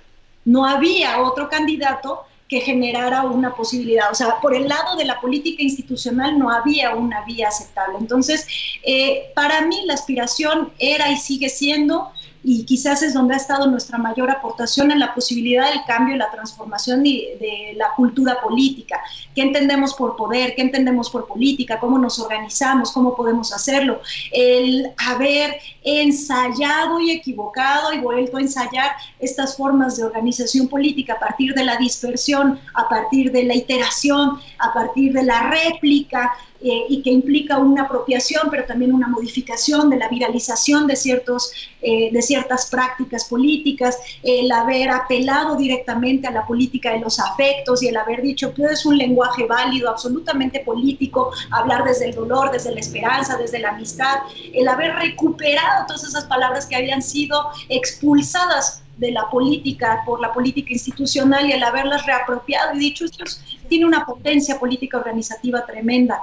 No 0.45 0.65
había 0.65 1.21
otro 1.21 1.49
candidato 1.49 2.25
que 2.49 2.61
generara 2.61 3.23
una 3.23 3.55
posibilidad. 3.55 4.11
O 4.11 4.15
sea, 4.15 4.41
por 4.41 4.55
el 4.55 4.69
lado 4.69 4.97
de 4.97 5.05
la 5.05 5.21
política 5.21 5.63
institucional 5.63 6.39
no 6.39 6.51
había 6.51 6.95
una 6.95 7.25
vía 7.25 7.49
aceptable. 7.49 7.99
Entonces, 7.99 8.47
eh, 8.85 9.31
para 9.35 9.61
mí 9.63 9.83
la 9.87 9.95
aspiración 9.95 10.73
era 10.79 11.11
y 11.11 11.17
sigue 11.17 11.49
siendo 11.49 12.11
y 12.43 12.65
quizás 12.65 13.03
es 13.03 13.13
donde 13.13 13.35
ha 13.35 13.37
estado 13.37 13.67
nuestra 13.67 13.99
mayor 13.99 14.31
aportación 14.31 14.91
en 14.91 14.99
la 14.99 15.15
posibilidad 15.15 15.69
del 15.69 15.85
cambio 15.87 16.15
y 16.15 16.19
la 16.19 16.31
transformación 16.31 17.03
de, 17.03 17.75
la 17.77 17.95
cultura 17.95 18.41
política. 18.41 19.01
¿Qué 19.35 19.43
entendemos 19.43 19.95
por 19.95 20.17
poder? 20.17 20.55
¿Qué 20.55 20.63
entendemos 20.63 21.11
por 21.11 21.27
política? 21.27 21.79
¿Cómo 21.79 21.99
nos 21.99 22.19
organizamos? 22.19 22.93
¿Cómo 22.93 23.15
podemos 23.15 23.53
hacerlo? 23.53 24.01
El 24.33 24.93
haber 24.97 25.59
ensayado 25.83 27.01
y 27.01 27.11
equivocado 27.11 27.93
y 27.93 27.99
vuelto 27.99 28.37
a 28.37 28.41
ensayar 28.41 28.93
estas 29.19 29.57
formas 29.57 29.97
de 29.97 30.05
organización 30.05 30.69
política 30.69 31.15
a 31.15 31.19
partir 31.19 31.55
de 31.55 31.65
la 31.65 31.77
dispersión, 31.77 32.59
a 32.75 32.89
partir 32.89 33.33
de 33.33 33.45
la 33.45 33.55
iteración, 33.55 34.39
a 34.59 34.73
partir 34.73 35.13
de 35.13 35.23
la 35.23 35.51
réplica, 35.51 36.33
eh, 36.63 36.85
y 36.91 37.03
que 37.03 37.11
implica 37.11 37.57
una 37.57 37.85
apropiación, 37.85 38.49
pero 38.51 38.67
también 38.67 38.93
una 38.93 39.09
modificación 39.09 39.89
de 39.89 39.97
la 39.97 40.09
viralización 40.09 40.87
de, 40.87 40.95
ciertos, 40.95 41.53
eh, 41.81 42.11
de 42.13 42.21
ciertas 42.21 42.67
prácticas 42.67 43.25
políticas, 43.25 43.99
el 44.23 44.53
haber 44.53 44.91
apelado 44.91 45.57
directamente 45.57 46.29
a 46.29 46.31
la 46.31 46.47
política 46.47 46.93
de 46.93 47.01
los 47.01 47.19
afectos 47.19 47.83
y 47.83 47.89
el 47.89 47.97
haber 47.97 48.21
dicho 48.21 48.53
que 48.53 48.65
es 48.65 48.85
un 48.85 48.99
lenguaje 48.99 49.47
válido, 49.47 49.89
absolutamente 49.89 50.61
político, 50.61 51.31
hablar 51.51 51.85
desde 51.85 52.11
el 52.11 52.15
dolor, 52.15 52.51
desde 52.51 52.73
la 52.73 52.81
esperanza, 52.81 53.39
desde 53.39 53.59
la 53.59 53.71
amistad, 53.71 54.17
el 54.53 54.69
haber 54.69 54.97
recuperado 54.97 55.87
todas 55.87 56.05
esas 56.05 56.25
palabras 56.25 56.67
que 56.67 56.77
habían 56.77 57.01
sido 57.01 57.41
expulsadas 57.71 58.83
de 58.99 59.13
la 59.13 59.31
política, 59.31 60.03
por 60.05 60.21
la 60.21 60.33
política 60.33 60.75
institucional 60.75 61.49
y 61.49 61.53
el 61.53 61.63
haberlas 61.63 62.05
reapropiado 62.05 62.75
y 62.75 62.81
dicho, 62.81 63.07
esto 63.07 63.25
tiene 63.67 63.87
una 63.87 64.05
potencia 64.05 64.59
política 64.59 64.99
organizativa 64.99 65.65
tremenda. 65.65 66.23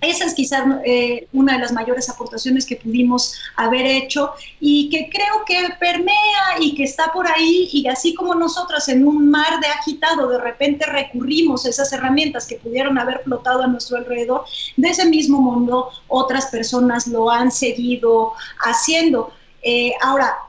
Esa 0.00 0.26
es 0.26 0.34
quizás 0.34 0.62
eh, 0.84 1.26
una 1.32 1.54
de 1.54 1.58
las 1.58 1.72
mayores 1.72 2.08
aportaciones 2.08 2.64
que 2.64 2.76
pudimos 2.76 3.34
haber 3.56 3.84
hecho 3.84 4.30
y 4.60 4.88
que 4.90 5.10
creo 5.10 5.44
que 5.44 5.74
permea 5.80 6.60
y 6.60 6.76
que 6.76 6.84
está 6.84 7.10
por 7.12 7.26
ahí 7.26 7.68
y 7.72 7.86
así 7.88 8.14
como 8.14 8.34
nosotras 8.34 8.88
en 8.88 9.06
un 9.06 9.28
mar 9.28 9.58
de 9.60 9.66
agitado 9.66 10.28
de 10.28 10.38
repente 10.38 10.86
recurrimos 10.86 11.66
a 11.66 11.70
esas 11.70 11.92
herramientas 11.92 12.46
que 12.46 12.56
pudieron 12.56 12.96
haber 12.96 13.22
flotado 13.24 13.62
a 13.62 13.66
nuestro 13.66 13.96
alrededor, 13.96 14.44
de 14.76 14.88
ese 14.88 15.06
mismo 15.06 15.40
mundo 15.40 15.90
otras 16.06 16.46
personas 16.46 17.08
lo 17.08 17.30
han 17.30 17.50
seguido 17.50 18.34
haciendo. 18.60 19.32
Eh, 19.62 19.92
ahora, 20.00 20.47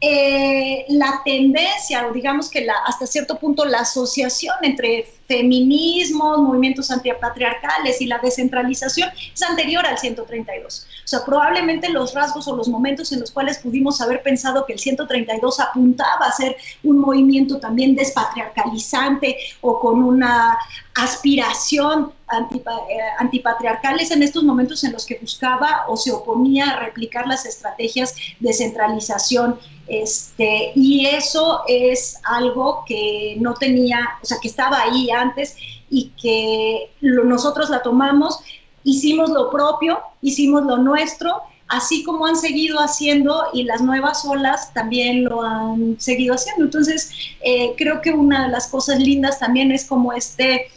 eh, 0.00 0.84
la 0.90 1.22
tendencia, 1.24 2.06
o 2.06 2.12
digamos 2.12 2.48
que 2.48 2.60
la, 2.60 2.74
hasta 2.86 3.04
cierto 3.06 3.36
punto 3.38 3.64
la 3.64 3.80
asociación 3.80 4.54
entre 4.62 5.06
feminismos, 5.26 6.38
movimientos 6.38 6.90
antipatriarcales 6.90 8.00
y 8.00 8.06
la 8.06 8.18
descentralización 8.18 9.10
es 9.34 9.42
anterior 9.42 9.84
al 9.84 9.98
132. 9.98 10.86
O 11.04 11.06
sea, 11.08 11.24
probablemente 11.24 11.88
los 11.88 12.14
rasgos 12.14 12.46
o 12.46 12.54
los 12.54 12.68
momentos 12.68 13.10
en 13.12 13.20
los 13.20 13.32
cuales 13.32 13.58
pudimos 13.58 14.00
haber 14.00 14.22
pensado 14.22 14.64
que 14.66 14.74
el 14.74 14.78
132 14.78 15.58
apuntaba 15.58 16.26
a 16.26 16.32
ser 16.32 16.56
un 16.84 17.00
movimiento 17.00 17.58
también 17.58 17.96
despatriarcalizante 17.96 19.36
o 19.60 19.80
con 19.80 20.02
una 20.02 20.58
aspiración 20.94 22.12
eh, 22.32 22.98
antipatriarcal 23.18 24.00
es 24.00 24.10
en 24.10 24.22
estos 24.22 24.44
momentos 24.44 24.84
en 24.84 24.92
los 24.92 25.06
que 25.06 25.18
buscaba 25.20 25.84
o 25.88 25.96
se 25.96 26.12
oponía 26.12 26.70
a 26.70 26.80
replicar 26.80 27.26
las 27.26 27.46
estrategias 27.46 28.14
de 28.40 28.52
centralización 28.52 29.58
este, 29.88 30.72
y 30.74 31.06
eso 31.06 31.62
es 31.66 32.20
algo 32.24 32.84
que 32.86 33.36
no 33.40 33.54
tenía, 33.54 34.00
o 34.22 34.26
sea, 34.26 34.36
que 34.40 34.48
estaba 34.48 34.82
ahí 34.82 35.10
antes 35.10 35.56
y 35.88 36.12
que 36.20 36.90
nosotros 37.00 37.70
la 37.70 37.82
tomamos, 37.82 38.38
hicimos 38.84 39.30
lo 39.30 39.50
propio, 39.50 39.98
hicimos 40.20 40.64
lo 40.64 40.76
nuestro, 40.76 41.42
así 41.68 42.04
como 42.04 42.26
han 42.26 42.36
seguido 42.36 42.78
haciendo 42.80 43.44
y 43.54 43.62
las 43.62 43.80
nuevas 43.80 44.26
olas 44.26 44.72
también 44.74 45.24
lo 45.24 45.42
han 45.42 45.98
seguido 45.98 46.34
haciendo. 46.34 46.64
Entonces, 46.64 47.10
eh, 47.40 47.74
creo 47.78 48.02
que 48.02 48.10
una 48.10 48.44
de 48.44 48.52
las 48.52 48.68
cosas 48.68 49.00
lindas 49.00 49.38
también 49.38 49.72
es 49.72 49.86
como 49.86 50.12
este 50.12 50.70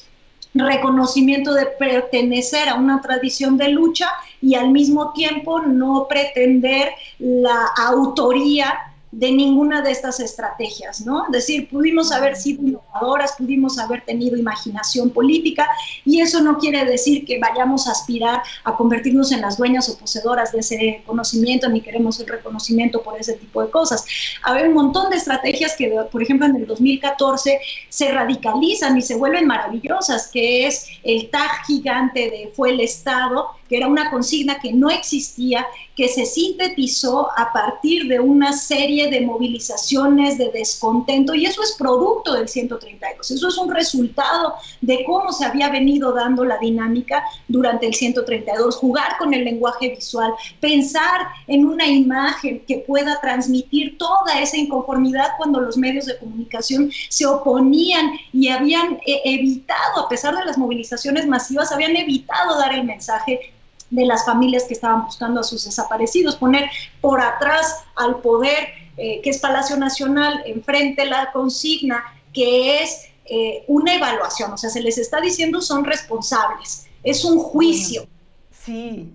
reconocimiento 0.54 1.54
de 1.54 1.66
pertenecer 1.66 2.68
a 2.70 2.76
una 2.76 3.02
tradición 3.02 3.58
de 3.58 3.70
lucha 3.70 4.10
y 4.42 4.56
al 4.56 4.72
mismo 4.72 5.14
tiempo 5.14 5.62
no 5.62 6.08
pretender 6.10 6.90
la 7.20 7.68
autoría 7.78 8.91
de 9.12 9.32
ninguna 9.32 9.82
de 9.82 9.92
estas 9.92 10.20
estrategias, 10.20 11.02
¿no? 11.02 11.26
Es 11.26 11.32
decir, 11.32 11.70
pudimos 11.70 12.12
haber 12.12 12.36
sido 12.36 12.64
innovadoras, 12.64 13.34
pudimos 13.38 13.78
haber 13.78 14.06
tenido 14.06 14.38
imaginación 14.38 15.10
política 15.10 15.68
y 16.06 16.22
eso 16.22 16.42
no 16.42 16.58
quiere 16.58 16.86
decir 16.86 17.26
que 17.26 17.38
vayamos 17.40 17.88
a 17.88 17.92
aspirar 17.92 18.42
a 18.64 18.76
convertirnos 18.78 19.32
en 19.32 19.42
las 19.42 19.58
dueñas 19.58 19.90
o 19.90 19.98
poseedoras 19.98 20.52
de 20.52 20.60
ese 20.60 21.04
conocimiento, 21.06 21.68
ni 21.68 21.82
queremos 21.82 22.20
el 22.20 22.28
reconocimiento 22.28 23.02
por 23.04 23.20
ese 23.20 23.34
tipo 23.34 23.62
de 23.62 23.70
cosas. 23.70 24.06
Hay 24.44 24.64
un 24.64 24.74
montón 24.74 25.10
de 25.10 25.18
estrategias 25.18 25.76
que, 25.76 25.90
por 26.12 26.24
ejemplo, 26.24 26.46
en 26.48 26.56
el 26.56 26.66
2014 26.66 27.60
se 27.90 28.12
radicalizan 28.12 28.98
y 28.98 29.02
se 29.02 29.16
vuelven 29.16 29.46
maravillosas, 29.46 30.30
que 30.32 30.68
es 30.68 30.88
el 31.04 31.30
tag 31.30 31.66
gigante 31.66 32.30
de 32.30 32.52
fue 32.56 32.72
el 32.72 32.80
Estado, 32.80 33.48
que 33.72 33.78
era 33.78 33.88
una 33.88 34.12
consigna 34.12 34.60
que 34.60 34.74
no 34.74 34.90
existía, 34.90 35.66
que 35.96 36.10
se 36.10 36.26
sintetizó 36.26 37.30
a 37.38 37.54
partir 37.54 38.06
de 38.10 38.20
una 38.20 38.52
serie 38.52 39.10
de 39.10 39.22
movilizaciones, 39.22 40.38
de 40.38 40.52
descontento, 40.52 41.34
y 41.34 41.46
eso 41.46 41.64
es 41.64 41.76
producto 41.78 42.34
del 42.34 42.50
132, 42.50 43.32
eso 43.32 43.48
es 43.48 43.58
un 43.58 43.74
resultado 43.74 44.56
de 44.82 45.06
cómo 45.06 45.32
se 45.32 45.46
había 45.46 45.70
venido 45.70 46.12
dando 46.12 46.44
la 46.44 46.58
dinámica 46.58 47.24
durante 47.48 47.88
el 47.88 47.94
132, 47.94 48.76
jugar 48.76 49.18
con 49.18 49.34
el 49.34 49.46
lenguaje 49.46 49.96
visual, 49.96 50.34
pensar 50.60 51.28
en 51.48 51.64
una 51.64 51.88
imagen 51.88 52.66
que 52.68 52.80
pueda 52.80 53.22
transmitir 53.22 53.98
toda 53.98 54.42
esa 54.42 54.58
inconformidad 54.58 55.30
cuando 55.38 55.62
los 55.62 55.78
medios 55.78 56.08
de 56.08 56.18
comunicación 56.18 56.92
se 57.08 57.26
oponían 57.26 58.12
y 58.34 58.50
habían 58.50 58.96
eh, 59.06 59.22
evitado, 59.24 60.02
a 60.02 60.10
pesar 60.10 60.36
de 60.36 60.44
las 60.44 60.58
movilizaciones 60.58 61.26
masivas, 61.26 61.72
habían 61.72 61.96
evitado 61.96 62.60
dar 62.60 62.74
el 62.74 62.84
mensaje 62.84 63.54
de 63.92 64.06
las 64.06 64.26
familias 64.26 64.64
que 64.64 64.74
estaban 64.74 65.06
buscando 65.06 65.42
a 65.42 65.44
sus 65.44 65.64
desaparecidos, 65.66 66.36
poner 66.36 66.70
por 67.00 67.22
atrás 67.22 67.84
al 67.96 68.20
poder, 68.22 68.70
eh, 68.98 69.22
que 69.22 69.30
es 69.30 69.40
Palacio 69.40 69.78
Nacional, 69.78 70.42
enfrente 70.46 71.06
la 71.06 71.32
consigna, 71.32 72.04
que 72.34 72.82
es 72.82 73.10
eh, 73.26 73.64
una 73.68 73.96
evaluación, 73.96 74.54
o 74.54 74.58
sea, 74.58 74.70
se 74.70 74.82
les 74.82 74.98
está 74.98 75.22
diciendo 75.22 75.62
son 75.62 75.86
responsables, 75.86 76.88
es 77.04 77.24
un 77.24 77.38
juicio. 77.38 78.08
Sí, 78.50 79.14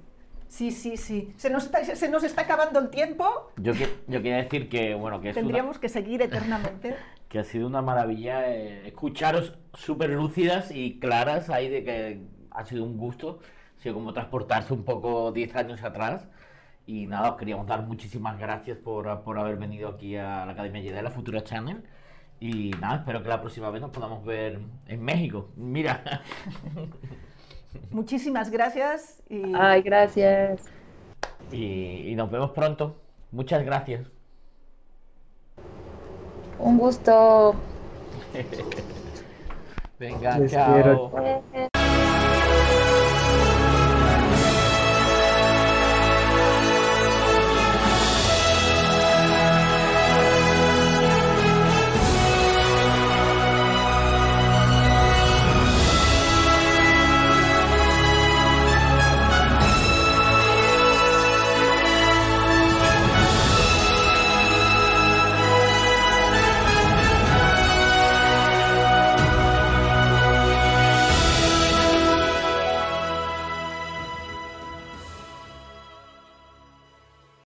Sí, 0.49 0.71
sí, 0.71 0.97
sí. 0.97 1.35
Se 1.37 1.51
nos 1.51 1.65
está, 1.65 1.85
se 1.85 2.09
nos 2.09 2.25
está 2.25 2.43
acabando 2.43 2.79
el 2.79 2.89
tiempo. 2.89 3.53
Yo, 3.59 3.75
yo 3.75 4.23
quería 4.23 4.37
decir 4.37 4.71
que, 4.71 4.95
bueno, 4.95 5.21
que 5.21 5.35
Tendríamos 5.35 5.79
que 5.79 5.91
seguir 5.91 6.23
eternamente. 6.23 6.97
que 7.29 7.39
ha 7.39 7.45
sido 7.45 7.67
una 7.67 7.83
maravilla 7.83 8.49
eh, 8.49 8.87
escucharos 8.87 9.53
súper 9.75 10.11
lúcidas 10.11 10.71
y 10.71 10.99
claras 10.99 11.51
ahí 11.51 11.69
de 11.69 11.85
que 11.85 12.21
ha 12.51 12.65
sido 12.65 12.85
un 12.85 12.97
gusto 12.97 13.41
como 13.95 14.13
transportarse 14.13 14.73
un 14.73 14.85
poco 14.85 15.33
10 15.33 15.57
años 15.57 15.83
atrás. 15.83 16.29
Y 16.87 17.07
nada, 17.07 17.31
os 17.31 17.37
queríamos 17.37 17.67
dar 17.67 17.83
muchísimas 17.83 18.39
gracias 18.39 18.79
por, 18.79 19.23
por 19.23 19.39
haber 19.39 19.57
venido 19.57 19.89
aquí 19.89 20.17
a 20.17 20.47
la 20.47 20.53
Academia 20.53 20.83
Jedi, 20.83 21.03
la 21.03 21.11
Futura 21.11 21.43
Channel. 21.43 21.83
Y 22.39 22.71
nada, 22.81 22.97
espero 22.97 23.23
que 23.23 23.29
la 23.29 23.41
próxima 23.41 23.71
vez 23.71 23.81
nos 23.81 23.91
podamos 23.91 24.25
ver 24.25 24.61
en 24.87 25.03
México. 25.03 25.49
Mira. 25.57 26.23
Muchísimas 27.91 28.51
gracias. 28.51 29.23
Y... 29.29 29.53
Ay, 29.55 29.83
gracias. 29.83 30.63
Y, 31.51 32.11
y 32.11 32.15
nos 32.15 32.31
vemos 32.31 32.51
pronto. 32.51 32.97
Muchas 33.33 33.65
gracias. 33.65 34.07
Un 36.59 36.79
gusto. 36.79 37.55
Venga, 39.99 40.47
chao. 40.47 41.11